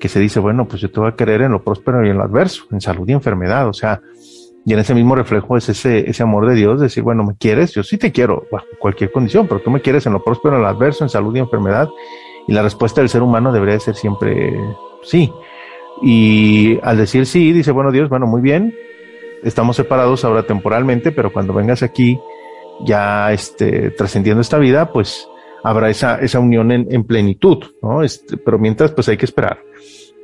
que 0.00 0.08
se 0.08 0.18
dice 0.20 0.40
bueno 0.40 0.66
pues 0.66 0.80
yo 0.80 0.90
te 0.90 0.98
voy 0.98 1.10
a 1.10 1.16
querer 1.16 1.42
en 1.42 1.52
lo 1.52 1.62
próspero 1.62 2.02
y 2.06 2.08
en 2.08 2.16
lo 2.16 2.24
adverso 2.24 2.64
en 2.70 2.80
salud 2.80 3.06
y 3.10 3.12
enfermedad 3.12 3.68
o 3.68 3.74
sea 3.74 4.00
y 4.66 4.72
en 4.72 4.80
ese 4.80 4.94
mismo 4.94 5.14
reflejo 5.14 5.56
es 5.56 5.68
ese, 5.68 6.10
ese 6.10 6.24
amor 6.24 6.48
de 6.48 6.56
Dios, 6.56 6.80
decir, 6.80 7.04
bueno, 7.04 7.22
me 7.22 7.36
quieres, 7.36 7.72
yo 7.72 7.84
sí 7.84 7.98
te 7.98 8.10
quiero, 8.10 8.48
bajo 8.50 8.66
cualquier 8.80 9.12
condición, 9.12 9.46
pero 9.46 9.60
tú 9.60 9.70
me 9.70 9.80
quieres 9.80 10.06
en 10.06 10.12
lo 10.12 10.24
próspero, 10.24 10.56
en 10.56 10.62
lo 10.62 10.68
adverso, 10.68 11.04
en 11.04 11.08
salud 11.08 11.36
y 11.36 11.38
enfermedad. 11.38 11.88
Y 12.48 12.52
la 12.52 12.62
respuesta 12.62 13.00
del 13.00 13.08
ser 13.08 13.22
humano 13.22 13.52
debería 13.52 13.78
ser 13.78 13.94
siempre 13.94 14.58
sí. 15.04 15.32
Y 16.02 16.80
al 16.82 16.96
decir 16.96 17.26
sí, 17.26 17.52
dice, 17.52 17.70
bueno, 17.70 17.92
Dios, 17.92 18.08
bueno, 18.08 18.26
muy 18.26 18.40
bien, 18.40 18.74
estamos 19.44 19.76
separados 19.76 20.24
ahora 20.24 20.42
temporalmente, 20.42 21.12
pero 21.12 21.32
cuando 21.32 21.54
vengas 21.54 21.84
aquí, 21.84 22.18
ya 22.80 23.32
este, 23.32 23.92
trascendiendo 23.92 24.40
esta 24.40 24.58
vida, 24.58 24.92
pues 24.92 25.28
habrá 25.62 25.90
esa, 25.90 26.16
esa 26.16 26.40
unión 26.40 26.72
en, 26.72 26.88
en 26.90 27.04
plenitud, 27.04 27.58
¿no? 27.82 28.02
Este, 28.02 28.36
pero 28.36 28.58
mientras, 28.58 28.90
pues 28.90 29.08
hay 29.08 29.16
que 29.16 29.26
esperar, 29.26 29.60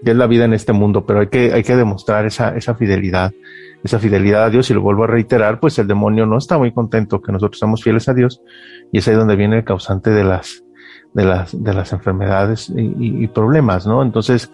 que 0.05 0.11
es 0.11 0.17
la 0.17 0.27
vida 0.27 0.47
en 0.47 0.53
este 0.53 0.73
mundo, 0.73 1.07
pero 1.07 1.21
hay 1.21 1.29
que, 1.29 1.53
hay 1.53 1.63
que 1.63 1.77
demostrar 1.77 2.27
esa, 2.27 2.57
esa 2.57 2.75
fidelidad 2.75 3.33
esa 3.83 3.99
fidelidad 3.99 4.45
a 4.45 4.51
Dios, 4.51 4.71
y 4.71 4.75
lo 4.75 4.81
vuelvo 4.81 5.05
a 5.05 5.09
reiterar, 5.09 5.59
pues 5.59 5.79
el 5.79 5.87
demonio 5.87 6.27
no 6.27 6.39
está 6.39 6.59
muy 6.59 6.73
contento 6.73 7.21
que 7.21 7.33
nosotros 7.33 7.59
seamos 7.59 7.83
fieles 7.83 8.09
a 8.09 8.15
Dios, 8.15 8.41
y 8.93 8.99
es 8.99 9.09
ahí 9.09 9.15
donde 9.15 9.37
viene 9.37 9.59
el 9.59 9.65
causante 9.65 10.11
de 10.11 10.25
las, 10.25 10.65
de 11.15 11.25
las, 11.25 11.63
de 11.63 11.75
las 11.75 11.93
enfermedades 11.93 12.73
y, 12.75 13.27
problemas, 13.29 13.87
¿no? 13.87 14.03
Entonces, 14.03 14.53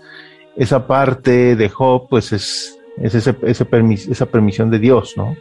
esa 0.57 0.87
parte 0.87 1.57
de 1.57 1.69
Job, 1.69 2.09
pues 2.09 2.33
es, 2.33 2.79
es 2.97 3.15
ese, 3.15 3.37
ese 3.43 3.67
esa 4.11 4.27
permisión 4.27 4.71
de 4.71 4.79
Dios, 4.79 5.15
¿no? 5.17 5.37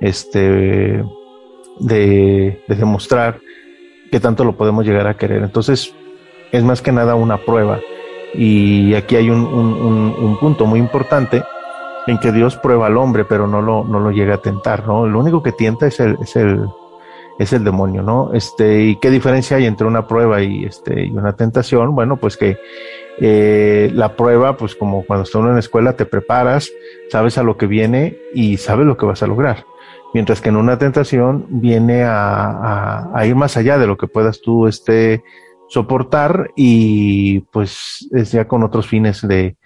Este, 0.00 1.04
de, 1.80 2.62
de 2.68 2.74
demostrar 2.74 3.40
que 4.10 4.20
tanto 4.20 4.44
lo 4.44 4.56
podemos 4.56 4.84
llegar 4.84 5.06
a 5.06 5.16
querer. 5.16 5.42
Entonces, 5.42 5.94
es 6.52 6.64
más 6.64 6.82
que 6.82 6.92
nada 6.92 7.14
una 7.14 7.38
prueba. 7.38 7.80
Y 8.34 8.94
aquí 8.94 9.16
hay 9.16 9.30
un, 9.30 9.42
un 9.44 10.38
punto 10.38 10.64
muy 10.66 10.78
importante 10.78 11.42
en 12.06 12.18
que 12.18 12.32
Dios 12.32 12.56
prueba 12.56 12.86
al 12.86 12.96
hombre, 12.96 13.24
pero 13.24 13.46
no 13.46 13.62
lo, 13.62 13.84
no 13.84 14.00
lo 14.00 14.10
llega 14.10 14.34
a 14.34 14.42
tentar, 14.42 14.86
¿no? 14.86 15.06
Lo 15.06 15.20
único 15.20 15.42
que 15.42 15.52
tienta 15.52 15.86
es 15.86 16.00
el, 16.00 16.16
es 16.20 16.36
el, 16.36 16.66
es 17.38 17.52
el 17.52 17.64
demonio, 17.64 18.02
¿no? 18.02 18.32
Este, 18.32 18.82
¿y 18.82 18.96
qué 18.96 19.10
diferencia 19.10 19.56
hay 19.56 19.66
entre 19.66 19.86
una 19.86 20.06
prueba 20.06 20.42
y, 20.42 20.64
este, 20.64 21.06
y 21.06 21.10
una 21.10 21.34
tentación? 21.34 21.94
Bueno, 21.94 22.16
pues 22.16 22.36
que 22.36 22.58
eh, 23.20 23.90
la 23.94 24.16
prueba, 24.16 24.56
pues 24.56 24.74
como 24.74 25.04
cuando 25.04 25.24
estás 25.24 25.42
en 25.42 25.54
la 25.54 25.60
escuela, 25.60 25.94
te 25.94 26.06
preparas, 26.06 26.70
sabes 27.10 27.38
a 27.38 27.42
lo 27.42 27.56
que 27.56 27.66
viene 27.66 28.16
y 28.34 28.56
sabes 28.56 28.86
lo 28.86 28.96
que 28.96 29.06
vas 29.06 29.22
a 29.22 29.26
lograr. 29.26 29.64
Mientras 30.14 30.40
que 30.40 30.50
en 30.50 30.56
una 30.56 30.78
tentación 30.78 31.46
viene 31.48 32.02
a, 32.04 33.08
a, 33.14 33.26
ir 33.26 33.34
más 33.34 33.56
allá 33.56 33.78
de 33.78 33.86
lo 33.86 33.96
que 33.96 34.08
puedas 34.08 34.42
tú 34.42 34.66
este, 34.66 35.24
soportar 35.68 36.50
y 36.54 37.40
pues 37.50 38.06
es 38.12 38.32
ya 38.32 38.46
con 38.46 38.62
otros 38.62 38.86
fines 38.86 39.26
de, 39.26 39.56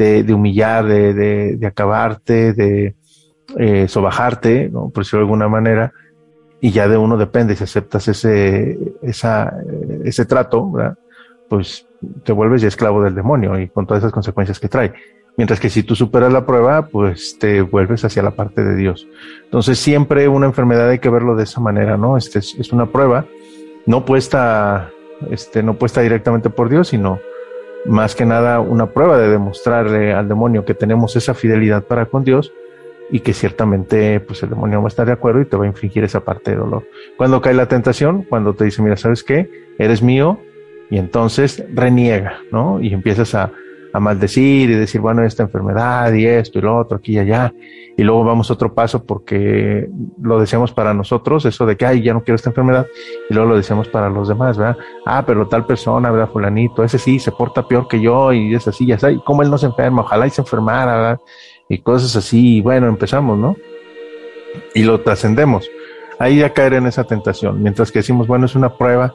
de, 0.00 0.34
humillar, 0.34 0.86
de, 0.86 1.56
de, 1.56 1.66
acabarte, 1.66 2.52
de 2.54 2.94
eh, 3.58 3.88
sobajarte, 3.88 4.70
por 4.70 4.92
decirlo 4.94 5.20
de 5.20 5.24
alguna 5.24 5.48
manera, 5.48 5.92
y 6.60 6.70
ya 6.70 6.88
de 6.88 6.96
uno 6.96 7.16
depende, 7.16 7.56
si 7.56 7.64
aceptas 7.64 8.08
ese, 8.08 8.78
ese 9.02 10.24
trato, 10.24 10.72
pues 11.48 11.86
te 12.22 12.32
vuelves 12.32 12.62
ya 12.62 12.68
esclavo 12.68 13.02
del 13.02 13.14
demonio 13.14 13.58
y 13.58 13.68
con 13.68 13.86
todas 13.86 14.02
esas 14.02 14.12
consecuencias 14.12 14.58
que 14.58 14.68
trae. 14.68 14.92
Mientras 15.36 15.60
que 15.60 15.70
si 15.70 15.82
tú 15.82 15.94
superas 15.94 16.32
la 16.32 16.44
prueba, 16.44 16.86
pues 16.86 17.38
te 17.38 17.62
vuelves 17.62 18.04
hacia 18.04 18.22
la 18.22 18.32
parte 18.32 18.62
de 18.62 18.76
Dios. 18.76 19.06
Entonces 19.44 19.78
siempre 19.78 20.28
una 20.28 20.46
enfermedad 20.46 20.88
hay 20.88 20.98
que 20.98 21.08
verlo 21.08 21.34
de 21.34 21.44
esa 21.44 21.60
manera, 21.60 21.96
¿no? 21.96 22.16
Este 22.16 22.40
es, 22.40 22.54
es 22.58 22.72
una 22.72 22.86
prueba, 22.86 23.26
no 23.86 24.04
puesta, 24.04 24.90
este, 25.30 25.62
no 25.62 25.74
puesta 25.74 26.02
directamente 26.02 26.50
por 26.50 26.68
Dios, 26.68 26.88
sino 26.88 27.20
más 27.86 28.14
que 28.14 28.26
nada 28.26 28.60
una 28.60 28.90
prueba 28.90 29.18
de 29.18 29.28
demostrarle 29.28 30.12
al 30.12 30.28
demonio 30.28 30.64
que 30.64 30.74
tenemos 30.74 31.16
esa 31.16 31.34
fidelidad 31.34 31.84
para 31.84 32.06
con 32.06 32.24
Dios 32.24 32.52
y 33.10 33.20
que 33.20 33.32
ciertamente 33.32 34.20
pues 34.20 34.42
el 34.42 34.50
demonio 34.50 34.80
va 34.80 34.86
a 34.86 34.88
estar 34.88 35.06
de 35.06 35.12
acuerdo 35.12 35.40
y 35.40 35.46
te 35.46 35.56
va 35.56 35.64
a 35.64 35.68
infligir 35.68 36.04
esa 36.04 36.20
parte 36.20 36.52
de 36.52 36.58
dolor. 36.58 36.84
Cuando 37.16 37.40
cae 37.40 37.54
la 37.54 37.66
tentación, 37.66 38.22
cuando 38.22 38.54
te 38.54 38.64
dice, 38.64 38.82
mira, 38.82 38.96
¿sabes 38.96 39.24
qué? 39.24 39.50
Eres 39.78 40.02
mío 40.02 40.40
y 40.90 40.98
entonces 40.98 41.64
reniega, 41.74 42.40
¿no? 42.52 42.80
Y 42.80 42.92
empiezas 42.92 43.34
a, 43.34 43.52
a 43.92 44.00
maldecir 44.00 44.70
y 44.70 44.74
decir, 44.74 45.00
bueno, 45.00 45.24
esta 45.24 45.42
enfermedad 45.42 46.12
y 46.12 46.26
esto 46.26 46.58
y 46.58 46.62
lo 46.62 46.78
otro, 46.78 46.98
aquí 46.98 47.14
y 47.14 47.18
allá. 47.18 47.52
Y 47.96 48.02
luego 48.02 48.24
vamos 48.24 48.50
otro 48.50 48.72
paso 48.72 49.04
porque 49.04 49.88
lo 50.22 50.40
deseamos 50.40 50.72
para 50.72 50.94
nosotros, 50.94 51.44
eso 51.44 51.66
de 51.66 51.76
que, 51.76 51.86
ay, 51.86 52.02
ya 52.02 52.14
no 52.14 52.22
quiero 52.22 52.36
esta 52.36 52.50
enfermedad, 52.50 52.86
y 53.28 53.34
luego 53.34 53.50
lo 53.50 53.56
deseamos 53.56 53.88
para 53.88 54.08
los 54.08 54.28
demás, 54.28 54.56
¿verdad? 54.56 54.76
Ah, 55.04 55.24
pero 55.26 55.46
tal 55.48 55.66
persona, 55.66 56.10
¿verdad? 56.10 56.30
Fulanito, 56.32 56.82
ese 56.84 56.98
sí 56.98 57.18
se 57.18 57.32
porta 57.32 57.66
peor 57.66 57.88
que 57.88 58.00
yo 58.00 58.32
y 58.32 58.54
es 58.54 58.66
así, 58.68 58.86
ya 58.86 58.94
está. 58.94 59.10
¿Y 59.10 59.20
cómo 59.20 59.42
él 59.42 59.50
no 59.50 59.58
se 59.58 59.66
enferma? 59.66 60.02
Ojalá 60.02 60.26
y 60.26 60.30
se 60.30 60.40
enfermara, 60.40 60.96
¿verdad? 60.96 61.20
Y 61.68 61.78
cosas 61.78 62.16
así, 62.16 62.56
y 62.56 62.60
bueno, 62.60 62.88
empezamos, 62.88 63.38
¿no? 63.38 63.56
Y 64.74 64.82
lo 64.82 65.00
trascendemos. 65.00 65.68
Ahí 66.18 66.38
ya 66.38 66.52
caer 66.52 66.74
en 66.74 66.86
esa 66.86 67.04
tentación. 67.04 67.62
Mientras 67.62 67.90
que 67.90 68.00
decimos, 68.00 68.26
bueno, 68.26 68.46
es 68.46 68.54
una 68.54 68.76
prueba, 68.76 69.14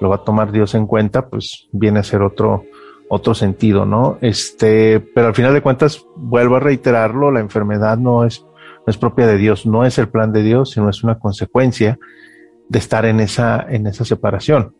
lo 0.00 0.08
va 0.08 0.16
a 0.16 0.24
tomar 0.24 0.52
Dios 0.52 0.74
en 0.74 0.86
cuenta, 0.86 1.28
pues 1.28 1.68
viene 1.72 2.00
a 2.00 2.02
ser 2.02 2.22
otro, 2.22 2.64
otro 3.08 3.34
sentido, 3.34 3.84
¿no? 3.84 4.18
Este, 4.20 5.00
pero 5.00 5.28
al 5.28 5.34
final 5.34 5.54
de 5.54 5.62
cuentas, 5.62 6.04
vuelvo 6.16 6.56
a 6.56 6.60
reiterarlo, 6.60 7.30
la 7.30 7.40
enfermedad 7.40 7.98
no 7.98 8.24
es, 8.24 8.40
no 8.40 8.90
es 8.90 8.96
propia 8.96 9.26
de 9.26 9.36
Dios, 9.36 9.66
no 9.66 9.84
es 9.84 9.98
el 9.98 10.08
plan 10.08 10.32
de 10.32 10.42
Dios, 10.42 10.72
sino 10.72 10.88
es 10.88 11.04
una 11.04 11.18
consecuencia 11.18 11.98
de 12.68 12.78
estar 12.78 13.04
en 13.06 13.20
esa, 13.20 13.64
en 13.68 13.86
esa 13.86 14.04
separación. 14.04 14.74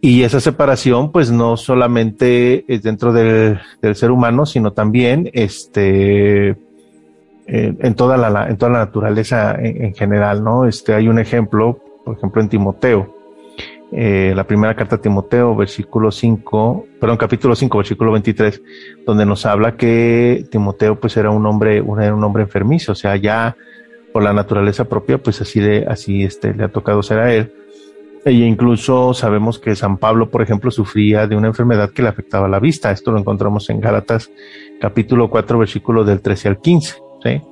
Y 0.00 0.22
esa 0.22 0.40
separación, 0.40 1.12
pues 1.12 1.30
no 1.30 1.56
solamente 1.56 2.64
es 2.68 2.82
dentro 2.82 3.12
del, 3.12 3.58
del 3.80 3.96
ser 3.96 4.10
humano, 4.10 4.44
sino 4.44 4.72
también 4.72 5.30
este, 5.32 6.50
eh, 6.50 6.56
en, 7.46 7.94
toda 7.94 8.16
la, 8.16 8.48
en 8.48 8.56
toda 8.56 8.72
la 8.72 8.78
naturaleza 8.80 9.54
en, 9.54 9.84
en, 9.84 9.94
general, 9.94 10.44
¿no? 10.44 10.66
Este, 10.66 10.94
hay 10.94 11.08
un 11.08 11.18
ejemplo, 11.18 11.78
por 12.04 12.16
ejemplo, 12.18 12.42
en 12.42 12.48
Timoteo, 12.50 13.14
eh, 13.92 14.32
la 14.34 14.46
primera 14.46 14.74
carta 14.74 14.96
a 14.96 15.00
Timoteo, 15.00 15.54
versículo 15.54 16.10
5, 16.10 16.86
perdón, 17.00 17.16
capítulo 17.16 17.54
5, 17.54 17.78
versículo 17.78 18.12
23, 18.12 18.62
donde 19.06 19.26
nos 19.26 19.46
habla 19.46 19.76
que 19.76 20.46
Timoteo 20.50 20.98
pues 20.98 21.16
era 21.16 21.30
un 21.30 21.46
hombre, 21.46 21.76
era 21.76 22.14
un 22.14 22.24
hombre 22.24 22.42
enfermizo, 22.42 22.92
o 22.92 22.96
sea, 22.96 23.16
ya 23.16 23.56
por 24.12 24.22
la 24.22 24.32
naturaleza 24.32 24.84
propia, 24.84 25.18
pues 25.18 25.40
así 25.40 25.60
de, 25.60 25.86
así 25.88 26.22
este, 26.22 26.54
le 26.54 26.64
ha 26.64 26.68
tocado 26.68 27.02
ser 27.02 27.18
a 27.18 27.32
él. 27.34 27.52
E 28.24 28.32
incluso 28.32 29.12
sabemos 29.12 29.58
que 29.58 29.76
San 29.76 29.98
Pablo, 29.98 30.30
por 30.30 30.40
ejemplo, 30.40 30.70
sufría 30.70 31.26
de 31.26 31.36
una 31.36 31.48
enfermedad 31.48 31.90
que 31.90 32.00
le 32.00 32.08
afectaba 32.08 32.48
la 32.48 32.58
vista. 32.58 32.90
Esto 32.90 33.12
lo 33.12 33.18
encontramos 33.18 33.68
en 33.68 33.80
Gálatas 33.80 34.30
capítulo 34.80 35.28
4, 35.28 35.58
versículo 35.58 36.04
del 36.04 36.22
13 36.22 36.48
al 36.48 36.60
15. 36.60 36.94
¿sí? 37.22 37.42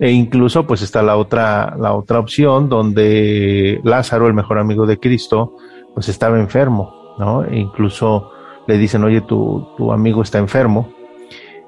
E 0.00 0.10
incluso 0.10 0.66
pues 0.66 0.80
está 0.80 1.02
la 1.02 1.16
otra, 1.16 1.76
la 1.78 1.92
otra 1.92 2.18
opción 2.18 2.70
donde 2.70 3.80
Lázaro, 3.84 4.26
el 4.26 4.34
mejor 4.34 4.58
amigo 4.58 4.86
de 4.86 4.98
Cristo, 4.98 5.56
pues 5.94 6.08
estaba 6.08 6.40
enfermo, 6.40 7.14
¿no? 7.18 7.44
E 7.44 7.58
incluso 7.58 8.32
le 8.66 8.78
dicen, 8.78 9.04
oye, 9.04 9.20
tu, 9.20 9.68
tu 9.76 9.92
amigo 9.92 10.22
está 10.22 10.38
enfermo. 10.38 10.88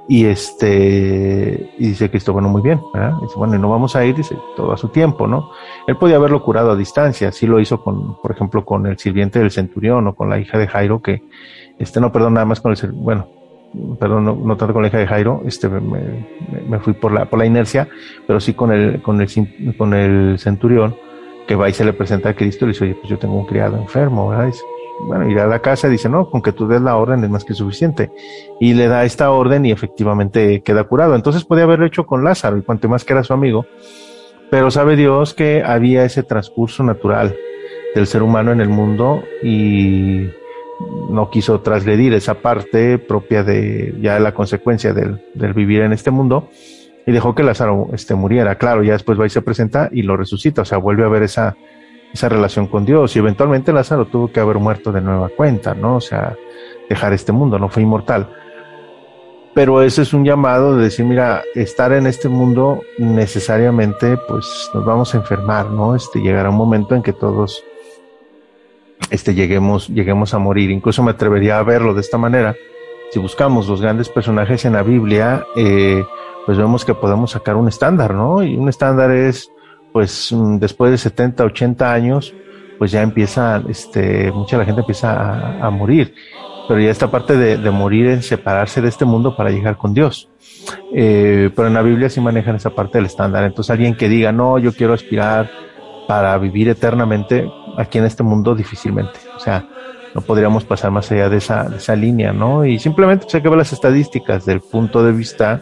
Y 0.09 0.25
este, 0.25 1.75
y 1.79 1.89
dice 1.89 2.11
Cristo, 2.11 2.33
bueno, 2.33 2.49
muy 2.49 2.63
bien, 2.63 2.81
¿verdad? 2.93 3.15
Dice, 3.21 3.35
bueno, 3.37 3.55
y 3.55 3.59
no 3.59 3.69
vamos 3.69 3.95
a 3.95 4.05
ir, 4.05 4.17
dice, 4.17 4.37
todo 4.57 4.73
a 4.73 4.77
su 4.77 4.89
tiempo, 4.89 5.27
¿no? 5.27 5.51
Él 5.87 5.97
podía 5.97 6.17
haberlo 6.17 6.43
curado 6.43 6.73
a 6.73 6.77
distancia, 6.77 7.29
así 7.29 7.47
lo 7.47 7.61
hizo 7.61 7.83
con, 7.85 8.17
por 8.21 8.33
ejemplo, 8.33 8.65
con 8.65 8.87
el 8.87 8.99
sirviente 8.99 9.39
del 9.39 9.51
centurión 9.51 10.07
o 10.09 10.15
con 10.15 10.29
la 10.29 10.39
hija 10.39 10.59
de 10.59 10.67
Jairo, 10.67 11.03
que, 11.03 11.23
este, 11.79 12.01
no, 12.01 12.11
perdón, 12.11 12.35
nada 12.35 12.47
más 12.47 12.61
con 12.61 12.73
el, 12.73 12.93
bueno, 12.93 13.29
perdón, 13.99 14.25
no, 14.25 14.35
no, 14.35 14.57
tanto 14.57 14.75
con 14.75 14.83
la 14.83 14.89
hija 14.89 14.99
de 14.99 15.07
Jairo, 15.07 15.43
este, 15.47 15.69
me, 15.69 16.27
me, 16.69 16.79
fui 16.81 16.93
por 16.93 17.13
la, 17.13 17.25
por 17.25 17.39
la 17.39 17.47
inercia, 17.47 17.89
pero 18.27 18.41
sí 18.41 18.55
con 18.55 18.73
el, 18.73 19.03
con 19.03 19.21
el, 19.21 19.77
con 19.77 19.95
el 19.95 20.39
centurión, 20.39 20.97
que 21.47 21.55
va 21.55 21.69
y 21.69 21.73
se 21.73 21.85
le 21.85 21.93
presenta 21.93 22.31
a 22.31 22.35
Cristo 22.35 22.65
y 22.65 22.69
le 22.69 22.73
dice, 22.73 22.85
oye, 22.85 22.95
pues 22.95 23.09
yo 23.09 23.19
tengo 23.19 23.37
un 23.37 23.47
criado 23.47 23.77
enfermo, 23.77 24.29
¿verdad? 24.29 24.53
bueno, 25.07 25.29
ir 25.29 25.39
a 25.41 25.47
la 25.47 25.61
casa 25.61 25.89
y 25.89 25.93
dice, 25.93 26.09
no, 26.09 26.31
con 26.31 26.43
que 26.43 26.53
tú 26.53 26.67
des 26.69 26.81
la 26.81 26.97
orden 26.97 27.25
es 27.25 27.31
más 27.31 27.45
que 27.45 27.55
suficiente. 27.55 28.11
Y 28.61 28.75
le 28.75 28.89
da 28.89 29.05
esta 29.05 29.31
orden 29.31 29.65
y 29.67 29.73
efectivamente 29.73 30.63
queda 30.63 30.85
curado. 30.85 31.15
Entonces 31.15 31.45
podía 31.45 31.65
haberlo 31.65 31.87
hecho 31.87 32.07
con 32.07 32.25
Lázaro 32.25 32.57
y 32.57 32.63
cuanto 32.63 32.89
más 32.89 33.05
que 33.05 33.13
era 33.13 33.25
su 33.25 33.33
amigo. 33.33 33.67
Pero 34.51 34.71
sabe 34.71 34.97
Dios 34.97 35.35
que 35.35 35.63
había 35.65 36.05
ese 36.05 36.23
transcurso 36.23 36.83
natural 36.83 37.35
del 37.95 38.07
ser 38.07 38.23
humano 38.23 38.53
en 38.53 38.61
el 38.61 38.69
mundo 38.69 39.23
y 39.43 40.31
no 41.11 41.31
quiso 41.31 41.61
trasgredir 41.61 42.15
esa 42.15 42.35
parte 42.35 42.99
propia 42.99 43.45
de 43.45 43.95
ya 44.01 44.19
la 44.19 44.33
consecuencia 44.33 44.93
del, 44.93 45.21
vivir 45.55 45.83
en 45.83 45.93
este 45.93 46.11
mundo 46.11 46.49
y 47.07 47.13
dejó 47.13 47.35
que 47.35 47.43
Lázaro 47.43 47.89
este, 47.93 48.15
muriera. 48.15 48.57
Claro, 48.57 48.83
ya 48.83 48.93
después 48.93 49.21
va 49.21 49.27
y 49.27 49.31
se 49.31 49.43
presenta 49.43 49.89
y 49.93 50.03
lo 50.03 50.17
resucita, 50.17 50.63
o 50.63 50.65
sea, 50.65 50.79
vuelve 50.79 51.05
a 51.05 51.09
ver 51.09 51.23
esa, 51.23 51.57
esa 52.13 52.29
relación 52.29 52.67
con 52.67 52.85
Dios 52.85 53.15
y 53.17 53.19
eventualmente 53.19 53.73
Lázaro 53.73 54.07
tuvo 54.07 54.33
que 54.33 54.41
haber 54.41 54.57
muerto 54.57 54.93
de 54.93 55.01
nueva 55.01 55.29
cuenta, 55.29 55.75
¿no? 55.75 55.97
O 55.97 56.01
sea, 56.01 56.37
dejar 56.89 57.13
este 57.13 57.33
mundo, 57.33 57.59
no 57.59 57.69
fue 57.69 57.83
inmortal. 57.83 58.29
Pero 59.55 59.83
ese 59.83 60.03
es 60.03 60.15
un 60.15 60.25
llamado 60.25 60.77
de 60.77 60.85
decir, 60.85 61.05
mira, 61.05 61.43
estar 61.55 61.93
en 61.93 62.07
este 62.07 62.29
mundo 62.29 62.81
necesariamente, 62.97 64.17
pues 64.27 64.71
nos 64.73 64.85
vamos 64.85 65.15
a 65.15 65.19
enfermar, 65.19 65.71
¿no? 65.71 65.95
Este 65.95 66.21
llegará 66.21 66.49
un 66.49 66.57
momento 66.57 66.95
en 66.95 67.03
que 67.03 67.13
todos 67.13 67.63
este, 69.13 69.35
lleguemos, 69.35 69.89
lleguemos 69.89 70.33
a 70.33 70.39
morir. 70.39 70.71
Incluso 70.71 71.03
me 71.03 71.11
atrevería 71.11 71.59
a 71.59 71.63
verlo 71.63 71.93
de 71.93 72.01
esta 72.01 72.17
manera. 72.17 72.57
Si 73.11 73.19
buscamos 73.19 73.69
los 73.69 73.83
grandes 73.83 74.09
personajes 74.09 74.65
en 74.65 74.73
la 74.73 74.83
Biblia, 74.83 75.45
eh, 75.55 76.03
pues 76.47 76.57
vemos 76.57 76.85
que 76.85 76.95
podemos 76.95 77.33
sacar 77.33 77.57
un 77.57 77.69
estándar, 77.69 78.15
¿no? 78.15 78.43
Y 78.43 78.57
un 78.57 78.71
estándar 78.71 79.11
es, 79.11 79.51
pues, 79.93 80.33
mm, 80.33 80.59
después 80.59 80.91
de 80.91 80.97
70, 80.97 81.45
80 81.45 81.93
años, 81.93 82.35
pues 82.79 82.91
ya 82.91 83.03
empieza, 83.03 83.63
este, 83.69 84.33
mucha 84.33 84.57
la 84.57 84.65
gente 84.65 84.81
empieza 84.81 85.59
a, 85.65 85.69
morir. 85.69 86.15
Pero 86.67 86.81
ya 86.81 86.91
esta 86.91 87.11
parte 87.11 87.37
de, 87.37 87.71
morir 87.71 88.07
en 88.07 88.23
separarse 88.23 88.81
de 88.81 88.89
este 88.89 89.05
mundo 89.05 89.37
para 89.37 89.51
llegar 89.51 89.77
con 89.77 89.93
Dios. 89.93 90.31
Eh, 90.95 91.51
pero 91.55 91.69
en 91.69 91.75
la 91.75 91.83
Biblia 91.83 92.09
sí 92.09 92.21
manejan 92.21 92.57
esa 92.57 92.71
parte 92.71 92.97
del 92.97 93.07
estándar. 93.07 93.45
Entonces 93.45 93.71
alguien 93.71 93.95
que 93.95 94.09
diga, 94.09 94.33
no, 94.33 94.59
yo 94.59 94.73
quiero 94.73 94.95
aspirar 94.95 95.51
para 96.09 96.37
vivir 96.39 96.69
eternamente 96.71 97.47
aquí 97.79 97.99
en 97.99 98.05
este 98.05 98.23
mundo, 98.23 98.55
difícilmente. 98.55 99.19
O 99.37 99.41
sea, 99.41 99.67
no 100.15 100.21
podríamos 100.21 100.65
pasar 100.65 100.91
más 100.91 101.11
allá 101.11 101.29
de 101.29 101.39
esa, 101.39 101.65
de 101.69 101.77
esa 101.77 101.97
línea, 101.97 102.33
¿no? 102.33 102.65
Y 102.65 102.79
simplemente 102.79 103.25
pues, 103.25 103.35
hay 103.35 103.43
que 103.43 103.49
ver 103.49 103.59
las 103.59 103.73
estadísticas 103.73 104.45
del 104.45 104.61
punto 104.61 105.03
de 105.03 105.13
vista 105.13 105.61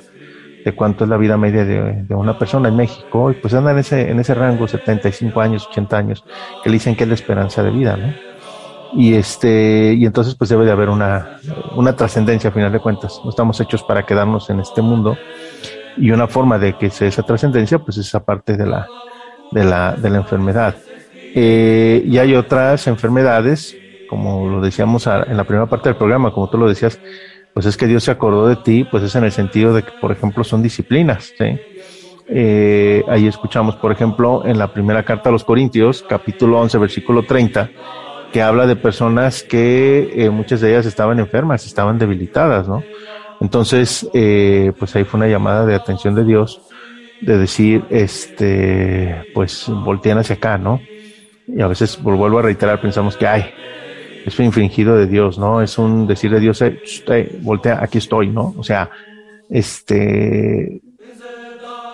de 0.65 0.75
cuánto 0.75 1.05
es 1.05 1.11
la 1.11 1.17
vida 1.17 1.37
media 1.37 1.65
de, 1.65 2.15
una 2.15 2.39
persona 2.39 2.69
en 2.69 2.77
México, 2.77 3.31
y 3.31 3.35
pues 3.35 3.55
anda 3.55 3.71
en 3.71 3.79
ese, 3.79 4.11
en 4.11 4.21
ese 4.21 4.35
rango, 4.35 4.69
75 4.69 5.41
años, 5.41 5.67
80 5.71 5.97
años, 5.97 6.25
que 6.63 6.69
le 6.69 6.75
dicen 6.75 6.97
que 6.97 7.05
es 7.05 7.09
la 7.09 7.15
esperanza 7.15 7.63
de 7.63 7.71
vida, 7.71 7.97
¿no? 7.97 8.13
Y 8.93 9.15
este, 9.15 9.95
y 9.95 10.05
entonces 10.05 10.35
pues 10.35 10.51
debe 10.51 10.65
de 10.65 10.73
haber 10.73 10.89
una, 10.89 11.39
una 11.77 11.95
trascendencia 11.95 12.51
a 12.51 12.53
final 12.53 12.73
de 12.73 12.81
cuentas. 12.81 13.21
No 13.23 13.31
estamos 13.31 13.61
hechos 13.61 13.85
para 13.85 14.05
quedarnos 14.05 14.51
en 14.51 14.59
este 14.59 14.83
mundo. 14.83 15.17
Y 15.97 16.11
una 16.11 16.27
forma 16.27 16.59
de 16.59 16.77
que 16.77 16.91
sea 16.91 17.07
esa 17.07 17.23
trascendencia, 17.23 17.79
pues 17.79 17.99
es 17.99 18.09
esa 18.09 18.25
parte 18.25 18.57
de 18.57 18.67
la, 18.67 18.89
de 19.53 19.65
la, 19.65 19.95
de 19.95 20.11
la 20.11 20.17
enfermedad. 20.19 20.75
Eh, 21.35 22.03
y 22.07 22.19
hay 22.19 22.35
otras 22.35 22.87
enfermedades, 22.87 23.77
como 24.09 24.49
lo 24.49 24.61
decíamos 24.61 25.07
en 25.07 25.37
la 25.37 25.45
primera 25.45 25.67
parte 25.67 25.89
del 25.89 25.97
programa, 25.97 26.33
como 26.33 26.51
tú 26.51 26.59
lo 26.59 26.69
decías, 26.69 27.01
pues 27.55 27.67
es 27.67 27.77
que 27.77 27.87
Dios 27.87 28.05
se 28.05 28.11
acordó 28.11 28.47
de 28.47 28.57
ti, 28.57 28.85
pues 28.91 29.03
es 29.03 29.15
en 29.15 29.25
el 29.25 29.33
sentido 29.33 29.75
de 29.75 29.83
que, 29.83 29.93
por 30.01 30.13
ejemplo, 30.13 30.45
son 30.45 30.63
disciplinas. 30.63 31.33
¿sí? 31.37 31.59
Eh, 32.33 33.03
ahí 33.09 33.27
escuchamos, 33.27 33.77
por 33.77 33.91
ejemplo, 33.91 34.43
en 34.47 34.59
la 34.59 34.73
primera 34.73 35.03
carta 35.05 35.29
a 35.31 35.33
los 35.33 35.45
Corintios, 35.45 36.05
capítulo 36.09 36.61
11, 36.61 36.79
versículo 36.79 37.25
30, 37.25 37.71
que 38.33 38.43
habla 38.43 38.67
de 38.67 38.77
personas 38.77 39.43
que 39.43 40.13
eh, 40.15 40.31
muchas 40.31 40.61
de 40.61 40.71
ellas 40.71 40.87
estaban 40.87 41.19
enfermas, 41.19 41.67
estaban 41.67 41.99
debilitadas, 41.99 42.69
¿no? 42.69 42.85
Entonces, 43.41 44.09
eh, 44.15 44.73
pues 44.79 44.95
ahí 44.95 45.05
fue 45.05 45.19
una 45.19 45.27
llamada 45.27 45.67
de 45.67 45.75
atención 45.75 46.15
de 46.15 46.25
Dios, 46.25 46.61
de 47.21 47.37
decir, 47.37 47.85
este, 47.91 49.25
pues 49.35 49.67
voltean 49.69 50.19
hacia 50.19 50.37
acá, 50.37 50.57
¿no? 50.57 50.81
Y 51.57 51.61
a 51.61 51.67
veces, 51.67 52.01
vuelvo 52.03 52.39
a 52.39 52.43
reiterar, 52.43 52.81
pensamos 52.81 53.17
que, 53.17 53.27
ay, 53.27 53.45
es 54.25 54.39
un 54.39 54.45
infringido 54.47 54.97
de 54.97 55.07
Dios, 55.07 55.39
¿no? 55.39 55.63
Es 55.63 55.79
un 55.79 56.07
decir 56.07 56.31
de 56.31 56.41
Dios, 56.41 56.63
eh, 56.63 57.39
voltea, 57.43 57.83
aquí 57.83 57.99
estoy, 57.99 58.29
¿no? 58.29 58.55
O 58.57 58.63
sea, 58.63 58.91
este, 59.49 60.81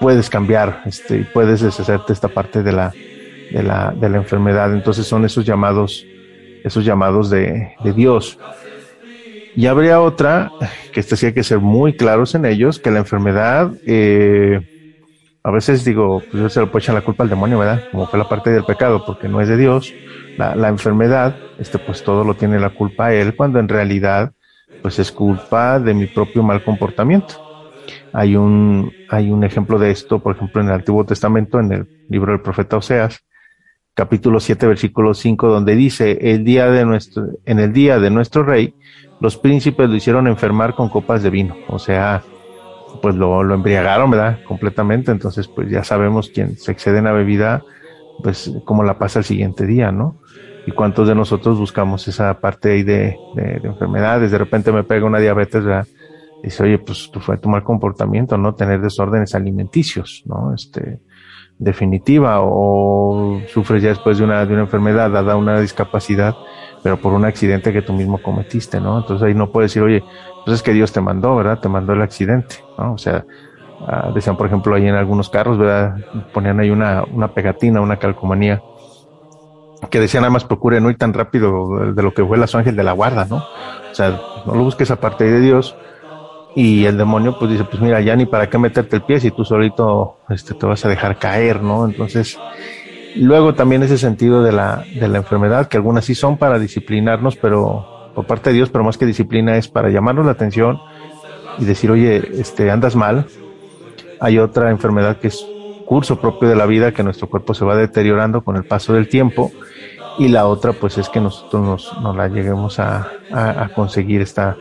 puedes 0.01 0.29
cambiar, 0.29 0.83
este, 0.87 1.27
puedes 1.33 1.61
deshacerte 1.61 2.13
esta 2.13 2.29
parte 2.29 2.63
de 2.63 2.73
la, 2.73 2.93
de 3.51 3.63
la, 3.63 3.95
de 3.99 4.09
la 4.09 4.17
enfermedad. 4.19 4.73
Entonces 4.73 5.07
son 5.07 5.25
esos 5.25 5.45
llamados, 5.45 6.05
esos 6.65 6.85
llamados 6.85 7.31
de, 7.31 7.73
de 7.83 7.93
Dios. 7.93 8.39
Y 9.55 9.67
habría 9.67 10.03
otra, 10.03 10.53
que 10.93 11.01
este 11.01 11.17
sí 11.17 11.27
hay 11.27 11.33
que 11.33 11.43
ser 11.43 11.61
muy 11.61 11.95
claros 11.95 12.35
en 12.35 12.45
ellos, 12.45 12.79
que 12.79 12.91
la 12.91 12.99
enfermedad, 12.99 13.73
eh, 13.87 14.76
a 15.47 15.53
veces 15.53 15.85
digo, 15.85 16.21
pues 16.29 16.53
se 16.53 16.59
lo 16.59 16.73
puede 16.73 16.83
echar 16.83 16.97
la 16.97 17.03
culpa 17.03 17.23
al 17.23 17.31
demonio, 17.31 17.61
¿verdad? 17.61 17.85
Como 17.93 18.09
fue 18.09 18.19
la 18.19 18.29
parte 18.29 18.51
del 18.51 18.65
pecado, 18.65 19.05
porque 19.07 19.29
no 19.29 19.41
es 19.41 19.47
de 19.47 19.57
Dios. 19.57 19.95
La, 20.37 20.69
enfermedad, 20.69 21.37
este, 21.61 21.79
pues 21.79 22.03
todo 22.03 22.25
lo 22.25 22.35
tiene 22.35 22.59
la 22.59 22.71
culpa 22.71 23.07
a 23.07 23.15
él, 23.15 23.37
cuando 23.37 23.61
en 23.61 23.69
realidad, 23.69 24.33
pues 24.83 24.99
es 24.99 25.13
culpa 25.13 25.79
de 25.79 25.95
mi 25.95 26.07
propio 26.07 26.43
mal 26.43 26.65
comportamiento. 26.65 27.37
Hay 28.13 28.35
un, 28.35 28.93
hay 29.09 29.31
un 29.31 29.45
ejemplo 29.45 29.79
de 29.79 29.93
esto, 29.93 30.19
por 30.19 30.35
ejemplo, 30.35 30.63
en 30.63 30.67
el 30.67 30.75
Antiguo 30.75 31.07
Testamento, 31.07 31.61
en 31.61 31.71
el 31.71 31.89
libro 32.09 32.33
del 32.33 32.41
profeta 32.41 32.79
Oseas, 32.79 33.25
capítulo 33.95 34.41
7, 34.41 34.67
versículo 34.67 35.15
5, 35.15 35.47
donde 35.47 35.77
dice, 35.77 36.19
el 36.23 36.43
día 36.43 36.69
de 36.73 36.85
nuestro, 36.85 37.25
en 37.45 37.61
el 37.61 37.73
día 37.73 38.01
de 38.01 38.11
nuestro 38.11 38.43
rey, 38.43 38.75
los 39.21 39.37
príncipes 39.37 39.89
lo 39.89 39.95
hicieron 39.95 40.27
enfermar 40.27 40.75
con 40.75 40.89
copas 40.89 41.23
de 41.23 41.31
vino. 41.31 41.55
O 41.69 41.79
sea, 41.79 42.25
pues 43.01 43.15
lo, 43.15 43.43
lo 43.43 43.55
embriagaron, 43.55 44.11
¿verdad? 44.11 44.39
Completamente. 44.45 45.11
Entonces, 45.11 45.49
pues 45.49 45.71
ya 45.71 45.85
sabemos 45.85 46.31
quién 46.33 46.57
se 46.57 46.73
excede 46.73 46.99
en 46.99 47.05
la 47.05 47.13
bebida, 47.13 47.63
pues 48.23 48.53
cómo 48.65 48.83
la 48.83 48.99
pasa 48.99 49.21
el 49.21 49.25
siguiente 49.25 49.67
día, 49.67 49.93
¿no? 49.93 50.21
Y 50.67 50.73
cuántos 50.73 51.07
de 51.07 51.15
nosotros 51.15 51.59
buscamos 51.59 52.09
esa 52.09 52.41
parte 52.41 52.73
ahí 52.73 52.83
de, 52.83 53.17
de, 53.35 53.61
enfermedades. 53.63 54.31
De 54.31 54.39
repente 54.39 54.73
me 54.73 54.85
pega 54.85 55.07
una 55.07 55.21
diabetes, 55.21 55.65
¿verdad? 55.65 55.87
Dice, 56.43 56.63
oye, 56.63 56.79
pues 56.79 57.11
tú 57.13 57.21
fue 57.21 57.39
tu 57.39 57.49
mal 57.49 57.63
comportamiento, 57.63 58.37
¿no? 58.37 58.55
Tener 58.55 58.81
desórdenes 58.81 59.35
alimenticios, 59.35 60.23
¿no? 60.27 60.53
Este, 60.55 61.01
definitiva, 61.59 62.41
o 62.41 63.41
sufres 63.49 63.83
ya 63.83 63.91
después 63.91 64.19
de 64.19 64.25
una, 64.25 64.45
de 64.45 64.53
una 64.53 64.63
enfermedad, 64.63 65.11
dada 65.11 65.37
una 65.37 65.61
discapacidad, 65.61 66.35
pero 66.83 67.01
por 67.01 67.13
un 67.13 67.25
accidente 67.25 67.73
que 67.73 67.83
tú 67.83 67.93
mismo 67.93 68.19
cometiste, 68.23 68.81
¿no? 68.81 68.99
Entonces 68.99 69.27
ahí 69.27 69.35
no 69.35 69.51
puedes 69.51 69.71
decir, 69.71 69.83
oye, 69.83 70.05
pues 70.45 70.57
es 70.57 70.63
que 70.63 70.73
Dios 70.73 70.93
te 70.93 71.01
mandó, 71.01 71.35
¿verdad? 71.37 71.59
Te 71.61 71.69
mandó 71.69 71.93
el 71.93 72.03
accidente, 72.03 72.57
¿no? 72.79 72.93
O 72.95 72.99
sea, 72.99 73.25
uh, 73.81 74.13
decían, 74.13 74.37
por 74.37 74.47
ejemplo, 74.47 74.75
ahí 74.75 74.87
en 74.87 74.95
algunos 74.95 75.29
carros, 75.29 75.59
¿verdad? 75.59 75.97
Ponían 76.33 76.61
ahí 76.61 76.71
una, 76.71 77.05
una 77.05 77.29
pegatina, 77.29 77.81
una 77.81 77.99
calcomanía, 77.99 78.63
que 79.91 80.01
decía 80.01 80.21
nada 80.21 80.31
más 80.31 80.45
procure 80.45 80.81
no 80.81 80.91
ir 80.91 80.97
tan 80.97 81.13
rápido 81.13 81.93
de 81.93 82.03
lo 82.03 82.13
que 82.13 82.23
vuela 82.23 82.47
su 82.47 82.59
ángel 82.59 82.77
de 82.77 82.85
la 82.85 82.93
guarda, 82.93 83.25
¿no? 83.25 83.37
O 83.37 83.95
sea, 83.95 84.21
no 84.47 84.55
lo 84.55 84.65
busques 84.65 84.91
aparte 84.91 85.25
de 85.25 85.41
Dios. 85.41 85.77
Y 86.55 86.87
el 86.87 86.97
demonio 86.97 87.39
pues 87.39 87.51
dice, 87.51 87.65
pues 87.65 87.83
mira, 87.83 88.01
ya 88.01 88.17
ni 88.17 88.25
para 88.25 88.49
qué 88.49 88.57
meterte 88.57 88.97
el 88.97 89.03
pie 89.03 89.21
si 89.21 89.31
tú 89.31 89.45
solito 89.45 90.17
este, 90.31 90.55
te 90.55 90.65
vas 90.65 90.83
a 90.87 90.89
dejar 90.89 91.19
caer, 91.19 91.63
¿no? 91.63 91.85
Entonces, 91.85 92.39
luego 93.17 93.55
también 93.55 93.83
ese 93.83 93.99
sentido 93.99 94.43
de 94.43 94.53
la, 94.53 94.85
de 94.99 95.09
la 95.09 95.19
enfermedad, 95.19 95.69
que 95.69 95.77
algunas 95.77 96.05
sí 96.05 96.15
son 96.15 96.37
para 96.37 96.59
disciplinarnos, 96.59 97.37
pero 97.37 98.11
por 98.15 98.27
parte 98.27 98.51
de 98.51 98.57
Dios, 98.57 98.71
pero 98.71 98.85
más 98.85 98.97
que 98.97 99.07
disciplina 99.07 99.57
es 99.57 99.69
para 99.69 99.91
llamarnos 99.91 100.25
la 100.25 100.33
atención 100.33 100.79
y 101.59 101.65
decir, 101.65 101.91
oye, 101.91 102.41
este, 102.41 102.71
andas 102.71 102.97
mal. 102.97 103.27
Hay 104.21 104.39
otra 104.39 104.71
enfermedad 104.71 105.19
que 105.19 105.29
es 105.29 105.47
curso 105.87 106.21
propio 106.21 106.49
de 106.49 106.57
la 106.57 106.67
vida, 106.67 106.93
que 106.93 107.03
nuestro 107.03 107.29
cuerpo 107.29 107.55
se 107.55 107.65
va 107.65 107.77
deteriorando 107.77 108.43
con 108.43 108.57
el 108.57 108.65
paso 108.65 108.95
del 108.95 109.09
tiempo. 109.09 109.53
Y 110.19 110.29
la 110.29 110.47
otra, 110.47 110.73
pues, 110.73 110.97
es 110.97 111.11
que 111.11 111.21
nosotros 111.21 111.93
nos, 112.01 112.17
la 112.17 112.29
lleguemos 112.29 112.79
a, 112.79 113.09
a, 113.31 113.69
conseguir 113.75 114.23
esta, 114.23 114.57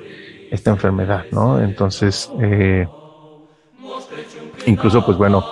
esta 0.51 0.71
enfermedad, 0.71 1.25
¿no? 1.31 1.61
Entonces, 1.61 2.29
eh, 2.41 2.87
incluso, 4.65 5.05
pues 5.05 5.17
bueno, 5.17 5.45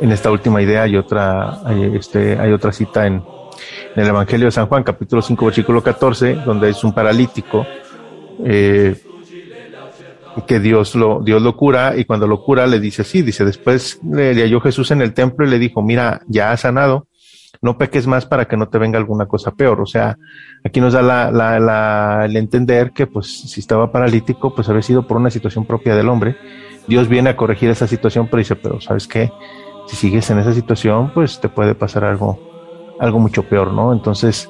en 0.00 0.12
esta 0.12 0.30
última 0.30 0.62
idea 0.62 0.82
hay 0.82 0.96
otra, 0.96 1.60
hay, 1.64 1.96
este, 1.96 2.38
hay 2.38 2.52
otra 2.52 2.72
cita 2.72 3.06
en, 3.06 3.22
el 3.96 4.06
Evangelio 4.06 4.46
de 4.46 4.52
San 4.52 4.66
Juan, 4.66 4.84
capítulo 4.84 5.22
5, 5.22 5.46
versículo 5.46 5.82
14, 5.82 6.34
donde 6.34 6.70
es 6.70 6.84
un 6.84 6.92
paralítico 6.92 7.66
eh, 8.44 8.96
que 10.46 10.60
Dios 10.60 10.94
lo, 10.94 11.20
Dios 11.20 11.42
lo 11.42 11.56
cura 11.56 11.96
y 11.96 12.04
cuando 12.04 12.26
lo 12.26 12.42
cura 12.42 12.66
le 12.66 12.78
dice 12.78 13.02
así, 13.02 13.22
dice, 13.22 13.44
después 13.44 14.00
le, 14.08 14.34
halló 14.34 14.60
Jesús 14.60 14.90
en 14.92 15.02
el 15.02 15.14
templo 15.14 15.46
y 15.46 15.50
le 15.50 15.58
dijo, 15.58 15.82
mira, 15.82 16.22
ya 16.28 16.52
has 16.52 16.60
sanado, 16.60 17.08
no 17.60 17.76
peques 17.76 18.06
más 18.06 18.24
para 18.24 18.44
que 18.44 18.56
no 18.56 18.68
te 18.68 18.78
venga 18.78 18.98
alguna 18.98 19.26
cosa 19.26 19.50
peor. 19.50 19.80
O 19.80 19.86
sea, 19.86 20.16
aquí 20.64 20.80
nos 20.80 20.92
da 20.92 21.02
la, 21.02 21.30
la, 21.32 22.24
el 22.24 22.36
entender 22.36 22.92
que 22.92 23.08
pues 23.08 23.26
si 23.50 23.58
estaba 23.58 23.90
paralítico, 23.90 24.54
pues 24.54 24.68
había 24.68 24.82
sido 24.82 25.08
por 25.08 25.16
una 25.16 25.30
situación 25.30 25.64
propia 25.64 25.96
del 25.96 26.08
hombre. 26.08 26.36
Dios 26.86 27.08
viene 27.08 27.30
a 27.30 27.36
corregir 27.36 27.68
esa 27.70 27.88
situación, 27.88 28.28
pero 28.30 28.38
dice, 28.38 28.54
pero 28.54 28.80
¿sabes 28.80 29.08
qué? 29.08 29.32
Si 29.88 29.96
sigues 29.96 30.30
en 30.30 30.38
esa 30.38 30.54
situación, 30.54 31.10
pues 31.12 31.40
te 31.40 31.48
puede 31.48 31.74
pasar 31.74 32.04
algo 32.04 32.38
algo 33.00 33.18
mucho 33.18 33.42
peor, 33.42 33.72
¿no? 33.72 33.92
Entonces, 33.92 34.48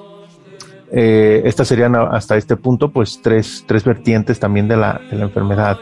Eh, 0.90 1.42
estas 1.44 1.68
serían 1.68 1.94
hasta 1.96 2.38
este 2.38 2.56
punto, 2.56 2.88
pues, 2.88 3.20
tres, 3.22 3.62
tres 3.66 3.84
vertientes 3.84 4.40
también 4.40 4.68
de 4.68 4.76
la, 4.78 4.98
de 5.10 5.18
la 5.18 5.24
enfermedad. 5.24 5.76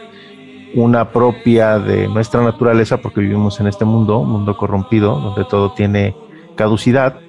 Una 0.75 1.13
propia 1.13 1.79
de 1.79 2.09
nuestra 2.09 2.41
naturaleza, 2.43 2.97
porque 2.97 3.21
vivimos 3.21 3.57
en 3.61 3.67
este 3.67 3.85
mundo, 3.85 4.23
mundo 4.23 4.57
corrompido, 4.57 5.17
donde 5.17 5.45
todo 5.45 5.71
tiene 5.71 6.13
caducidad. 6.57 7.21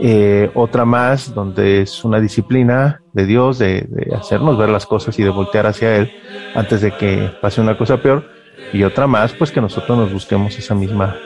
Eh, 0.00 0.48
otra 0.54 0.84
más, 0.84 1.34
donde 1.34 1.82
es 1.82 2.04
una 2.04 2.20
disciplina 2.20 3.02
de 3.12 3.26
Dios, 3.26 3.58
de, 3.58 3.84
de, 3.88 4.14
hacernos 4.14 4.56
ver 4.56 4.68
las 4.68 4.86
cosas 4.86 5.18
y 5.18 5.24
de 5.24 5.30
voltear 5.30 5.66
hacia 5.66 5.96
Él 5.96 6.12
antes 6.54 6.82
de 6.82 6.92
que 6.92 7.32
pase 7.42 7.60
una 7.60 7.76
cosa 7.76 7.96
peor. 7.96 8.26
Y 8.72 8.84
otra 8.84 9.08
más, 9.08 9.32
pues 9.32 9.50
que 9.50 9.60
nosotros 9.60 9.98
nos 9.98 10.12
busquemos 10.12 10.56
esa 10.56 10.76
misma 10.76 11.16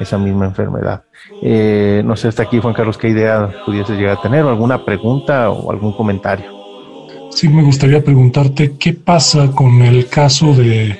esa 0.00 0.18
misma 0.18 0.46
enfermedad. 0.46 1.04
Eh, 1.42 2.02
no 2.04 2.16
sé, 2.16 2.28
hasta 2.28 2.44
aquí, 2.44 2.60
Juan 2.60 2.74
Carlos, 2.74 2.98
qué 2.98 3.08
idea 3.08 3.50
pudiese 3.64 3.94
llegar 3.94 4.18
a 4.18 4.20
tener, 4.20 4.44
o 4.44 4.48
alguna 4.48 4.84
pregunta 4.84 5.50
o 5.50 5.70
algún 5.70 5.92
comentario. 5.92 6.46
Sí, 7.30 7.48
me 7.48 7.62
gustaría 7.62 8.04
preguntarte 8.04 8.76
qué 8.78 8.92
pasa 8.92 9.50
con 9.52 9.82
el 9.82 10.06
caso 10.08 10.52
de 10.54 10.98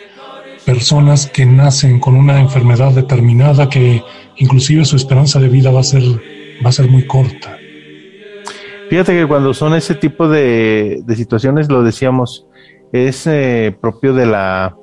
personas 0.65 1.27
que 1.27 1.45
nacen 1.45 2.01
con 2.01 2.15
una 2.17 2.41
enfermedad 2.41 2.93
determinada 2.93 3.69
que 3.69 4.03
inclusive 4.37 4.85
su 4.85 4.97
esperanza 4.97 5.41
de 5.41 5.49
vida 5.49 5.71
va 5.71 5.81
a 5.81 5.85
ser, 5.85 6.03
va 6.65 6.71
a 6.71 6.73
ser 6.73 6.89
muy 6.89 7.07
corta. 7.07 7.59
Fíjate 8.89 9.15
que 9.15 9.27
cuando 9.27 9.55
son 9.55 9.75
ese 9.75 9.95
tipo 9.95 10.29
de, 10.29 11.03
de 11.05 11.17
situaciones, 11.17 11.69
lo 11.69 11.83
decíamos, 11.83 12.47
es 12.93 13.27
eh, 13.27 13.75
propio 13.81 14.13
de 14.13 14.27
la 14.27 14.77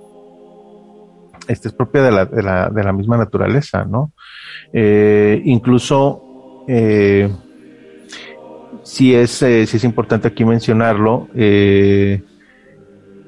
esta 1.50 1.68
es 1.68 1.74
propia 1.74 2.04
de 2.04 2.12
la, 2.12 2.26
de 2.26 2.43
la, 2.43 2.70
de 2.70 2.84
la 2.84 2.93
misma 2.93 3.18
naturaleza, 3.18 3.84
¿no? 3.84 4.14
Eh, 4.72 5.41
incluso, 5.45 6.64
eh, 6.68 7.28
sí, 8.84 9.16
es, 9.16 9.41
eh, 9.41 9.64
es 9.64 9.84
importante 9.84 10.28
aquí 10.28 10.45
mencionarlo, 10.45 11.28
eh, 11.34 12.22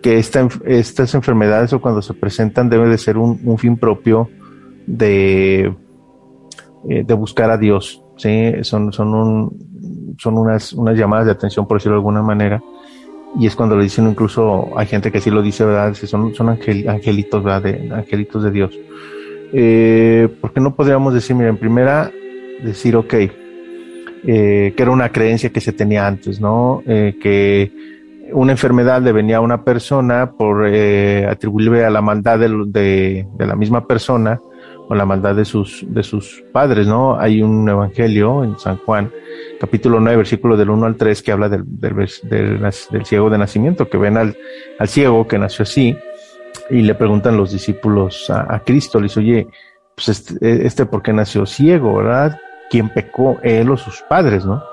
que 0.03 0.17
esta, 0.17 0.47
estas 0.65 1.15
enfermedades 1.15 1.73
o 1.73 1.81
cuando 1.81 2.01
se 2.01 2.13
presentan 2.13 2.69
debe 2.69 2.87
de 2.87 2.97
ser 2.99 3.17
un, 3.17 3.39
un 3.43 3.57
fin 3.57 3.75
propio 3.77 4.29
de, 4.85 5.73
eh, 6.89 7.03
de 7.03 7.13
buscar 7.15 7.49
a 7.49 7.57
Dios, 7.57 8.03
¿sí? 8.17 8.53
Son, 8.61 8.93
son, 8.93 9.15
un, 9.15 10.15
son 10.19 10.37
unas, 10.37 10.73
unas 10.73 10.95
llamadas 10.95 11.25
de 11.25 11.31
atención, 11.31 11.67
por 11.67 11.77
decirlo 11.77 11.95
de 11.95 12.01
alguna 12.01 12.21
manera, 12.21 12.61
y 13.39 13.47
es 13.47 13.55
cuando 13.55 13.77
le 13.77 13.83
dicen 13.83 14.07
incluso 14.07 14.77
hay 14.77 14.87
gente 14.87 15.11
que 15.11 15.21
sí 15.21 15.29
lo 15.29 15.41
dice 15.41 15.65
verdad 15.65 15.93
son 15.93 16.33
son 16.35 16.49
angel, 16.49 16.87
angelitos 16.89 17.43
verdad 17.43 17.63
de, 17.63 17.91
angelitos 17.93 18.43
de 18.43 18.51
Dios. 18.51 18.77
Eh, 19.53 20.29
porque 20.39 20.59
no 20.59 20.75
podríamos 20.75 21.13
decir 21.13 21.35
mira 21.35 21.49
en 21.49 21.57
primera 21.57 22.11
decir 22.63 22.95
ok 22.95 23.13
eh, 23.13 24.73
que 24.75 24.75
era 24.77 24.91
una 24.91 25.09
creencia 25.09 25.49
que 25.49 25.59
se 25.59 25.73
tenía 25.73 26.07
antes 26.07 26.39
no 26.39 26.83
eh, 26.85 27.17
que 27.21 27.71
una 28.33 28.53
enfermedad 28.53 29.01
le 29.01 29.11
venía 29.11 29.37
a 29.37 29.41
una 29.41 29.63
persona 29.63 30.31
por 30.31 30.67
eh, 30.67 31.25
atribuirle 31.27 31.85
a 31.85 31.89
la 31.89 32.01
maldad 32.01 32.39
de, 32.39 32.49
de, 32.67 33.27
de 33.37 33.45
la 33.45 33.55
misma 33.55 33.85
persona 33.87 34.39
o 34.87 34.95
la 34.95 35.05
maldad 35.05 35.35
de 35.35 35.45
sus, 35.45 35.85
de 35.87 36.03
sus 36.03 36.43
padres, 36.51 36.87
¿no? 36.87 37.17
Hay 37.17 37.41
un 37.41 37.67
evangelio 37.67 38.43
en 38.43 38.59
San 38.59 38.77
Juan, 38.77 39.09
capítulo 39.61 39.99
9, 39.99 40.17
versículo 40.17 40.57
del 40.57 40.71
1 40.71 40.87
al 40.87 40.95
3, 40.95 41.21
que 41.21 41.31
habla 41.31 41.47
del, 41.47 41.63
del, 41.67 43.05
ciego 43.05 43.29
de 43.29 43.37
nacimiento, 43.37 43.87
que 43.87 43.97
ven 43.97 44.17
al, 44.17 44.35
al, 44.79 44.87
ciego 44.87 45.27
que 45.27 45.37
nació 45.37 45.61
así, 45.61 45.95
y 46.71 46.81
le 46.81 46.95
preguntan 46.95 47.37
los 47.37 47.51
discípulos 47.51 48.31
a, 48.31 48.59
Cristo, 48.65 48.99
le 48.99 49.03
dice, 49.03 49.19
oye, 49.19 49.47
pues 49.93 50.09
este, 50.09 50.65
este, 50.65 50.87
¿por 50.87 51.03
qué 51.03 51.13
nació 51.13 51.45
ciego, 51.45 51.97
verdad? 51.97 52.39
¿Quién 52.71 52.89
pecó, 52.89 53.37
él 53.43 53.69
o 53.69 53.77
sus 53.77 54.01
padres, 54.09 54.47
no? 54.47 54.63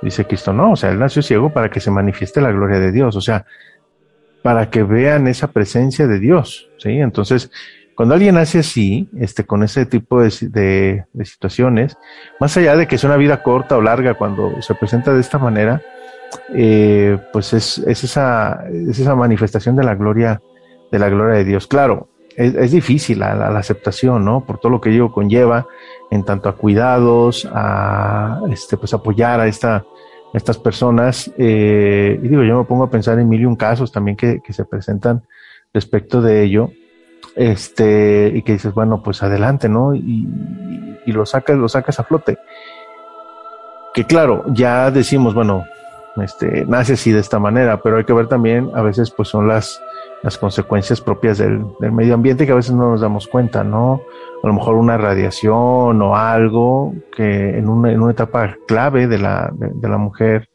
Dice 0.00 0.24
Cristo, 0.24 0.54
no, 0.54 0.72
o 0.72 0.76
sea, 0.76 0.92
él 0.92 0.98
nació 0.98 1.20
ciego 1.20 1.52
para 1.52 1.68
que 1.68 1.80
se 1.80 1.90
manifieste 1.90 2.40
la 2.40 2.50
gloria 2.50 2.78
de 2.78 2.90
Dios, 2.90 3.16
o 3.16 3.20
sea, 3.20 3.44
para 4.42 4.70
que 4.70 4.82
vean 4.82 5.28
esa 5.28 5.48
presencia 5.48 6.06
de 6.06 6.18
Dios, 6.18 6.70
¿sí? 6.78 6.92
Entonces, 6.92 7.50
cuando 7.98 8.14
alguien 8.14 8.36
nace 8.36 8.60
así, 8.60 9.08
este, 9.18 9.44
con 9.44 9.64
ese 9.64 9.84
tipo 9.84 10.22
de, 10.22 10.30
de, 11.12 11.24
situaciones, 11.24 11.98
más 12.38 12.56
allá 12.56 12.76
de 12.76 12.86
que 12.86 12.94
es 12.94 13.02
una 13.02 13.16
vida 13.16 13.42
corta 13.42 13.76
o 13.76 13.82
larga, 13.82 14.14
cuando 14.14 14.62
se 14.62 14.76
presenta 14.76 15.12
de 15.12 15.20
esta 15.20 15.36
manera, 15.38 15.82
eh, 16.54 17.18
pues 17.32 17.52
es, 17.54 17.78
es, 17.78 18.04
esa, 18.04 18.62
es 18.68 19.00
esa 19.00 19.16
manifestación 19.16 19.74
de 19.74 19.82
la 19.82 19.96
gloria, 19.96 20.40
de 20.92 20.98
la 21.00 21.08
gloria 21.08 21.38
de 21.38 21.44
Dios. 21.44 21.66
Claro, 21.66 22.10
es, 22.36 22.70
difícil 22.70 23.18
la, 23.18 23.34
la, 23.34 23.50
la, 23.50 23.58
aceptación, 23.58 24.24
¿no? 24.24 24.44
Por 24.44 24.60
todo 24.60 24.70
lo 24.70 24.80
que 24.80 24.90
ello 24.90 25.10
conlleva, 25.10 25.66
en 26.12 26.22
tanto 26.22 26.48
a 26.48 26.54
cuidados, 26.54 27.48
a 27.52 28.42
este, 28.48 28.76
pues 28.76 28.94
apoyar 28.94 29.40
a 29.40 29.48
esta, 29.48 29.84
estas 30.34 30.56
personas. 30.56 31.32
Eh, 31.36 32.16
y 32.22 32.28
digo, 32.28 32.44
yo 32.44 32.58
me 32.58 32.64
pongo 32.64 32.84
a 32.84 32.90
pensar 32.90 33.18
en 33.18 33.28
mil 33.28 33.40
y 33.40 33.44
un 33.44 33.56
casos 33.56 33.90
también 33.90 34.16
que, 34.16 34.38
que 34.40 34.52
se 34.52 34.64
presentan 34.64 35.24
respecto 35.74 36.22
de 36.22 36.44
ello 36.44 36.70
este, 37.38 38.32
y 38.34 38.42
que 38.42 38.54
dices, 38.54 38.74
bueno, 38.74 39.00
pues 39.00 39.22
adelante, 39.22 39.68
¿no? 39.68 39.94
Y, 39.94 40.28
y, 41.06 41.12
lo 41.12 41.24
sacas, 41.24 41.56
lo 41.56 41.68
sacas 41.68 42.00
a 42.00 42.02
flote. 42.04 42.36
Que 43.94 44.04
claro, 44.04 44.44
ya 44.48 44.90
decimos, 44.90 45.34
bueno, 45.34 45.64
este, 46.16 46.66
nace 46.66 46.94
así 46.94 47.12
de 47.12 47.20
esta 47.20 47.38
manera, 47.38 47.80
pero 47.80 47.96
hay 47.96 48.04
que 48.04 48.12
ver 48.12 48.26
también, 48.26 48.72
a 48.74 48.82
veces, 48.82 49.12
pues 49.12 49.28
son 49.28 49.46
las, 49.46 49.80
las 50.24 50.36
consecuencias 50.36 51.00
propias 51.00 51.38
del, 51.38 51.64
del 51.78 51.92
medio 51.92 52.14
ambiente 52.14 52.44
que 52.44 52.50
a 52.50 52.56
veces 52.56 52.74
no 52.74 52.90
nos 52.90 53.00
damos 53.02 53.28
cuenta, 53.28 53.62
¿no? 53.62 54.02
A 54.42 54.46
lo 54.46 54.52
mejor 54.52 54.74
una 54.74 54.98
radiación 54.98 56.02
o 56.02 56.16
algo 56.16 56.92
que 57.16 57.56
en 57.56 57.68
una, 57.68 57.92
en 57.92 58.02
una 58.02 58.12
etapa 58.12 58.56
clave 58.66 59.06
de 59.06 59.18
la, 59.18 59.48
de, 59.52 59.70
de 59.74 59.88
la 59.88 59.96
mujer, 59.96 60.50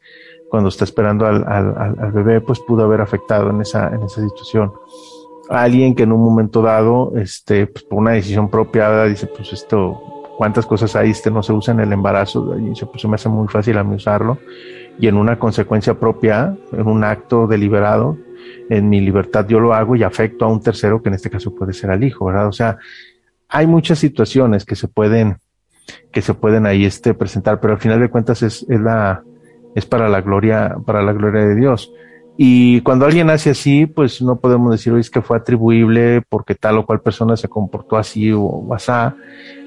cuando 0.49 0.67
está 0.67 0.83
esperando 0.83 1.25
al, 1.25 1.45
al, 1.47 1.95
al, 1.97 2.11
bebé, 2.11 2.41
pues 2.41 2.59
pudo 2.59 2.83
haber 2.83 2.99
afectado 2.99 3.49
en 3.49 3.61
esa, 3.61 3.87
en 3.87 4.03
esa 4.03 4.21
situación 4.21 4.73
alguien 5.61 5.93
que 5.95 6.03
en 6.03 6.11
un 6.11 6.21
momento 6.21 6.61
dado, 6.61 7.13
este, 7.15 7.67
pues 7.67 7.83
por 7.83 7.99
una 7.99 8.11
decisión 8.11 8.49
propia, 8.49 9.05
dice, 9.05 9.27
pues 9.27 9.53
esto, 9.53 10.01
cuántas 10.37 10.65
cosas 10.65 10.95
hay, 10.95 11.11
este 11.11 11.29
no 11.29 11.43
se 11.43 11.53
usa 11.53 11.73
en 11.73 11.81
el 11.81 11.93
embarazo, 11.93 12.57
y 12.57 12.73
pues 12.85 13.01
se 13.01 13.07
me 13.07 13.15
hace 13.15 13.29
muy 13.29 13.47
fácil 13.47 13.77
a 13.77 13.83
mí 13.83 13.95
usarlo, 13.95 14.39
y 14.97 15.07
en 15.07 15.15
una 15.15 15.37
consecuencia 15.37 15.93
propia, 15.93 16.55
en 16.71 16.87
un 16.87 17.03
acto 17.03 17.47
deliberado, 17.47 18.17
en 18.69 18.89
mi 18.89 18.99
libertad 19.01 19.47
yo 19.47 19.59
lo 19.59 19.73
hago 19.73 19.95
y 19.95 20.03
afecto 20.03 20.45
a 20.45 20.47
un 20.47 20.61
tercero, 20.61 21.01
que 21.01 21.09
en 21.09 21.15
este 21.15 21.29
caso 21.29 21.53
puede 21.53 21.73
ser 21.73 21.91
al 21.91 22.03
hijo, 22.03 22.25
¿verdad? 22.25 22.47
O 22.47 22.51
sea, 22.51 22.77
hay 23.47 23.67
muchas 23.67 23.99
situaciones 23.99 24.65
que 24.65 24.75
se 24.75 24.87
pueden, 24.87 25.37
que 26.11 26.21
se 26.21 26.33
pueden 26.33 26.65
ahí 26.65 26.85
este 26.85 27.13
presentar, 27.13 27.59
pero 27.59 27.73
al 27.73 27.79
final 27.79 27.99
de 27.99 28.09
cuentas 28.09 28.41
es, 28.41 28.65
es 28.67 28.79
la, 28.79 29.23
es 29.75 29.85
para 29.85 30.09
la 30.09 30.21
gloria, 30.21 30.75
para 30.85 31.01
la 31.01 31.13
gloria 31.13 31.45
de 31.45 31.55
Dios. 31.55 31.91
Y 32.35 32.81
cuando 32.81 33.05
alguien 33.05 33.29
hace 33.29 33.51
así, 33.51 33.85
pues 33.85 34.21
no 34.21 34.37
podemos 34.37 34.71
decir, 34.71 34.91
hoy 34.91 35.01
es 35.01 35.11
que 35.11 35.21
fue 35.21 35.37
atribuible 35.37 36.23
porque 36.27 36.55
tal 36.55 36.79
o 36.79 36.85
cual 36.85 37.01
persona 37.01 37.37
se 37.37 37.47
comportó 37.47 37.95
así 37.95 38.31
o 38.31 38.73
asá, 38.73 39.15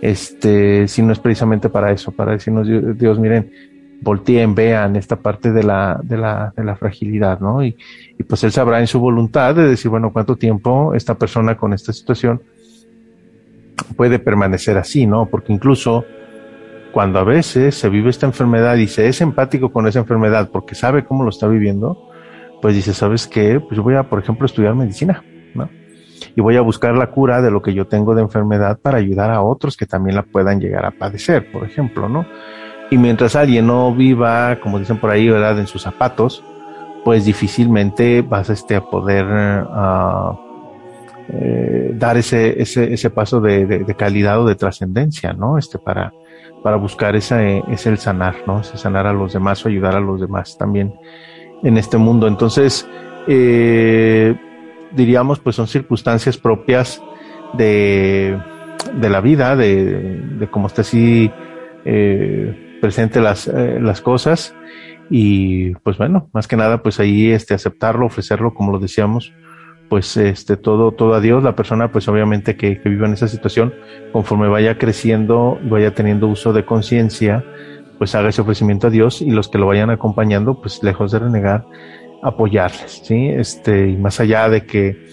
este, 0.03 0.89
si 0.89 1.03
no 1.03 1.13
es 1.13 1.21
precisamente 1.21 1.69
para 1.69 1.93
eso, 1.93 2.11
para 2.11 2.33
decirnos, 2.33 2.67
Dios 2.99 3.21
miren, 3.21 3.53
volteen, 4.01 4.55
vean 4.55 4.97
esta 4.97 5.17
parte 5.17 5.53
de 5.53 5.63
la, 5.63 6.01
de 6.03 6.17
la, 6.17 6.53
de 6.57 6.65
la 6.65 6.75
fragilidad, 6.75 7.39
¿no? 7.39 7.65
Y, 7.65 7.77
y 8.19 8.23
pues 8.25 8.43
él 8.43 8.51
sabrá 8.51 8.81
en 8.81 8.89
su 8.89 8.99
voluntad 8.99 9.55
de 9.55 9.69
decir, 9.69 9.91
bueno, 9.91 10.13
cuánto 10.13 10.37
tiempo 10.37 10.93
esta 10.95 11.15
persona 11.15 11.57
con 11.57 11.73
esta 11.73 11.93
situación 11.93 12.43
puede 13.97 14.19
permanecer 14.19 14.77
así, 14.77 15.07
¿no? 15.07 15.27
Porque 15.27 15.53
incluso 15.53 16.05
cuando 16.93 17.19
a 17.19 17.25
veces 17.25 17.75
se 17.75 17.89
vive 17.89 18.11
esta 18.11 18.27
enfermedad 18.27 18.77
y 18.77 18.89
se 18.89 19.07
es 19.07 19.21
empático 19.21 19.71
con 19.71 19.87
esa 19.87 19.99
enfermedad 19.99 20.51
porque 20.51 20.75
sabe 20.75 21.05
cómo 21.05 21.25
lo 21.25 21.31
está 21.31 21.47
viviendo, 21.47 22.06
pues 22.67 22.75
dice, 22.75 22.95
¿sabes 22.95 23.29
qué? 23.29 23.61
Pues 23.61 23.77
yo 23.77 23.85
voy 23.85 23.95
a, 23.95 24.03
por 24.11 24.19
ejemplo, 24.19 24.45
estudiar 24.45 24.75
medicina, 24.75 25.23
¿no? 25.55 25.69
Y 26.35 26.41
voy 26.41 26.57
a 26.57 26.63
buscar 26.63 26.97
la 26.97 27.13
cura 27.13 27.41
de 27.41 27.53
lo 27.53 27.63
que 27.63 27.73
yo 27.73 27.87
tengo 27.87 28.13
de 28.17 28.23
enfermedad 28.23 28.81
para 28.81 28.99
ayudar 28.99 29.31
a 29.31 29.41
otros 29.41 29.77
que 29.77 29.87
también 29.87 30.17
la 30.17 30.25
puedan 30.25 30.59
llegar 30.59 30.85
a 30.85 30.91
padecer, 30.91 31.53
por 31.53 31.63
ejemplo, 31.63 32.09
¿no? 32.09 32.27
Y 32.91 32.99
mientras 32.99 33.37
alguien 33.37 33.69
no 33.69 33.95
viva, 33.95 34.59
como 34.59 34.81
dicen 34.81 34.99
por 34.99 35.11
ahí, 35.11 35.29
¿verdad?, 35.29 35.61
en 35.61 35.69
sus 35.69 35.83
zapatos, 35.83 36.43
pues 37.05 37.25
difícilmente 37.25 38.23
vas 38.23 38.51
este, 38.51 38.75
a 38.75 38.81
poder 38.81 39.27
uh, 39.27 40.37
eh, 41.29 41.93
dar 41.95 42.17
ese, 42.17 42.61
ese, 42.61 42.93
ese 42.93 43.11
paso 43.11 43.41
de, 43.41 43.95
calidad 43.97 44.41
o 44.41 44.45
de 44.45 44.57
trascendencia, 44.57 45.35
¿no? 45.35 45.57
Este, 45.57 45.79
para, 45.79 46.13
para 46.65 46.79
buscar 46.79 47.15
ese, 47.15 47.63
ese 47.71 47.91
el 47.91 47.99
sanar, 47.99 48.35
¿no? 48.45 48.65
Sanar 48.65 49.07
a 49.07 49.13
los 49.13 49.35
demás 49.35 49.65
o 49.65 49.69
ayudar 49.69 49.95
a 49.95 50.01
los 50.01 50.21
demás 50.21 50.59
también 50.59 50.93
en 51.67 51.77
este 51.79 51.99
mundo. 51.99 52.29
Entonces, 52.29 52.89
eh, 53.27 54.35
diríamos, 54.93 55.41
pues 55.41 55.57
son 55.57 55.67
circunstancias 55.67 56.39
propias 56.39 57.03
de, 57.55 58.39
de 58.95 59.11
la 59.11 59.21
vida, 59.21 59.57
de, 59.57 60.21
de 60.39 60.47
cómo 60.49 60.69
está 60.69 60.83
así 60.83 61.31
eh, 61.85 62.79
presente 62.81 63.21
las, 63.21 63.49
eh, 63.49 63.79
las 63.81 64.01
cosas. 64.01 64.55
Y 65.11 65.75
pues 65.77 65.99
bueno, 65.99 66.29
más 66.33 66.47
que 66.47 66.57
nada, 66.57 66.83
pues 66.83 67.01
ahí 67.01 67.31
este, 67.31 67.55
aceptarlo, 67.55 68.07
ofrecerlo, 68.07 68.55
como 68.55 68.73
lo 68.73 68.79
decíamos, 68.79 69.33
pues 69.89 70.17
este, 70.17 70.57
todo, 70.57 70.93
todo 70.93 71.15
a 71.15 71.21
Dios. 71.21 71.43
La 71.43 71.57
persona, 71.57 71.91
pues 71.91 72.09
obviamente 72.09 72.57
que, 72.57 72.81
que 72.81 72.89
vive 72.89 73.07
en 73.07 73.13
esa 73.13 73.29
situación, 73.29 73.75
conforme 74.13 74.49
vaya 74.49 74.79
creciendo, 74.79 75.59
vaya 75.65 75.95
teniendo 75.95 76.29
uso 76.29 76.53
de 76.53 76.65
conciencia, 76.65 77.45
pues 77.99 78.15
haga 78.15 78.29
ese 78.29 78.43
ofrecimiento 78.43 78.89
a 78.89 78.91
Dios 78.91 79.23
y 79.23 79.31
los 79.31 79.49
que 79.49 79.59
lo 79.59 79.67
vayan 79.67 79.91
acompañando, 79.91 80.61
pues 80.61 80.83
lejos 80.83 81.13
de 81.13 81.19
renegar, 81.19 81.67
apoyarles, 82.23 83.03
¿sí? 83.05 83.29
Este, 83.29 83.89
y 83.89 83.97
más 83.97 84.21
allá 84.21 84.49
de 84.49 84.67
que, 84.67 85.07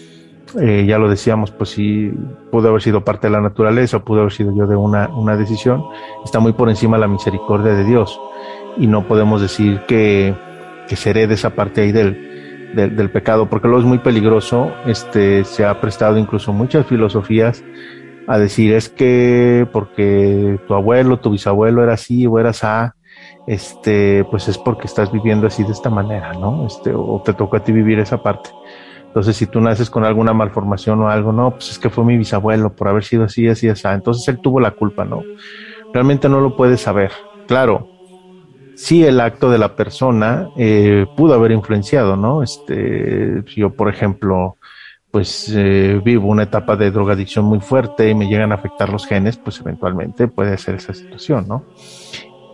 eh, 0.60 0.84
ya 0.86 0.98
lo 0.98 1.08
decíamos, 1.08 1.50
pues 1.50 1.70
sí, 1.70 2.12
pudo 2.50 2.68
haber 2.68 2.82
sido 2.82 3.04
parte 3.04 3.26
de 3.26 3.32
la 3.32 3.40
naturaleza, 3.40 4.04
pudo 4.04 4.20
haber 4.20 4.32
sido 4.32 4.54
yo 4.56 4.66
de 4.66 4.76
una, 4.76 5.08
una 5.08 5.36
decisión, 5.36 5.82
está 6.24 6.40
muy 6.40 6.52
por 6.52 6.68
encima 6.68 6.98
la 6.98 7.08
misericordia 7.08 7.72
de 7.74 7.84
Dios 7.84 8.20
y 8.76 8.86
no 8.86 9.06
podemos 9.06 9.40
decir 9.40 9.80
que, 9.86 10.34
que 10.88 10.96
se 10.96 11.10
herede 11.10 11.34
esa 11.34 11.50
parte 11.50 11.82
ahí 11.82 11.92
del, 11.92 12.72
del, 12.74 13.10
pecado, 13.10 13.48
porque 13.48 13.68
luego 13.68 13.82
es 13.82 13.86
muy 13.86 13.98
peligroso, 13.98 14.72
este, 14.86 15.44
se 15.44 15.64
ha 15.64 15.80
prestado 15.80 16.18
incluso 16.18 16.52
muchas 16.52 16.86
filosofías 16.86 17.64
a 18.26 18.38
decir 18.38 18.72
es 18.74 18.88
que 18.88 19.66
porque 19.72 20.58
tu 20.66 20.74
abuelo, 20.74 21.18
tu 21.18 21.30
bisabuelo 21.30 21.82
era 21.82 21.94
así 21.94 22.26
o 22.26 22.38
eras 22.38 22.64
a, 22.64 22.94
este, 23.46 24.24
pues 24.30 24.48
es 24.48 24.58
porque 24.58 24.86
estás 24.86 25.12
viviendo 25.12 25.46
así 25.46 25.62
de 25.64 25.72
esta 25.72 25.90
manera, 25.90 26.32
¿no? 26.32 26.66
Este, 26.66 26.92
o 26.94 27.20
te 27.24 27.34
toca 27.34 27.58
a 27.58 27.64
ti 27.64 27.72
vivir 27.72 27.98
esa 27.98 28.22
parte. 28.22 28.50
Entonces, 29.06 29.36
si 29.36 29.46
tú 29.46 29.60
naces 29.60 29.90
con 29.90 30.04
alguna 30.04 30.32
malformación 30.32 31.00
o 31.00 31.08
algo, 31.08 31.32
no, 31.32 31.52
pues 31.52 31.70
es 31.70 31.78
que 31.78 31.88
fue 31.88 32.04
mi 32.04 32.16
bisabuelo 32.16 32.74
por 32.74 32.88
haber 32.88 33.04
sido 33.04 33.24
así, 33.24 33.46
así, 33.46 33.68
así. 33.68 33.86
Entonces 33.86 34.26
él 34.26 34.40
tuvo 34.40 34.58
la 34.58 34.72
culpa, 34.72 35.04
¿no? 35.04 35.22
Realmente 35.92 36.28
no 36.28 36.40
lo 36.40 36.56
puedes 36.56 36.80
saber. 36.80 37.12
Claro, 37.46 37.88
sí 38.74 39.04
el 39.04 39.20
acto 39.20 39.50
de 39.50 39.58
la 39.58 39.76
persona 39.76 40.48
eh, 40.56 41.06
pudo 41.16 41.34
haber 41.34 41.52
influenciado, 41.52 42.16
¿no? 42.16 42.42
Este, 42.42 43.44
yo, 43.54 43.70
por 43.70 43.88
ejemplo, 43.88 44.56
pues 45.14 45.48
eh, 45.54 46.00
vivo 46.04 46.26
una 46.26 46.42
etapa 46.42 46.74
de 46.74 46.90
drogadicción 46.90 47.44
muy 47.44 47.60
fuerte 47.60 48.10
y 48.10 48.16
me 48.16 48.26
llegan 48.26 48.50
a 48.50 48.56
afectar 48.56 48.88
los 48.88 49.06
genes, 49.06 49.36
pues 49.36 49.60
eventualmente 49.60 50.26
puede 50.26 50.58
ser 50.58 50.74
esa 50.74 50.92
situación, 50.92 51.46
¿no? 51.46 51.66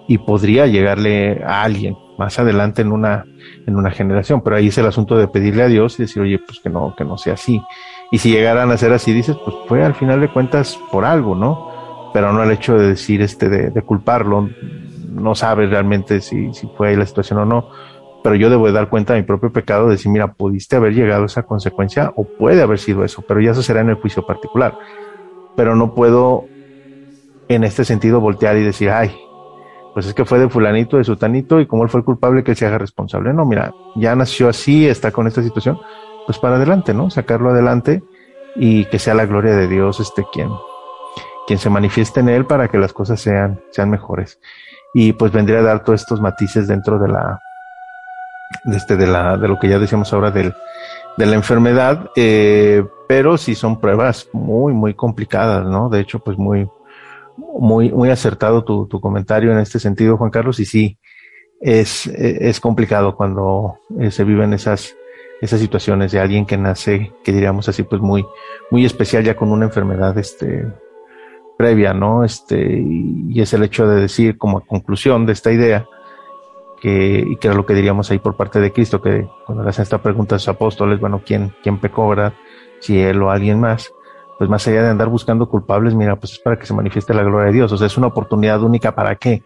Y 0.06 0.18
podría 0.18 0.66
llegarle 0.66 1.42
a 1.42 1.62
alguien 1.62 1.96
más 2.18 2.38
adelante 2.38 2.82
en 2.82 2.92
una, 2.92 3.24
en 3.66 3.76
una 3.76 3.90
generación, 3.90 4.42
pero 4.42 4.56
ahí 4.56 4.66
es 4.66 4.76
el 4.76 4.84
asunto 4.84 5.16
de 5.16 5.26
pedirle 5.26 5.62
a 5.62 5.68
Dios 5.68 5.98
y 5.98 6.02
decir, 6.02 6.20
oye, 6.20 6.38
pues 6.38 6.60
que 6.60 6.68
no, 6.68 6.94
que 6.94 7.02
no 7.02 7.16
sea 7.16 7.32
así. 7.32 7.62
Y 8.12 8.18
si 8.18 8.30
llegaran 8.30 8.70
a 8.70 8.76
ser 8.76 8.92
así, 8.92 9.14
dices, 9.14 9.38
pues 9.42 9.56
fue 9.66 9.82
al 9.82 9.94
final 9.94 10.20
de 10.20 10.28
cuentas 10.28 10.78
por 10.92 11.06
algo, 11.06 11.34
¿no? 11.34 12.10
Pero 12.12 12.30
no 12.30 12.42
el 12.42 12.50
hecho 12.50 12.74
de 12.74 12.88
decir, 12.88 13.22
este, 13.22 13.48
de, 13.48 13.70
de 13.70 13.82
culparlo, 13.82 14.50
no 15.08 15.34
sabes 15.34 15.70
realmente 15.70 16.20
si, 16.20 16.52
si 16.52 16.68
fue 16.76 16.88
ahí 16.88 16.96
la 16.96 17.06
situación 17.06 17.38
o 17.38 17.46
no 17.46 17.68
pero 18.22 18.34
yo 18.34 18.50
debo 18.50 18.66
de 18.66 18.72
dar 18.72 18.88
cuenta 18.88 19.14
de 19.14 19.20
mi 19.20 19.26
propio 19.26 19.52
pecado, 19.52 19.86
de 19.86 19.92
decir, 19.92 20.10
mira, 20.10 20.32
pudiste 20.32 20.76
haber 20.76 20.94
llegado 20.94 21.22
a 21.22 21.26
esa 21.26 21.44
consecuencia 21.44 22.12
o 22.16 22.24
puede 22.24 22.62
haber 22.62 22.78
sido 22.78 23.04
eso, 23.04 23.22
pero 23.26 23.40
ya 23.40 23.52
eso 23.52 23.62
será 23.62 23.80
en 23.80 23.90
el 23.90 23.96
juicio 23.96 24.26
particular. 24.26 24.76
Pero 25.56 25.74
no 25.74 25.94
puedo 25.94 26.44
en 27.48 27.64
este 27.64 27.84
sentido 27.84 28.20
voltear 28.20 28.56
y 28.56 28.62
decir, 28.62 28.90
ay, 28.90 29.16
pues 29.94 30.06
es 30.06 30.14
que 30.14 30.24
fue 30.24 30.38
de 30.38 30.48
fulanito, 30.48 30.98
de 30.98 31.04
sutanito, 31.04 31.60
y 31.60 31.66
como 31.66 31.82
él 31.82 31.88
fue 31.88 32.00
el 32.00 32.04
culpable, 32.04 32.44
que 32.44 32.52
él 32.52 32.56
se 32.56 32.66
haga 32.66 32.78
responsable. 32.78 33.32
No, 33.32 33.44
mira, 33.44 33.72
ya 33.96 34.14
nació 34.14 34.48
así, 34.48 34.86
está 34.86 35.10
con 35.10 35.26
esta 35.26 35.42
situación, 35.42 35.78
pues 36.26 36.38
para 36.38 36.56
adelante, 36.56 36.94
¿no? 36.94 37.10
Sacarlo 37.10 37.50
adelante 37.50 38.02
y 38.54 38.84
que 38.86 38.98
sea 38.98 39.14
la 39.14 39.26
gloria 39.26 39.56
de 39.56 39.66
Dios 39.66 39.98
este 40.00 40.24
quien, 40.32 40.48
quien 41.46 41.58
se 41.58 41.70
manifieste 41.70 42.20
en 42.20 42.28
él 42.28 42.46
para 42.46 42.68
que 42.68 42.78
las 42.78 42.92
cosas 42.92 43.20
sean, 43.20 43.60
sean 43.70 43.90
mejores. 43.90 44.38
Y 44.92 45.12
pues 45.14 45.32
vendría 45.32 45.60
a 45.60 45.62
dar 45.62 45.82
todos 45.82 46.02
estos 46.02 46.20
matices 46.20 46.68
dentro 46.68 46.98
de 46.98 47.08
la, 47.08 47.40
este, 48.74 48.96
de, 48.96 49.06
la, 49.06 49.36
de 49.36 49.48
lo 49.48 49.58
que 49.58 49.68
ya 49.68 49.78
decíamos 49.78 50.12
ahora 50.12 50.30
del, 50.30 50.54
de 51.16 51.26
la 51.26 51.34
enfermedad, 51.34 52.10
eh, 52.16 52.84
pero 53.08 53.38
sí 53.38 53.54
son 53.54 53.80
pruebas 53.80 54.28
muy, 54.32 54.72
muy 54.72 54.94
complicadas, 54.94 55.66
¿no? 55.66 55.88
De 55.88 56.00
hecho, 56.00 56.18
pues 56.20 56.38
muy, 56.38 56.68
muy, 57.36 57.90
muy 57.90 58.10
acertado 58.10 58.64
tu, 58.64 58.86
tu 58.86 59.00
comentario 59.00 59.52
en 59.52 59.58
este 59.58 59.78
sentido, 59.78 60.16
Juan 60.16 60.30
Carlos, 60.30 60.60
y 60.60 60.64
sí, 60.64 60.98
es, 61.60 62.06
es 62.06 62.58
complicado 62.58 63.14
cuando 63.14 63.78
eh, 63.98 64.10
se 64.10 64.24
viven 64.24 64.54
esas, 64.54 64.96
esas 65.40 65.60
situaciones 65.60 66.10
de 66.12 66.20
alguien 66.20 66.46
que 66.46 66.56
nace, 66.56 67.12
que 67.22 67.32
diríamos 67.32 67.68
así, 67.68 67.82
pues 67.82 68.00
muy, 68.00 68.24
muy 68.70 68.84
especial 68.84 69.24
ya 69.24 69.36
con 69.36 69.50
una 69.52 69.66
enfermedad, 69.66 70.16
este, 70.18 70.66
previa, 71.60 71.92
¿no? 71.92 72.24
Este, 72.24 72.80
y, 72.80 73.38
es 73.38 73.52
el 73.52 73.62
hecho 73.62 73.86
de 73.86 74.00
decir 74.00 74.38
como 74.38 74.62
conclusión 74.62 75.26
de 75.26 75.34
esta 75.34 75.52
idea, 75.52 75.86
que, 76.80 77.24
y 77.26 77.36
que 77.36 77.48
era 77.48 77.56
lo 77.56 77.66
que 77.66 77.74
diríamos 77.74 78.10
ahí 78.10 78.18
por 78.18 78.34
parte 78.34 78.58
de 78.58 78.72
Cristo, 78.72 79.00
que 79.00 79.28
cuando 79.46 79.62
le 79.62 79.70
hacen 79.70 79.82
esta 79.82 79.98
pregunta 79.98 80.36
a 80.36 80.38
sus 80.38 80.48
apóstoles, 80.48 80.98
bueno, 80.98 81.22
¿quién, 81.24 81.54
quién 81.62 81.78
pecó, 81.78 82.08
verdad? 82.08 82.32
Si 82.80 82.98
él 83.00 83.22
o 83.22 83.30
alguien 83.30 83.60
más, 83.60 83.92
pues 84.38 84.48
más 84.48 84.66
allá 84.66 84.82
de 84.82 84.88
andar 84.88 85.08
buscando 85.08 85.48
culpables, 85.48 85.94
mira, 85.94 86.16
pues 86.16 86.32
es 86.32 86.38
para 86.38 86.58
que 86.58 86.66
se 86.66 86.74
manifieste 86.74 87.12
la 87.14 87.22
gloria 87.22 87.46
de 87.46 87.52
Dios, 87.52 87.72
o 87.72 87.76
sea, 87.76 87.86
es 87.86 87.96
una 87.98 88.08
oportunidad 88.08 88.62
única 88.62 88.94
para 88.94 89.16
qué? 89.16 89.42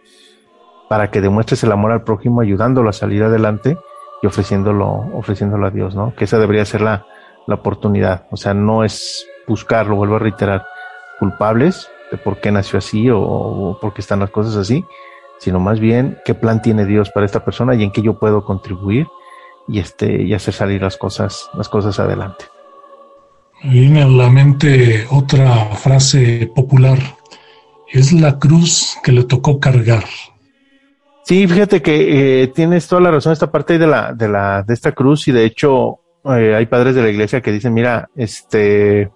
Para 0.88 1.10
que 1.10 1.20
demuestres 1.20 1.64
el 1.64 1.72
amor 1.72 1.90
al 1.90 2.04
prójimo, 2.04 2.40
ayudándolo 2.40 2.88
a 2.88 2.92
salir 2.92 3.24
adelante 3.24 3.76
y 4.22 4.26
ofreciéndolo, 4.26 4.86
ofreciéndolo 5.14 5.66
a 5.66 5.70
Dios, 5.70 5.94
¿no? 5.94 6.14
Que 6.14 6.24
esa 6.24 6.38
debería 6.38 6.64
ser 6.64 6.80
la, 6.80 7.06
la 7.46 7.56
oportunidad, 7.56 8.26
o 8.30 8.36
sea, 8.36 8.54
no 8.54 8.84
es 8.84 9.26
buscarlo, 9.46 9.96
vuelvo 9.96 10.16
a 10.16 10.20
reiterar, 10.20 10.64
culpables 11.18 11.88
de 12.10 12.18
por 12.18 12.40
qué 12.40 12.52
nació 12.52 12.78
así 12.78 13.08
o 13.10 13.78
por 13.80 13.94
qué 13.94 14.00
están 14.00 14.20
las 14.20 14.30
cosas 14.30 14.56
así, 14.56 14.84
sino 15.44 15.60
más 15.60 15.78
bien 15.78 16.18
qué 16.24 16.32
plan 16.32 16.62
tiene 16.62 16.86
Dios 16.86 17.10
para 17.10 17.26
esta 17.26 17.44
persona 17.44 17.74
y 17.74 17.82
en 17.82 17.92
qué 17.92 18.00
yo 18.00 18.18
puedo 18.18 18.46
contribuir 18.46 19.06
y 19.68 19.78
este 19.78 20.22
y 20.22 20.32
hacer 20.32 20.54
salir 20.54 20.80
las 20.80 20.96
cosas 20.96 21.50
las 21.52 21.68
cosas 21.68 22.00
adelante. 22.00 22.46
viene 23.62 24.02
a 24.02 24.08
la 24.08 24.30
mente 24.30 25.06
otra 25.10 25.66
frase 25.76 26.50
popular. 26.54 26.98
Es 27.92 28.12
la 28.12 28.38
cruz 28.38 28.96
que 29.04 29.12
le 29.12 29.24
tocó 29.24 29.60
cargar. 29.60 30.04
Sí, 31.24 31.46
fíjate 31.46 31.80
que 31.82 32.42
eh, 32.42 32.48
tienes 32.48 32.88
toda 32.88 33.02
la 33.02 33.10
razón 33.10 33.32
esta 33.32 33.52
parte 33.52 33.78
de 33.78 33.86
la 33.86 34.14
de 34.14 34.28
la 34.28 34.62
de 34.62 34.72
esta 34.72 34.92
cruz 34.92 35.28
y 35.28 35.32
de 35.32 35.44
hecho 35.44 36.00
eh, 36.24 36.54
hay 36.54 36.64
padres 36.66 36.94
de 36.94 37.02
la 37.02 37.10
iglesia 37.10 37.42
que 37.42 37.52
dicen, 37.52 37.74
mira, 37.74 38.08
este 38.16 39.10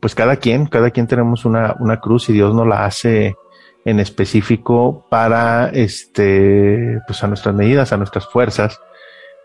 pues 0.00 0.14
cada 0.14 0.36
quien, 0.36 0.64
cada 0.66 0.90
quien 0.90 1.06
tenemos 1.06 1.44
una, 1.44 1.76
una 1.78 2.00
cruz 2.00 2.30
y 2.30 2.32
Dios 2.32 2.54
nos 2.54 2.66
la 2.66 2.86
hace 2.86 3.36
en 3.84 4.00
específico 4.00 5.06
para 5.08 5.68
este 5.68 7.00
pues 7.06 7.22
a 7.24 7.28
nuestras 7.28 7.54
medidas, 7.54 7.92
a 7.92 7.96
nuestras 7.96 8.26
fuerzas 8.26 8.80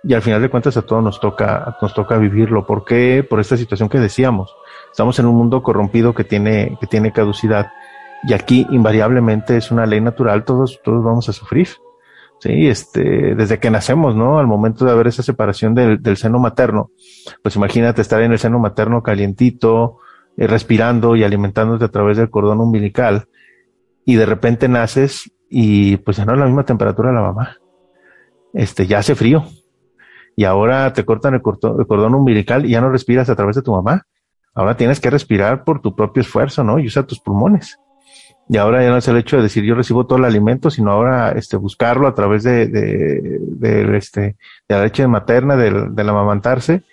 y 0.04 0.14
al 0.14 0.22
final 0.22 0.42
de 0.42 0.50
cuentas 0.50 0.78
a 0.78 0.84
todos 0.84 1.04
nos 1.04 1.20
toca 1.20 1.78
nos 1.82 1.94
toca 1.94 2.18
vivirlo, 2.18 2.66
¿por 2.66 2.86
qué? 2.86 3.26
Por 3.28 3.40
esta 3.40 3.58
situación 3.58 3.90
que 3.90 4.00
decíamos. 4.00 4.56
Estamos 4.92 5.18
en 5.20 5.26
un 5.26 5.36
mundo 5.36 5.64
corrompido 5.64 6.14
que 6.14 6.24
tiene 6.24 6.78
que 6.80 6.88
tiene 6.88 7.12
caducidad 7.12 7.72
y 8.28 8.34
aquí 8.34 8.68
invariablemente 8.72 9.58
es 9.58 9.72
una 9.72 9.86
ley 9.86 10.02
natural, 10.02 10.44
todos 10.44 10.80
todos 10.84 11.04
vamos 11.04 11.28
a 11.30 11.34
sufrir. 11.34 11.70
Sí, 12.40 12.68
este, 12.68 13.34
desde 13.34 13.58
que 13.60 13.72
nacemos, 13.72 14.16
¿no? 14.16 14.38
Al 14.38 14.46
momento 14.46 14.86
de 14.86 14.92
haber 14.92 15.08
esa 15.08 15.24
separación 15.24 15.74
del, 15.74 16.04
del 16.04 16.18
seno 16.18 16.38
materno, 16.38 16.92
pues 17.42 17.56
imagínate 17.56 18.04
estar 18.04 18.22
en 18.22 18.32
el 18.32 18.38
seno 18.38 18.60
materno 18.60 19.02
calientito, 19.02 19.98
eh, 20.38 20.46
respirando 20.46 21.16
y 21.16 21.24
alimentándote 21.24 21.86
a 21.86 21.88
través 21.88 22.16
del 22.18 22.30
cordón 22.30 22.62
umbilical 22.62 23.28
y 24.08 24.16
de 24.16 24.26
repente 24.26 24.70
naces 24.70 25.30
y 25.50 25.98
pues 25.98 26.16
ya 26.16 26.24
no 26.24 26.32
es 26.32 26.40
la 26.40 26.46
misma 26.46 26.64
temperatura 26.64 27.10
de 27.10 27.16
la 27.16 27.22
mamá. 27.22 27.58
Este, 28.54 28.88
ya 28.88 29.00
hace 29.00 29.16
frío. 29.16 29.44
Y 30.38 30.46
ahora 30.46 30.94
te 30.94 31.04
cortan 31.04 31.34
el, 31.34 31.42
cordón, 31.42 32.16
umbilical 32.16 32.66
y 32.66 32.70
ya 32.70 32.80
no 32.80 32.90
respiras 32.90 33.30
a 33.30 33.36
través 33.36 33.58
de 33.58 33.64
tu 33.64 33.74
mamá. 33.74 34.08
Ahora 34.56 34.78
tienes 34.78 35.02
que 35.02 35.10
respirar 35.10 35.66
por 35.66 35.82
tu 35.82 35.94
propio 35.94 36.22
esfuerzo, 36.22 36.64
¿no? 36.64 36.80
Y 36.80 36.88
usa 36.88 37.04
tus 37.04 37.20
pulmones. 37.20 37.80
Y 38.48 38.56
ahora 38.56 38.82
ya 38.82 38.92
no 38.92 38.98
es 38.98 39.08
el 39.10 39.18
hecho 39.18 39.36
de 39.36 39.44
decir 39.44 39.66
yo 39.66 39.76
recibo 39.76 40.08
todo 40.08 40.20
el 40.20 40.26
alimento, 40.26 40.72
sino 40.72 40.92
ahora 40.92 41.32
este, 41.32 41.58
buscarlo 41.58 42.08
a 42.08 42.14
través 42.14 42.44
de, 42.44 42.68
de, 42.68 43.98
este, 43.98 44.22
de 44.22 44.38
la 44.76 44.84
leche 44.84 45.06
materna, 45.06 45.58
del, 45.58 45.94
del 45.94 46.10
amamantarse, 46.10 46.84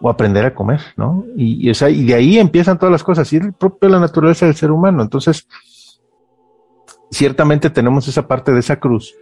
o 0.00 0.08
aprender 0.08 0.46
a 0.46 0.54
comer, 0.54 0.80
¿no? 0.96 1.26
Y, 1.36 1.68
y, 1.68 1.70
o 1.70 1.74
sea, 1.74 1.90
y 1.90 2.06
de 2.06 2.14
ahí 2.14 2.38
empiezan 2.38 2.78
todas 2.78 2.92
las 2.92 3.04
cosas, 3.04 3.30
y 3.34 3.36
es 3.36 3.42
propio 3.58 3.90
la 3.90 4.00
naturaleza 4.00 4.46
del 4.46 4.54
ser 4.54 4.70
humano. 4.70 5.02
Entonces, 5.02 5.46
ciertamente 7.14 7.70
tenemos 7.70 8.06
esa 8.08 8.26
parte 8.26 8.52
de 8.52 8.60
esa 8.60 8.76
cruz 8.76 9.14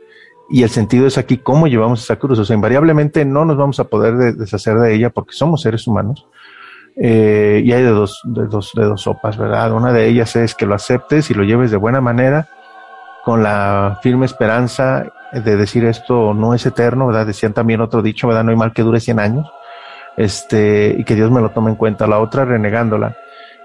y 0.48 0.62
el 0.62 0.70
sentido 0.70 1.06
es 1.06 1.18
aquí 1.18 1.38
cómo 1.38 1.66
llevamos 1.66 2.02
esa 2.02 2.16
cruz. 2.16 2.38
O 2.38 2.44
sea, 2.44 2.54
invariablemente 2.54 3.24
no 3.24 3.44
nos 3.44 3.56
vamos 3.56 3.80
a 3.80 3.84
poder 3.84 4.16
de, 4.16 4.32
deshacer 4.32 4.78
de 4.78 4.94
ella 4.94 5.10
porque 5.10 5.32
somos 5.32 5.62
seres 5.62 5.86
humanos. 5.86 6.26
Eh, 6.96 7.62
y 7.64 7.72
hay 7.72 7.82
de 7.82 7.88
dos, 7.88 8.20
de, 8.24 8.46
dos, 8.46 8.72
de 8.74 8.84
dos 8.84 9.00
sopas, 9.00 9.38
¿verdad? 9.38 9.72
Una 9.72 9.92
de 9.92 10.06
ellas 10.08 10.36
es 10.36 10.54
que 10.54 10.66
lo 10.66 10.74
aceptes 10.74 11.30
y 11.30 11.34
lo 11.34 11.42
lleves 11.42 11.70
de 11.70 11.78
buena 11.78 12.02
manera, 12.02 12.48
con 13.24 13.42
la 13.42 13.98
firme 14.02 14.26
esperanza 14.26 15.10
de 15.32 15.56
decir 15.56 15.86
esto 15.86 16.34
no 16.34 16.52
es 16.52 16.66
eterno, 16.66 17.06
¿verdad? 17.06 17.26
Decían 17.26 17.54
también 17.54 17.80
otro 17.80 18.02
dicho, 18.02 18.28
¿verdad? 18.28 18.44
No 18.44 18.50
hay 18.50 18.56
mal 18.58 18.74
que 18.74 18.82
dure 18.82 19.00
100 19.00 19.20
años, 19.20 19.50
este, 20.18 20.94
y 20.98 21.04
que 21.04 21.14
Dios 21.14 21.30
me 21.30 21.40
lo 21.40 21.50
tome 21.50 21.70
en 21.70 21.76
cuenta. 21.76 22.06
La 22.06 22.18
otra 22.18 22.44
renegándola 22.44 23.16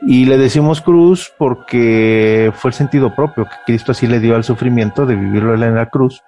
y 0.02 0.26
le 0.26 0.38
decimos 0.38 0.82
cruz 0.82 1.32
porque 1.38 2.52
fue 2.56 2.70
el 2.70 2.74
sentido 2.74 3.16
propio 3.16 3.46
que 3.46 3.56
Cristo 3.66 3.92
así 3.92 4.08
le 4.08 4.20
dio 4.20 4.36
al 4.36 4.44
sufrimiento 4.44 5.06
de 5.06 5.16
vivirlo 5.16 5.54
en 5.54 5.76
la 5.76 5.90
cruz. 5.90 6.22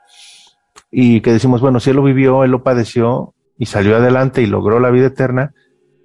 Y 0.92 1.22
que 1.22 1.32
decimos, 1.32 1.62
bueno, 1.62 1.80
si 1.80 1.92
Él 1.92 1.98
lo 1.98 2.04
vivió, 2.04 2.44
Él 2.44 2.52
lo 2.52 2.64
padeció 2.64 3.36
y 3.58 3.66
salió 3.66 3.98
adelante 3.98 4.42
y 4.42 4.48
logró 4.48 4.80
la 4.80 4.90
vida 4.90 5.08
eterna, 5.08 5.54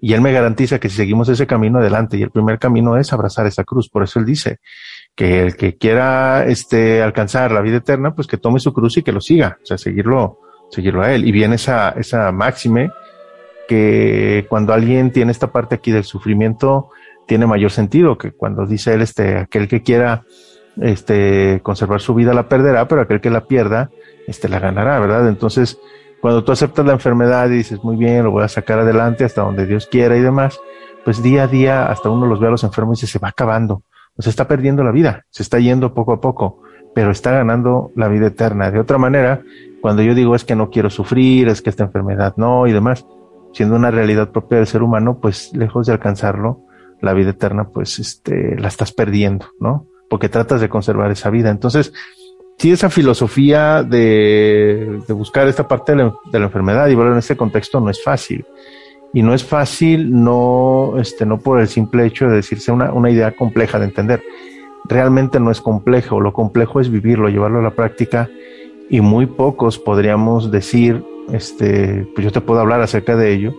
y 0.01 0.13
Él 0.13 0.21
me 0.21 0.33
garantiza 0.33 0.79
que 0.79 0.91
si 0.91 0.97
seguimos 0.97 1.29
ese 1.31 1.47
camino 1.47 1.79
adelante, 1.79 2.19
y 2.19 2.23
el 2.23 2.31
primer 2.31 2.59
camino 2.59 2.99
es 2.99 3.13
abrazar 3.13 3.47
esa 3.47 3.65
cruz, 3.65 3.89
por 3.89 4.03
eso 4.03 4.19
Él 4.19 4.27
dice 4.27 4.59
que 5.15 5.41
el 5.41 5.57
que 5.57 5.77
quiera 5.77 6.45
este, 6.45 7.03
alcanzar 7.03 7.53
la 7.53 7.61
vida 7.61 7.77
eterna, 7.79 8.15
pues 8.15 8.27
que 8.27 8.37
tome 8.37 8.61
su 8.61 8.73
cruz 8.73 8.97
y 8.97 9.03
que 9.03 9.13
lo 9.13 9.21
siga, 9.21 9.59
o 9.63 9.67
sea, 9.67 9.79
seguirlo, 9.79 10.41
seguirlo 10.71 11.03
a 11.03 11.13
él. 11.13 11.27
Y 11.27 11.33
viene 11.33 11.55
esa, 11.55 11.91
esa 11.91 12.33
máxime 12.33 12.91
que 13.69 14.47
cuando 14.49 14.73
alguien 14.73 15.13
tiene 15.13 15.33
esta 15.33 15.53
parte 15.53 15.77
aquí 15.77 15.93
del 15.93 16.05
sufrimiento, 16.05 16.91
tiene 17.27 17.47
mayor 17.47 17.71
sentido 17.71 18.19
que 18.19 18.33
cuando 18.33 18.67
dice 18.67 18.95
él, 18.95 19.03
este, 19.03 19.39
aquel 19.39 19.69
que 19.69 19.83
quiera 19.83 20.25
este, 20.81 21.61
conservar 21.63 22.01
su 22.01 22.15
vida 22.15 22.35
la 22.35 22.49
perderá, 22.49 22.89
pero 22.89 23.03
aquel 23.03 23.21
que 23.21 23.31
la 23.31 23.47
pierda, 23.47 23.91
este, 24.27 24.49
la 24.49 24.59
ganará, 24.59 24.99
¿verdad? 24.99 25.29
Entonces, 25.29 25.79
cuando 26.21 26.45
tú 26.45 26.53
aceptas 26.53 26.85
la 26.87 26.93
enfermedad 26.93 27.49
y 27.49 27.57
dices, 27.57 27.83
muy 27.85 27.97
bien, 27.97 28.25
lo 28.25 28.31
voy 28.31 28.45
a 28.45 28.49
sacar 28.49 28.79
adelante 28.79 29.25
hasta 29.25 29.43
donde 29.43 29.67
Dios 29.67 29.87
quiera 29.87 30.17
y 30.17 30.21
demás, 30.21 30.59
pues 31.05 31.23
día 31.23 31.45
a 31.45 31.47
día, 31.47 31.87
hasta 31.87 32.09
uno 32.09 32.27
los 32.27 32.41
ve 32.41 32.49
a 32.49 32.51
los 32.51 32.65
enfermos 32.65 32.99
y 32.99 33.03
dice, 33.03 33.13
se 33.13 33.19
va 33.19 33.29
acabando, 33.29 33.83
o 34.17 34.23
se 34.23 34.31
está 34.31 34.49
perdiendo 34.49 34.83
la 34.83 34.91
vida, 34.91 35.27
se 35.31 35.43
está 35.43 35.59
yendo 35.59 35.93
poco 35.93 36.13
a 36.15 36.21
poco, 36.21 36.63
pero 36.95 37.11
está 37.11 37.33
ganando 37.33 37.91
la 37.95 38.09
vida 38.09 38.29
eterna. 38.29 38.71
De 38.71 38.79
otra 38.79 38.97
manera, 38.99 39.43
cuando 39.83 40.03
yo 40.03 40.15
digo 40.15 40.35
es 40.35 40.45
que 40.45 40.57
no 40.57 40.71
quiero 40.71 40.89
sufrir, 40.89 41.49
es 41.49 41.61
que 41.61 41.69
esta 41.69 41.85
enfermedad 41.85 42.35
no 42.37 42.67
y 42.67 42.73
demás, 42.73 43.05
siendo 43.53 43.77
una 43.77 43.91
realidad 43.91 44.31
propia 44.31 44.59
del 44.59 44.67
ser 44.67 44.83
humano, 44.83 45.19
pues 45.21 45.53
lejos 45.55 45.87
de 45.87 45.93
alcanzarlo, 45.93 46.61
la 47.05 47.15
vida 47.15 47.31
eterna, 47.31 47.69
pues 47.69 47.99
este, 47.99 48.57
la 48.59 48.69
estás 48.69 48.93
perdiendo, 48.93 49.47
¿no? 49.61 49.87
Porque 50.09 50.29
tratas 50.29 50.61
de 50.61 50.69
conservar 50.69 51.11
esa 51.11 51.31
vida. 51.31 51.51
Entonces, 51.51 51.93
si 52.59 52.73
esa 52.73 52.91
filosofía 52.91 53.83
de, 53.83 55.01
buscar 55.09 55.49
esta 55.49 55.67
parte 55.67 55.95
de 55.95 56.39
la, 56.39 56.45
enfermedad 56.45 56.89
y 56.89 56.95
verlo 56.95 57.13
en 57.13 57.19
este 57.19 57.37
contexto 57.37 57.81
no 57.81 57.91
es 57.91 58.03
fácil. 58.03 58.45
Y 59.13 59.23
no 59.23 59.33
es 59.33 59.45
fácil, 59.45 60.11
no, 60.11 60.95
este, 60.99 61.25
no 61.25 61.39
por 61.39 61.61
el 61.61 61.69
simple 61.69 62.05
hecho 62.05 62.27
de 62.27 62.37
decirse 62.37 62.73
una, 62.73 62.93
una 62.93 63.11
idea 63.11 63.33
compleja 63.33 63.79
de 63.79 63.85
entender. 63.85 64.23
Realmente 64.87 65.39
no 65.39 65.51
es 65.51 65.61
complejo, 65.61 66.21
lo 66.21 66.33
complejo 66.33 66.81
es 66.81 66.91
vivirlo, 66.91 67.29
llevarlo 67.29 67.61
a 67.61 67.63
la 67.63 67.71
práctica 67.71 68.29
y 68.91 69.01
muy 69.01 69.27
pocos 69.27 69.79
podríamos 69.79 70.51
decir, 70.51 71.05
este, 71.33 72.07
pues 72.15 72.25
yo 72.25 72.33
te 72.33 72.41
puedo 72.41 72.61
hablar 72.61 72.81
acerca 72.81 73.17
de 73.17 73.33
ello, 73.33 73.55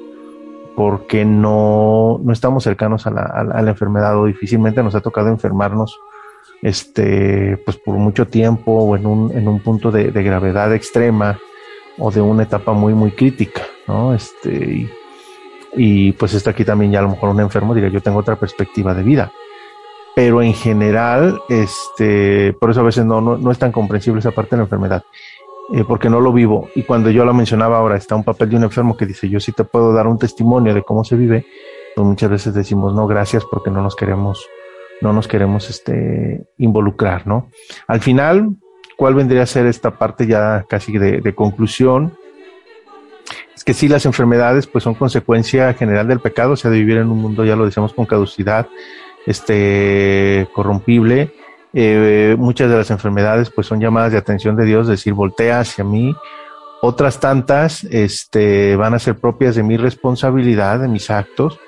porque 0.76 1.23
no, 1.23 2.19
no 2.23 2.34
estamos 2.34 2.63
cercanos 2.63 3.07
a 3.07 3.11
la, 3.11 3.69
enfermedad 3.69 4.17
o 4.19 4.26
difícilmente 4.26 4.84
nos 4.84 4.95
ha 4.95 5.01
tocado 5.01 5.30
enfermarnos 5.30 5.99
este, 6.61 7.57
pues 7.63 7.78
por 7.78 7.95
mucho 7.95 8.28
tiempo 8.28 8.71
o 8.71 8.95
en 8.95 9.05
un, 9.05 9.32
en 9.32 9.47
un 9.47 9.59
punto 9.61 9.91
de, 9.91 10.11
gravedad 10.11 10.73
extrema 10.73 11.39
o 11.97 12.11
de 12.11 12.21
una 12.21 12.43
etapa 12.43 12.73
muy, 12.73 12.93
muy 12.93 13.11
crítica, 13.11 13.61
¿no? 13.88 14.13
Este, 14.13 14.89
y, 15.78 16.11
pues 16.13 16.34
está 16.34 16.49
aquí 16.49 16.65
también 16.65 16.91
ya 16.91 16.99
a 16.99 17.03
lo 17.03 17.09
mejor 17.09 17.30
un 17.30 17.39
enfermo 17.39 17.73
diga, 17.73 17.88
yo 17.88 18.01
tengo 18.01 18.19
otra 18.19 18.36
perspectiva 18.36 18.93
de 18.93 19.03
vida. 19.03 19.32
Pero 20.13 20.41
en 20.41 20.53
general, 20.53 21.41
este, 21.49 22.53
por 22.53 22.71
eso 22.71 22.82
a 22.82 22.84
veces 22.84 23.05
no, 23.05 23.19
no, 23.19 23.38
no 23.38 23.51
es 23.51 23.59
tan 23.59 23.73
comprensible 23.73 24.19
esa 24.19 24.32
parte 24.32 24.51
de 24.51 24.57
la 24.57 24.63
enfermedad. 24.63 25.03
Eh, 25.74 25.84
porque 25.88 26.09
no 26.09 26.22
lo 26.22 26.32
vivo. 26.32 26.70
Y 26.76 26.84
cuando 26.84 27.09
yo 27.09 27.26
lo 27.26 27.34
mencionaba 27.34 27.78
ahora, 27.78 27.97
está 27.97 28.16
un 28.16 28.24
papel 28.24 28.49
de 28.49 28.57
un 28.57 28.63
enfermo 28.63 28.95
que 28.95 29.05
dice, 29.05 29.28
yo 29.28 29.39
sí 29.39 29.51
te 29.51 29.63
puedo 29.63 29.93
dar 29.93 30.05
un 30.05 30.20
testimonio 30.20 30.74
de 30.76 30.84
cómo 30.84 31.03
se 31.03 31.16
vive, 31.16 31.45
pues 31.95 32.05
muchas 32.05 32.30
veces 32.30 32.53
decimos, 32.53 32.93
no, 32.93 33.07
gracias 33.07 33.43
porque 33.49 33.72
no 33.72 33.82
nos 33.82 33.95
queremos, 33.95 34.47
no 35.01 35.11
nos 35.11 35.28
queremos 35.28 35.70
este, 35.70 36.45
involucrar, 36.57 37.26
¿no? 37.26 37.49
Al 37.88 37.99
final, 37.99 38.49
¿cuál 38.95 39.16
vendría 39.16 39.41
a 39.41 39.47
ser 39.47 39.66
esta 39.66 39.91
parte 39.97 40.28
ya 40.28 40.66
casi 40.70 40.97
de, 40.99 41.34
conclusión? 41.34 42.13
Es 43.55 43.63
que 43.63 43.74
sí, 43.74 43.88
las 43.88 44.05
enfermedades 44.05 44.68
pues 44.68 44.84
son 44.84 44.93
consecuencia 44.93 45.74
general 45.74 46.07
del 46.07 46.20
pecado, 46.20 46.53
o 46.53 46.57
sea, 46.57 46.70
de 46.70 46.78
vivir 46.78 46.97
en 46.97 47.09
un 47.09 47.18
mundo, 47.18 47.43
ya 47.43 47.55
lo 47.55 47.66
decíamos, 47.66 47.93
con 47.93 48.05
caducidad, 48.05 48.68
este, 49.26 50.47
corrompible, 50.53 51.34
eh, 51.76 52.36
muchas 52.39 52.69
de 52.69 52.78
las 52.78 52.89
enfermedades 52.89 53.49
pues 53.49 53.67
son 53.67 53.82
llamadas 53.82 54.13
de 54.13 54.17
atención 54.17 54.55
de 54.55 54.65
Dios, 54.65 54.88
decir, 54.88 55.13
voltea 55.13 55.59
hacia 55.59 55.84
mí. 55.84 56.15
Otras 56.82 57.19
tantas 57.19 57.84
este, 57.86 58.76
van 58.76 58.93
a 58.93 58.99
ser 58.99 59.15
propias 59.15 59.55
de 59.55 59.63
mi 59.63 59.76
responsabilidad, 59.76 60.80
de 60.80 60.88
mis 60.88 61.09
actos. 61.09 61.59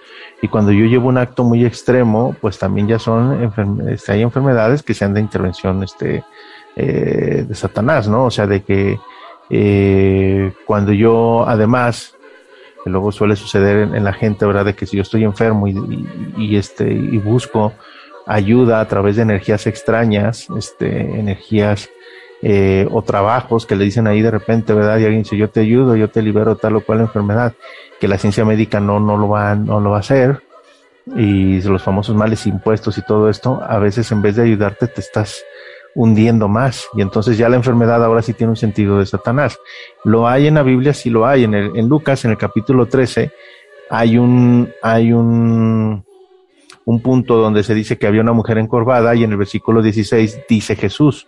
Y 0.41 0.47
cuando 0.47 0.71
yo 0.71 0.85
llevo 0.85 1.09
un 1.09 1.17
acto 1.17 1.43
muy 1.43 1.65
extremo, 1.65 2.35
pues 2.39 2.57
también 2.57 2.87
ya 2.87 2.99
son, 2.99 3.51
este, 3.89 4.11
hay 4.11 4.21
enfermedades 4.21 4.83
que 4.83 4.93
sean 4.93 5.13
de 5.13 5.21
intervención 5.21 5.83
este, 5.83 6.23
eh, 6.75 7.45
de 7.47 7.55
Satanás, 7.55 8.07
¿no? 8.07 8.25
O 8.25 8.31
sea, 8.31 8.47
de 8.47 8.61
que 8.61 8.99
eh, 9.49 10.53
cuando 10.65 10.93
yo 10.93 11.45
además 11.47 12.17
luego 12.85 13.11
suele 13.11 13.35
suceder 13.35 13.93
en, 13.93 14.03
la 14.03 14.13
gente, 14.13 14.45
¿verdad? 14.45 14.65
De 14.65 14.75
que 14.75 14.85
si 14.85 14.95
yo 14.97 15.01
estoy 15.01 15.23
enfermo 15.23 15.67
y, 15.67 16.55
este, 16.55 16.91
y 16.91 17.17
busco 17.17 17.73
ayuda 18.27 18.81
a 18.81 18.87
través 18.87 19.15
de 19.15 19.23
energías 19.23 19.65
extrañas, 19.67 20.47
este, 20.55 21.19
energías 21.19 21.89
eh, 22.41 22.87
o 22.91 23.01
trabajos 23.01 23.65
que 23.65 23.75
le 23.75 23.85
dicen 23.85 24.05
ahí 24.05 24.21
de 24.21 24.29
repente, 24.29 24.73
¿verdad? 24.73 24.99
Y 24.99 25.05
alguien 25.05 25.23
dice, 25.23 25.37
yo 25.37 25.49
te 25.49 25.61
ayudo, 25.61 25.95
yo 25.95 26.09
te 26.09 26.21
libero 26.21 26.55
tal 26.55 26.75
o 26.75 26.81
cual 26.81 26.99
enfermedad, 26.99 27.53
que 27.99 28.07
la 28.07 28.17
ciencia 28.17 28.45
médica 28.45 28.79
no, 28.79 28.99
no, 28.99 29.17
lo, 29.17 29.29
va, 29.29 29.55
no 29.55 29.79
lo 29.79 29.91
va 29.91 29.97
a 29.97 30.01
hacer, 30.01 30.43
y 31.15 31.61
los 31.61 31.81
famosos 31.81 32.15
males 32.15 32.45
impuestos 32.45 32.97
y 32.97 33.01
todo 33.01 33.29
esto, 33.29 33.61
a 33.65 33.79
veces 33.79 34.11
en 34.11 34.21
vez 34.21 34.35
de 34.35 34.43
ayudarte 34.43 34.87
te 34.87 35.01
estás 35.01 35.43
hundiendo 35.95 36.47
más, 36.47 36.85
y 36.93 37.01
entonces 37.01 37.37
ya 37.37 37.49
la 37.49 37.55
enfermedad 37.55 38.03
ahora 38.03 38.21
sí 38.21 38.33
tiene 38.33 38.51
un 38.51 38.57
sentido 38.57 38.99
de 38.99 39.05
Satanás. 39.05 39.57
Lo 40.03 40.27
hay 40.27 40.47
en 40.47 40.55
la 40.55 40.63
Biblia, 40.63 40.93
sí 40.93 41.09
lo 41.09 41.25
hay, 41.25 41.45
en, 41.45 41.55
el, 41.55 41.75
en 41.75 41.87
Lucas, 41.87 42.23
en 42.25 42.31
el 42.31 42.37
capítulo 42.37 42.85
13, 42.85 43.31
hay 43.89 44.17
un, 44.17 44.71
hay 44.83 45.13
un, 45.13 46.05
un 46.87 47.01
punto 47.01 47.35
donde 47.35 47.63
se 47.63 47.75
dice 47.75 47.97
que 47.97 48.07
había 48.07 48.21
una 48.21 48.31
mujer 48.31 48.57
encorvada 48.57 49.13
y 49.13 49.25
en 49.25 49.31
el 49.31 49.37
versículo 49.37 49.81
16 49.81 50.43
dice 50.47 50.77
Jesús, 50.77 51.27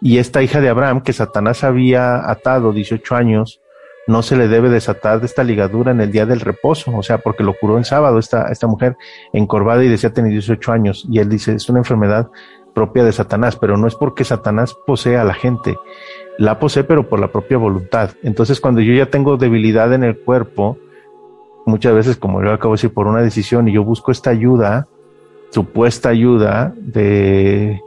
y 0.00 0.16
esta 0.16 0.42
hija 0.42 0.62
de 0.62 0.70
Abraham 0.70 1.02
que 1.02 1.12
Satanás 1.12 1.62
había 1.62 2.30
atado 2.30 2.72
18 2.72 3.14
años, 3.14 3.60
no 4.06 4.22
se 4.22 4.34
le 4.34 4.48
debe 4.48 4.70
desatar 4.70 5.20
de 5.20 5.26
esta 5.26 5.44
ligadura 5.44 5.92
en 5.92 6.00
el 6.00 6.10
día 6.10 6.24
del 6.24 6.40
reposo, 6.40 6.96
o 6.96 7.02
sea, 7.02 7.18
porque 7.18 7.44
lo 7.44 7.52
curó 7.52 7.76
en 7.76 7.84
sábado 7.84 8.18
esta, 8.18 8.50
esta 8.50 8.66
mujer 8.66 8.96
encorvada 9.34 9.84
y 9.84 9.88
decía 9.88 10.10
tener 10.10 10.32
18 10.32 10.72
años, 10.72 11.06
y 11.10 11.18
él 11.18 11.28
dice, 11.28 11.54
es 11.54 11.68
una 11.68 11.80
enfermedad 11.80 12.30
propia 12.74 13.04
de 13.04 13.12
Satanás, 13.12 13.56
pero 13.56 13.76
no 13.76 13.86
es 13.86 13.96
porque 13.96 14.24
Satanás 14.24 14.74
posee 14.86 15.18
a 15.18 15.24
la 15.24 15.34
gente, 15.34 15.76
la 16.38 16.58
posee 16.58 16.84
pero 16.84 17.10
por 17.10 17.20
la 17.20 17.30
propia 17.30 17.58
voluntad. 17.58 18.12
Entonces 18.22 18.58
cuando 18.58 18.80
yo 18.80 18.94
ya 18.94 19.10
tengo 19.10 19.36
debilidad 19.36 19.92
en 19.92 20.02
el 20.02 20.18
cuerpo, 20.18 20.78
muchas 21.66 21.94
veces, 21.94 22.16
como 22.16 22.42
yo 22.42 22.52
acabo 22.52 22.72
de 22.72 22.78
decir, 22.78 22.94
por 22.94 23.06
una 23.06 23.20
decisión 23.20 23.68
y 23.68 23.74
yo 23.74 23.84
busco 23.84 24.10
esta 24.10 24.30
ayuda, 24.30 24.88
supuesta 25.54 26.08
ayuda 26.08 26.74
de, 26.76 27.80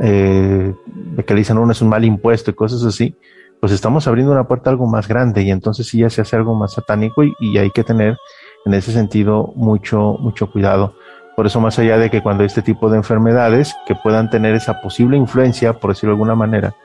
eh, 0.00 0.74
de 0.84 1.24
que 1.24 1.34
le 1.34 1.40
dicen 1.40 1.58
uno 1.58 1.72
es 1.72 1.82
un 1.82 1.88
mal 1.88 2.04
impuesto 2.04 2.52
y 2.52 2.54
cosas 2.54 2.84
así, 2.84 3.16
pues 3.58 3.72
estamos 3.72 4.06
abriendo 4.06 4.32
una 4.32 4.46
puerta 4.46 4.70
a 4.70 4.72
algo 4.72 4.86
más 4.86 5.08
grande 5.08 5.42
y 5.42 5.50
entonces 5.50 5.88
sí 5.88 5.98
ya 5.98 6.08
se 6.08 6.20
hace 6.20 6.36
algo 6.36 6.54
más 6.54 6.74
satánico 6.74 7.24
y, 7.24 7.58
hay 7.58 7.70
que 7.70 7.82
tener 7.82 8.16
en 8.64 8.74
ese 8.74 8.92
sentido 8.92 9.52
mucho, 9.56 10.18
mucho 10.20 10.52
cuidado. 10.52 10.94
Por 11.36 11.46
eso 11.46 11.60
más 11.60 11.80
allá 11.80 11.98
de 11.98 12.10
que 12.10 12.22
cuando 12.22 12.42
hay 12.42 12.46
este 12.46 12.62
tipo 12.62 12.88
de 12.88 12.98
enfermedades 12.98 13.74
que 13.88 13.96
puedan 13.96 14.30
tener 14.30 14.54
esa 14.54 14.80
posible 14.80 15.16
influencia, 15.16 15.80
por 15.80 15.90
decirlo 15.90 16.12
de 16.12 16.14
alguna 16.14 16.36
manera, 16.36 16.76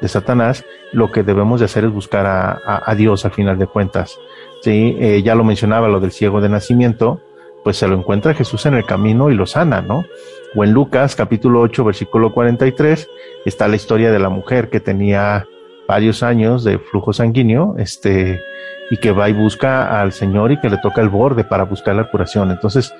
de 0.00 0.08
Satanás, 0.08 0.64
lo 0.92 1.12
que 1.12 1.22
debemos 1.22 1.60
de 1.60 1.66
hacer 1.66 1.84
es 1.84 1.92
buscar 1.92 2.26
a, 2.26 2.50
a, 2.50 2.82
a 2.84 2.94
Dios 2.96 3.24
al 3.24 3.32
final 3.32 3.58
de 3.58 3.66
cuentas. 3.68 4.18
Sí, 4.62 4.96
eh, 4.98 5.22
ya 5.22 5.36
lo 5.36 5.44
mencionaba 5.44 5.88
lo 5.88 6.00
del 6.00 6.10
ciego 6.10 6.40
de 6.40 6.48
nacimiento, 6.48 7.20
pues 7.68 7.76
se 7.76 7.86
lo 7.86 7.98
encuentra 7.98 8.32
Jesús 8.32 8.64
en 8.64 8.72
el 8.72 8.86
camino 8.86 9.28
y 9.28 9.34
lo 9.34 9.44
sana, 9.44 9.82
¿no? 9.82 10.06
O 10.56 10.64
en 10.64 10.72
Lucas 10.72 11.14
capítulo 11.14 11.60
8 11.60 11.84
versículo 11.84 12.32
43 12.32 13.06
está 13.44 13.68
la 13.68 13.76
historia 13.76 14.10
de 14.10 14.18
la 14.18 14.30
mujer 14.30 14.70
que 14.70 14.80
tenía 14.80 15.46
varios 15.86 16.22
años 16.22 16.64
de 16.64 16.78
flujo 16.78 17.12
sanguíneo, 17.12 17.74
este, 17.76 18.40
y 18.90 18.96
que 18.96 19.10
va 19.10 19.28
y 19.28 19.34
busca 19.34 20.00
al 20.00 20.12
Señor 20.12 20.50
y 20.50 20.58
que 20.58 20.70
le 20.70 20.78
toca 20.78 21.02
el 21.02 21.10
borde 21.10 21.44
para 21.44 21.64
buscar 21.64 21.94
la 21.94 22.10
curación. 22.10 22.50
Entonces, 22.50 22.90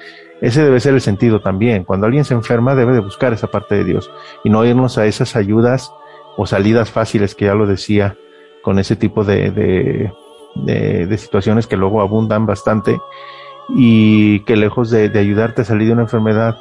ese 0.42 0.62
debe 0.62 0.80
ser 0.80 0.92
el 0.92 1.00
sentido 1.00 1.40
también. 1.40 1.84
Cuando 1.84 2.04
alguien 2.04 2.26
se 2.26 2.34
enferma, 2.34 2.74
debe 2.74 2.92
de 2.92 3.00
buscar 3.00 3.32
esa 3.32 3.46
parte 3.46 3.74
de 3.74 3.84
Dios 3.84 4.10
y 4.44 4.50
no 4.50 4.66
irnos 4.66 4.98
a 4.98 5.06
esas 5.06 5.34
ayudas 5.34 5.90
o 6.36 6.44
salidas 6.44 6.90
fáciles 6.90 7.34
que 7.34 7.46
ya 7.46 7.54
lo 7.54 7.66
decía 7.66 8.18
con 8.60 8.78
ese 8.78 8.96
tipo 8.96 9.24
de, 9.24 9.50
de, 9.50 10.12
de, 10.56 11.06
de 11.06 11.16
situaciones 11.16 11.66
que 11.66 11.78
luego 11.78 12.02
abundan 12.02 12.44
bastante 12.44 12.98
y 13.68 14.40
que 14.40 14.56
lejos 14.56 14.90
de, 14.90 15.10
ayudarte 15.18 15.62
a 15.62 15.64
salir 15.64 15.88
de 15.88 15.94
una 15.94 16.02
enfermedad 16.02 16.56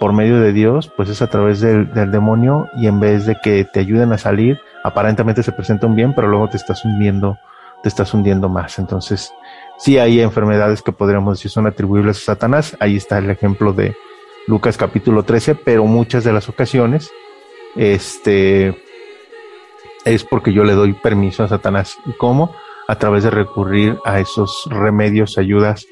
por 0.00 0.12
medio 0.12 0.40
de 0.40 0.52
Dios, 0.52 0.90
pues 0.94 1.08
es 1.08 1.22
a 1.22 1.28
través 1.28 1.60
del, 1.60 1.92
del, 1.92 2.10
demonio 2.10 2.68
y 2.76 2.86
en 2.86 3.00
vez 3.00 3.26
de 3.26 3.36
que 3.42 3.64
te 3.64 3.80
ayuden 3.80 4.12
a 4.12 4.18
salir, 4.18 4.58
aparentemente 4.84 5.42
se 5.42 5.52
presenta 5.52 5.86
un 5.86 5.96
bien, 5.96 6.14
pero 6.14 6.28
luego 6.28 6.48
te 6.48 6.56
estás 6.56 6.84
hundiendo, 6.84 7.38
te 7.82 7.88
estás 7.88 8.12
hundiendo 8.12 8.48
más. 8.48 8.78
Entonces, 8.78 9.32
sí 9.78 9.98
hay 9.98 10.20
enfermedades 10.20 10.82
que 10.82 10.92
podríamos 10.92 11.38
decir 11.38 11.50
son 11.50 11.66
atribuibles 11.66 12.18
a 12.18 12.34
Satanás. 12.34 12.76
Ahí 12.80 12.96
está 12.96 13.18
el 13.18 13.30
ejemplo 13.30 13.72
de 13.72 13.96
Lucas 14.46 14.76
capítulo 14.76 15.24
13, 15.24 15.54
pero 15.54 15.84
muchas 15.86 16.24
de 16.24 16.32
las 16.32 16.48
ocasiones, 16.48 17.10
este, 17.74 18.76
es 20.04 20.24
porque 20.24 20.52
yo 20.52 20.62
le 20.62 20.74
doy 20.74 20.92
permiso 20.92 21.42
a 21.42 21.48
Satanás. 21.48 21.98
¿Y 22.06 22.12
cómo? 22.12 22.54
A 22.86 22.96
través 22.96 23.24
de 23.24 23.30
recurrir 23.30 23.98
a 24.04 24.20
esos 24.20 24.68
remedios, 24.70 25.36
ayudas, 25.36 25.86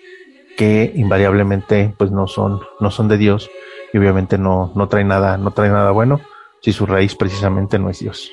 que 0.56 0.92
invariablemente 0.94 1.94
pues 1.96 2.10
no 2.10 2.26
son, 2.26 2.60
no 2.80 2.90
son 2.90 3.08
de 3.08 3.18
Dios 3.18 3.50
y 3.92 3.98
obviamente 3.98 4.38
no, 4.38 4.72
no 4.74 4.88
trae 4.88 5.04
nada, 5.04 5.36
no 5.36 5.52
trae 5.52 5.70
nada 5.70 5.90
bueno 5.90 6.20
si 6.60 6.72
su 6.72 6.86
raíz 6.86 7.14
precisamente 7.14 7.78
no 7.78 7.90
es 7.90 8.00
Dios. 8.00 8.30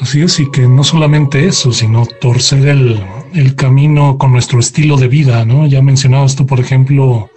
Así 0.00 0.22
es, 0.22 0.38
y 0.38 0.50
que 0.50 0.68
no 0.68 0.84
solamente 0.84 1.46
eso, 1.46 1.72
sino 1.72 2.06
torcer 2.06 2.68
el, 2.68 3.04
el 3.34 3.54
camino 3.56 4.16
con 4.16 4.32
nuestro 4.32 4.60
estilo 4.60 4.96
de 4.96 5.08
vida, 5.08 5.44
¿no? 5.44 5.66
Ya 5.66 5.82
mencionabas 5.82 6.36
tú, 6.36 6.46
por 6.46 6.60
ejemplo, 6.60 7.30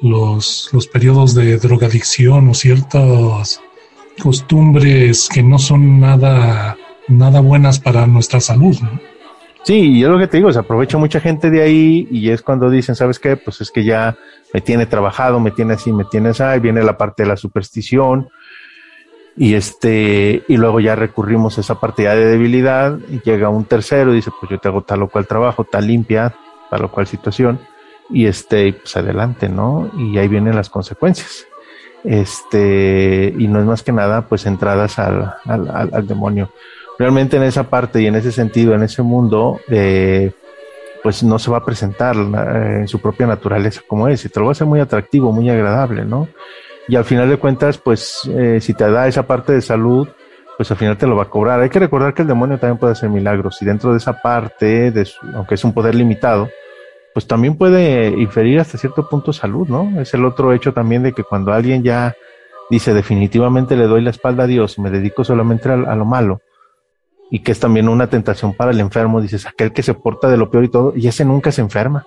los, 0.00 0.70
los 0.72 0.86
periodos 0.86 1.34
de 1.34 1.56
drogadicción 1.58 2.48
o 2.48 2.54
ciertas 2.54 3.60
costumbres 4.22 5.28
que 5.28 5.42
no 5.42 5.58
son 5.58 6.00
nada, 6.00 6.76
nada 7.08 7.40
buenas 7.40 7.80
para 7.80 8.06
nuestra 8.06 8.40
salud. 8.40 8.76
Sí, 9.62 9.98
y 9.98 10.02
es 10.02 10.08
lo 10.08 10.18
que 10.18 10.26
te 10.26 10.38
digo, 10.38 10.52
se 10.52 10.58
aprovecha 10.58 10.96
mucha 10.96 11.20
gente 11.20 11.50
de 11.50 11.62
ahí 11.62 12.08
y 12.10 12.30
es 12.30 12.42
cuando 12.42 12.70
dicen, 12.70 12.94
¿sabes 12.94 13.18
qué? 13.18 13.36
Pues 13.36 13.60
es 13.60 13.70
que 13.70 13.84
ya 13.84 14.16
me 14.54 14.60
tiene 14.60 14.86
trabajado, 14.86 15.38
me 15.38 15.50
tiene 15.50 15.74
así, 15.74 15.92
me 15.92 16.04
tiene 16.04 16.30
así, 16.30 16.44
viene 16.60 16.82
la 16.82 16.96
parte 16.96 17.24
de 17.24 17.28
la 17.28 17.36
superstición 17.36 18.30
y 19.36 19.54
este, 19.54 20.42
y 20.48 20.56
luego 20.56 20.80
ya 20.80 20.96
recurrimos 20.96 21.58
a 21.58 21.60
esa 21.60 21.78
parte 21.78 22.04
ya 22.04 22.14
de 22.14 22.24
debilidad 22.24 22.98
y 23.10 23.20
llega 23.20 23.50
un 23.50 23.64
tercero 23.64 24.12
y 24.12 24.16
dice, 24.16 24.30
pues 24.40 24.50
yo 24.50 24.58
te 24.58 24.68
hago 24.68 24.82
tal 24.82 25.02
o 25.02 25.08
cual 25.08 25.26
trabajo, 25.26 25.64
tal 25.64 25.86
limpia, 25.86 26.34
tal 26.70 26.84
o 26.84 26.90
cual 26.90 27.06
situación 27.06 27.60
y 28.08 28.26
este, 28.26 28.72
pues 28.72 28.96
adelante, 28.96 29.48
¿no? 29.48 29.90
Y 29.96 30.16
ahí 30.18 30.26
vienen 30.26 30.56
las 30.56 30.70
consecuencias. 30.70 31.46
Este, 32.02 33.34
y 33.38 33.46
no 33.46 33.60
es 33.60 33.66
más 33.66 33.82
que 33.82 33.92
nada, 33.92 34.22
pues 34.22 34.46
entradas 34.46 34.98
al, 34.98 35.34
al, 35.44 35.90
al 35.92 36.06
demonio 36.06 36.50
realmente 37.00 37.38
en 37.38 37.44
esa 37.44 37.64
parte 37.64 38.02
y 38.02 38.06
en 38.06 38.14
ese 38.14 38.30
sentido, 38.30 38.74
en 38.74 38.82
ese 38.82 39.00
mundo, 39.00 39.58
eh, 39.70 40.32
pues 41.02 41.22
no 41.22 41.38
se 41.38 41.50
va 41.50 41.56
a 41.56 41.64
presentar 41.64 42.14
eh, 42.14 42.80
en 42.80 42.88
su 42.88 43.00
propia 43.00 43.26
naturaleza 43.26 43.80
como 43.86 44.06
es, 44.06 44.22
y 44.26 44.28
te 44.28 44.38
lo 44.38 44.44
va 44.44 44.50
a 44.50 44.52
hacer 44.52 44.66
muy 44.66 44.80
atractivo, 44.80 45.32
muy 45.32 45.48
agradable, 45.48 46.04
¿no? 46.04 46.28
Y 46.88 46.96
al 46.96 47.06
final 47.06 47.30
de 47.30 47.38
cuentas, 47.38 47.78
pues 47.78 48.28
eh, 48.28 48.58
si 48.60 48.74
te 48.74 48.90
da 48.90 49.08
esa 49.08 49.26
parte 49.26 49.54
de 49.54 49.62
salud, 49.62 50.08
pues 50.58 50.70
al 50.70 50.76
final 50.76 50.98
te 50.98 51.06
lo 51.06 51.16
va 51.16 51.22
a 51.22 51.30
cobrar. 51.30 51.62
Hay 51.62 51.70
que 51.70 51.78
recordar 51.78 52.12
que 52.12 52.20
el 52.20 52.28
demonio 52.28 52.58
también 52.58 52.76
puede 52.76 52.92
hacer 52.92 53.08
milagros 53.08 53.62
y 53.62 53.64
dentro 53.64 53.92
de 53.92 53.96
esa 53.96 54.20
parte, 54.20 54.90
de 54.90 55.08
aunque 55.34 55.54
es 55.54 55.64
un 55.64 55.72
poder 55.72 55.94
limitado, 55.94 56.50
pues 57.14 57.26
también 57.26 57.56
puede 57.56 58.08
inferir 58.08 58.60
hasta 58.60 58.76
cierto 58.76 59.08
punto 59.08 59.32
salud, 59.32 59.66
¿no? 59.68 60.02
Es 60.02 60.12
el 60.12 60.26
otro 60.26 60.52
hecho 60.52 60.74
también 60.74 61.02
de 61.02 61.14
que 61.14 61.24
cuando 61.24 61.50
alguien 61.50 61.82
ya 61.82 62.14
dice 62.68 62.92
definitivamente 62.92 63.74
le 63.74 63.86
doy 63.86 64.02
la 64.02 64.10
espalda 64.10 64.44
a 64.44 64.46
Dios 64.46 64.76
y 64.76 64.82
me 64.82 64.90
dedico 64.90 65.24
solamente 65.24 65.70
a 65.70 65.96
lo 65.96 66.04
malo, 66.04 66.42
y 67.30 67.40
que 67.40 67.52
es 67.52 67.60
también 67.60 67.88
una 67.88 68.08
tentación 68.08 68.54
para 68.54 68.72
el 68.72 68.80
enfermo. 68.80 69.20
Dices, 69.20 69.46
aquel 69.46 69.72
que 69.72 69.82
se 69.82 69.94
porta 69.94 70.28
de 70.28 70.36
lo 70.36 70.50
peor 70.50 70.64
y 70.64 70.68
todo, 70.68 70.92
y 70.96 71.06
ese 71.06 71.24
nunca 71.24 71.52
se 71.52 71.60
enferma. 71.60 72.06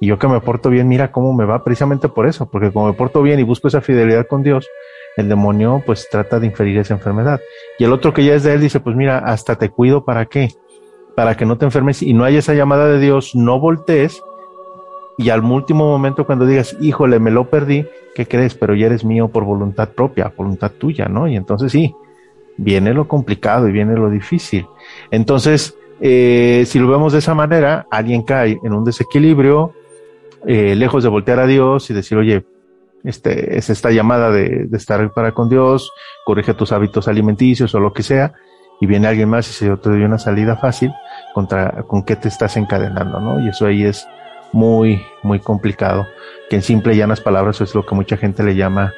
Y 0.00 0.06
yo 0.06 0.18
que 0.18 0.28
me 0.28 0.40
porto 0.40 0.70
bien, 0.70 0.88
mira 0.88 1.12
cómo 1.12 1.34
me 1.34 1.44
va 1.44 1.62
precisamente 1.62 2.08
por 2.08 2.26
eso, 2.26 2.48
porque 2.50 2.72
como 2.72 2.86
me 2.86 2.94
porto 2.94 3.20
bien 3.22 3.38
y 3.38 3.42
busco 3.42 3.68
esa 3.68 3.80
fidelidad 3.82 4.26
con 4.26 4.42
Dios, 4.42 4.66
el 5.16 5.28
demonio 5.28 5.82
pues 5.84 6.08
trata 6.10 6.40
de 6.40 6.46
inferir 6.46 6.78
esa 6.78 6.94
enfermedad. 6.94 7.40
Y 7.78 7.84
el 7.84 7.92
otro 7.92 8.14
que 8.14 8.24
ya 8.24 8.34
es 8.34 8.42
de 8.42 8.54
él 8.54 8.60
dice, 8.60 8.80
pues 8.80 8.96
mira, 8.96 9.18
hasta 9.18 9.56
te 9.56 9.68
cuido 9.68 10.04
para 10.04 10.26
qué? 10.26 10.54
Para 11.14 11.36
que 11.36 11.44
no 11.44 11.58
te 11.58 11.66
enfermes 11.66 12.02
y 12.02 12.14
no 12.14 12.24
haya 12.24 12.38
esa 12.38 12.54
llamada 12.54 12.86
de 12.86 12.98
Dios, 12.98 13.34
no 13.34 13.60
voltees 13.60 14.22
y 15.20 15.28
al 15.28 15.44
último 15.44 15.84
momento 15.84 16.24
cuando 16.24 16.46
digas, 16.46 16.74
híjole, 16.80 17.18
me 17.18 17.30
lo 17.30 17.50
perdí, 17.50 17.86
¿qué 18.14 18.26
crees? 18.26 18.54
Pero 18.54 18.74
ya 18.74 18.86
eres 18.86 19.04
mío 19.04 19.28
por 19.28 19.44
voluntad 19.44 19.90
propia, 19.90 20.32
voluntad 20.34 20.70
tuya, 20.70 21.08
¿no? 21.08 21.28
Y 21.28 21.36
entonces 21.36 21.72
sí, 21.72 21.94
viene 22.56 22.92
lo 22.92 23.08
complicado 23.08 23.68
y 23.68 23.72
viene 23.72 23.94
lo 23.94 24.10
difícil. 24.10 24.66
Entonces, 25.10 25.76
eh, 26.00 26.64
si 26.66 26.78
lo 26.78 26.88
vemos 26.88 27.12
de 27.12 27.18
esa 27.18 27.34
manera, 27.34 27.86
alguien 27.90 28.22
cae 28.22 28.58
en 28.62 28.72
un 28.72 28.84
desequilibrio, 28.84 29.72
eh, 30.46 30.74
lejos 30.74 31.02
de 31.02 31.10
voltear 31.10 31.38
a 31.38 31.46
Dios 31.46 31.90
y 31.90 31.94
decir, 31.94 32.16
oye, 32.16 32.44
este, 33.04 33.58
es 33.58 33.70
esta 33.70 33.90
llamada 33.90 34.30
de, 34.30 34.68
estar 34.72 35.12
para 35.12 35.32
con 35.32 35.48
Dios, 35.48 35.90
corrige 36.24 36.54
tus 36.54 36.72
hábitos 36.72 37.08
alimenticios 37.08 37.74
o 37.74 37.80
lo 37.80 37.92
que 37.92 38.02
sea, 38.02 38.34
y 38.80 38.86
viene 38.86 39.08
alguien 39.08 39.28
más 39.28 39.48
y 39.50 39.52
se 39.52 39.76
te 39.76 39.90
doy 39.90 40.02
una 40.02 40.18
salida 40.18 40.56
fácil, 40.56 40.90
contra, 41.34 41.82
con 41.86 42.04
qué 42.04 42.16
te 42.16 42.28
estás 42.28 42.56
encadenando, 42.56 43.20
¿no? 43.20 43.44
Y 43.44 43.48
eso 43.48 43.66
ahí 43.66 43.84
es 43.84 44.06
muy, 44.52 45.02
muy 45.22 45.38
complicado, 45.38 46.06
que 46.48 46.56
en 46.56 46.62
simple 46.62 46.94
y 46.94 46.96
llanas 46.96 47.20
palabras 47.20 47.60
es 47.60 47.74
lo 47.74 47.84
que 47.84 47.94
mucha 47.94 48.16
gente 48.16 48.42
le 48.42 48.56
llama 48.56 48.92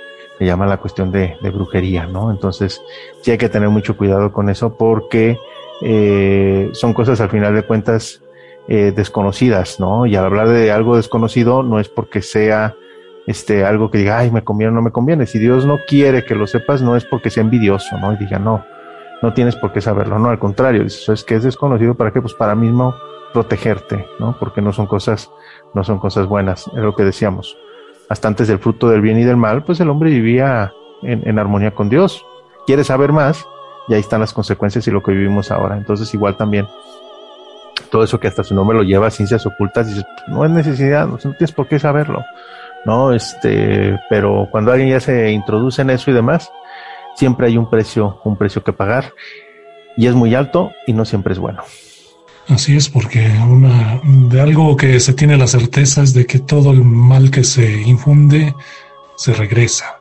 llama 0.45 0.66
la 0.66 0.78
cuestión 0.78 1.12
de, 1.12 1.36
brujería, 1.53 2.07
¿no? 2.07 2.30
Entonces, 2.30 2.80
sí 3.20 3.30
hay 3.30 3.38
que 3.38 3.49
tener 3.49 3.68
mucho 3.68 3.97
cuidado 3.97 4.32
con 4.32 4.49
eso 4.49 4.76
porque 4.76 5.38
eh, 5.82 6.70
son 6.72 6.95
cosas 6.95 7.20
al 7.20 7.30
final 7.30 7.55
de 7.55 7.62
cuentas 7.62 8.22
eh, 8.68 8.93
desconocidas, 8.95 9.80
¿no? 9.80 10.07
Y 10.07 10.16
al 10.16 10.24
hablar 10.24 10.49
de 10.49 10.70
algo 10.70 10.97
desconocido 10.97 11.62
no 11.62 11.80
es 11.80 11.88
porque 11.88 12.22
sea 12.22 12.74
este 13.26 13.64
algo 13.64 13.90
que 13.90 13.99
diga, 13.99 14.18
ay, 14.18 14.30
me 14.30 14.43
conviene 14.43 14.72
o 14.72 14.74
no 14.74 14.82
me 14.82 14.90
conviene. 14.90 15.26
Si 15.26 15.38
Dios 15.38 15.66
no 15.66 15.78
quiere 15.86 16.24
que 16.24 16.34
lo 16.34 16.47
sepas, 16.47 16.82
no 16.82 16.97
es 16.97 17.05
porque 17.05 17.30
sea 17.30 17.43
envidioso, 17.43 17.99
¿no? 17.99 18.12
Y 18.12 18.16
diga, 18.16 18.38
no, 18.38 18.64
no 19.22 19.32
tienes 19.34 19.57
por 19.57 19.72
qué 19.72 19.80
saberlo, 19.80 20.18
no, 20.18 20.30
al 20.30 20.38
contrario, 20.38 20.82
eso 20.82 21.12
es 21.12 21.24
que 21.24 21.36
es 21.36 21.43
desconocido, 21.43 21.95
¿para 21.95 22.12
qué? 22.12 22.20
Pues 22.20 22.34
para 22.34 22.55
mismo 22.55 22.95
protegerte, 23.32 24.07
¿no? 24.18 24.36
Porque 24.38 24.61
no 24.61 24.72
son 24.72 24.86
cosas, 24.86 25.30
no 25.74 25.84
son 25.84 25.99
cosas 25.99 26.26
buenas, 26.26 26.66
es 26.68 26.82
lo 26.82 26.95
que 26.95 27.05
decíamos 27.05 27.57
hasta 28.12 28.28
antes 28.28 28.46
del 28.46 28.58
fruto 28.58 28.90
del 28.90 29.00
bien 29.00 29.18
y 29.18 29.24
del 29.24 29.38
mal, 29.38 29.64
pues 29.64 29.80
el 29.80 29.88
hombre 29.88 30.10
vivía 30.10 30.70
en, 31.02 31.38
armonía 31.38 31.70
con 31.70 31.88
Dios. 31.88 32.26
Quiere 32.66 32.84
saber 32.84 33.10
más 33.10 33.46
y 33.88 33.94
ahí 33.94 34.00
están 34.00 34.20
las 34.20 34.34
consecuencias 34.34 34.86
y 34.86 34.90
lo 34.90 35.02
que 35.02 35.12
vivimos 35.12 35.50
ahora. 35.50 35.78
Entonces 35.78 36.12
igual 36.12 36.36
también 36.36 36.68
todo 37.90 38.04
eso 38.04 38.20
que 38.20 38.28
hasta 38.28 38.44
su 38.44 38.54
nombre 38.54 38.76
lo 38.76 38.84
lleva 38.84 39.06
a 39.06 39.10
ciencias 39.10 39.46
ocultas, 39.46 39.86
dices, 39.86 40.04
no 40.28 40.44
es 40.44 40.50
necesidad, 40.50 41.06
no, 41.06 41.16
tienes 41.16 41.52
por 41.52 41.68
qué 41.68 41.78
saberlo, 41.78 42.22
¿no? 42.84 43.14
Este, 43.14 43.98
pero 44.10 44.46
cuando 44.50 44.72
alguien 44.72 44.90
ya 44.90 45.00
se 45.00 45.30
introduce 45.30 45.80
en 45.80 45.88
eso 45.88 46.10
y 46.10 46.14
demás, 46.14 46.52
siempre 47.16 47.46
hay 47.46 47.56
un 47.56 47.70
precio, 47.70 48.20
un 48.24 48.36
precio 48.36 48.62
que 48.62 48.74
pagar 48.74 49.14
y 49.96 50.06
es 50.06 50.14
muy 50.14 50.34
alto 50.34 50.70
y 50.86 50.92
no 50.92 51.06
siempre 51.06 51.32
es 51.32 51.38
bueno. 51.38 51.62
Así 52.49 52.76
es, 52.76 52.88
porque 52.88 53.30
una, 53.49 54.01
de 54.05 54.40
algo 54.40 54.76
que 54.76 54.99
se 55.01 55.12
tiene 55.14 55.36
la 55.36 55.47
certeza 55.47 56.03
es 56.03 56.12
de 56.12 56.26
que 56.26 56.38
todo 56.38 56.72
el 56.72 56.82
mal 56.82 57.30
que 57.30 57.45
se 57.45 57.82
infunde 57.82 58.55
se 59.16 59.32
regresa. 59.32 59.99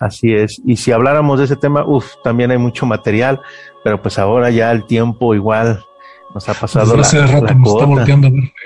Así 0.00 0.32
es. 0.32 0.60
Y 0.64 0.76
si 0.76 0.92
habláramos 0.92 1.38
de 1.38 1.44
ese 1.44 1.56
tema, 1.56 1.84
uff, 1.86 2.14
también 2.24 2.50
hay 2.50 2.58
mucho 2.58 2.86
material, 2.86 3.40
pero 3.84 4.02
pues 4.02 4.18
ahora 4.18 4.50
ya 4.50 4.72
el 4.72 4.84
tiempo 4.86 5.34
igual 5.34 5.84
nos 6.34 6.48
ha 6.48 6.54
pasado 6.54 6.96
la, 6.96 7.04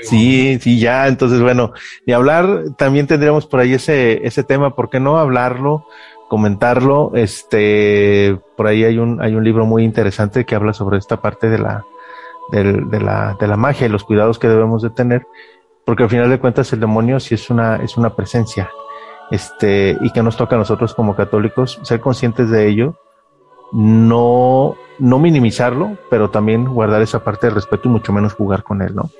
Sí, 0.02 0.58
sí, 0.60 0.80
ya. 0.80 1.06
Entonces, 1.06 1.40
bueno, 1.40 1.72
ni 2.06 2.14
hablar, 2.14 2.64
también 2.78 3.06
tendríamos 3.06 3.46
por 3.46 3.60
ahí 3.60 3.74
ese, 3.74 4.26
ese 4.26 4.42
tema, 4.42 4.74
¿por 4.74 4.90
qué 4.90 4.98
no 4.98 5.18
hablarlo? 5.18 5.86
comentarlo, 6.28 7.10
este, 7.16 8.38
por 8.56 8.68
ahí 8.68 8.84
hay 8.84 8.98
un, 8.98 9.20
hay 9.20 9.34
un 9.34 9.42
libro 9.42 9.66
muy 9.66 9.82
interesante 9.82 10.44
que 10.44 10.54
habla 10.54 10.72
sobre 10.72 10.96
esta 10.96 11.20
parte 11.20 11.48
de 11.48 11.58
la, 11.58 11.84
de, 12.50 13.00
la, 13.00 13.36
de 13.38 13.46
la 13.46 13.56
magia 13.56 13.86
y 13.86 13.90
los 13.90 14.04
cuidados 14.04 14.38
que 14.38 14.48
debemos 14.48 14.82
de 14.82 14.90
tener, 14.90 15.26
porque 15.84 16.04
al 16.04 16.10
final 16.10 16.30
de 16.30 16.38
cuentas 16.38 16.72
el 16.72 16.80
demonio 16.80 17.20
sí 17.20 17.34
es 17.34 17.50
una, 17.50 17.76
es 17.76 17.96
una 17.96 18.14
presencia, 18.14 18.70
este, 19.30 19.96
y 20.00 20.10
que 20.10 20.22
nos 20.22 20.36
toca 20.36 20.56
a 20.56 20.58
nosotros 20.58 20.94
como 20.94 21.14
católicos 21.14 21.78
ser 21.82 22.00
conscientes 22.00 22.50
de 22.50 22.68
ello, 22.68 22.96
no, 23.72 24.76
no 24.98 25.18
minimizarlo, 25.18 25.96
pero 26.10 26.30
también 26.30 26.64
guardar 26.64 27.02
esa 27.02 27.22
parte 27.22 27.46
de 27.46 27.54
respeto 27.54 27.88
y 27.88 27.92
mucho 27.92 28.12
menos 28.12 28.34
jugar 28.34 28.62
con 28.62 28.82
él, 28.82 28.94
¿no? 28.94 29.10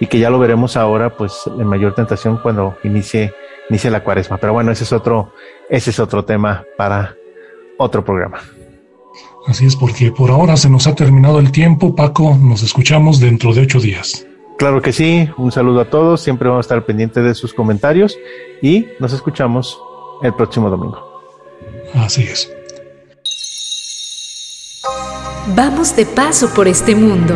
Y 0.00 0.06
que 0.06 0.18
ya 0.18 0.30
lo 0.30 0.38
veremos 0.38 0.76
ahora, 0.76 1.10
pues, 1.10 1.42
en 1.46 1.66
mayor 1.66 1.94
tentación 1.94 2.38
cuando 2.38 2.76
inicie, 2.84 3.34
inicie 3.68 3.90
la 3.90 4.02
cuaresma. 4.02 4.38
Pero 4.38 4.54
bueno, 4.54 4.72
ese 4.72 4.84
es 4.84 4.92
otro, 4.92 5.32
ese 5.68 5.90
es 5.90 6.00
otro 6.00 6.24
tema 6.24 6.64
para 6.76 7.14
otro 7.76 8.04
programa. 8.04 8.40
Así 9.48 9.64
es, 9.64 9.76
porque 9.76 10.12
por 10.12 10.30
ahora 10.30 10.58
se 10.58 10.68
nos 10.68 10.86
ha 10.86 10.94
terminado 10.94 11.38
el 11.38 11.50
tiempo. 11.50 11.94
Paco, 11.94 12.36
nos 12.38 12.62
escuchamos 12.62 13.18
dentro 13.18 13.54
de 13.54 13.62
ocho 13.62 13.80
días. 13.80 14.26
Claro 14.58 14.82
que 14.82 14.92
sí, 14.92 15.26
un 15.38 15.50
saludo 15.50 15.80
a 15.80 15.88
todos, 15.88 16.20
siempre 16.20 16.48
vamos 16.48 16.64
a 16.64 16.66
estar 16.66 16.84
pendientes 16.84 17.24
de 17.24 17.34
sus 17.34 17.54
comentarios 17.54 18.18
y 18.60 18.86
nos 19.00 19.14
escuchamos 19.14 19.80
el 20.22 20.34
próximo 20.34 20.68
domingo. 20.68 20.98
Así 21.94 22.24
es. 22.24 22.52
Vamos 25.56 25.96
de 25.96 26.04
paso 26.04 26.52
por 26.52 26.68
este 26.68 26.94
mundo. 26.94 27.34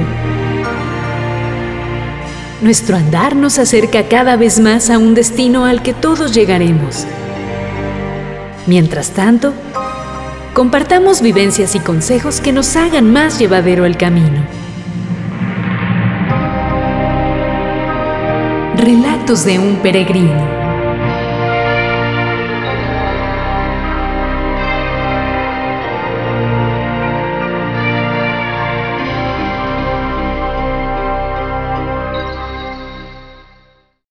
Nuestro 2.61 2.97
andar 2.97 3.35
nos 3.35 3.59
acerca 3.59 4.07
cada 4.09 4.37
vez 4.37 4.61
más 4.61 4.91
a 4.91 4.99
un 4.99 5.15
destino 5.15 5.65
al 5.65 5.83
que 5.83 5.95
todos 5.95 6.35
llegaremos. 6.35 7.07
Mientras 8.67 9.11
tanto, 9.11 9.55
compartamos 10.53 11.22
vivencias 11.22 11.74
y 11.74 11.80
consejos 11.80 12.40
que 12.40 12.53
nos 12.53 12.76
hagan 12.76 13.11
más 13.11 13.38
llevadero 13.38 13.86
el 13.86 13.96
camino. 13.96 14.46
Relatos 18.76 19.44
de 19.44 19.59
un 19.59 19.76
peregrino. 19.76 20.62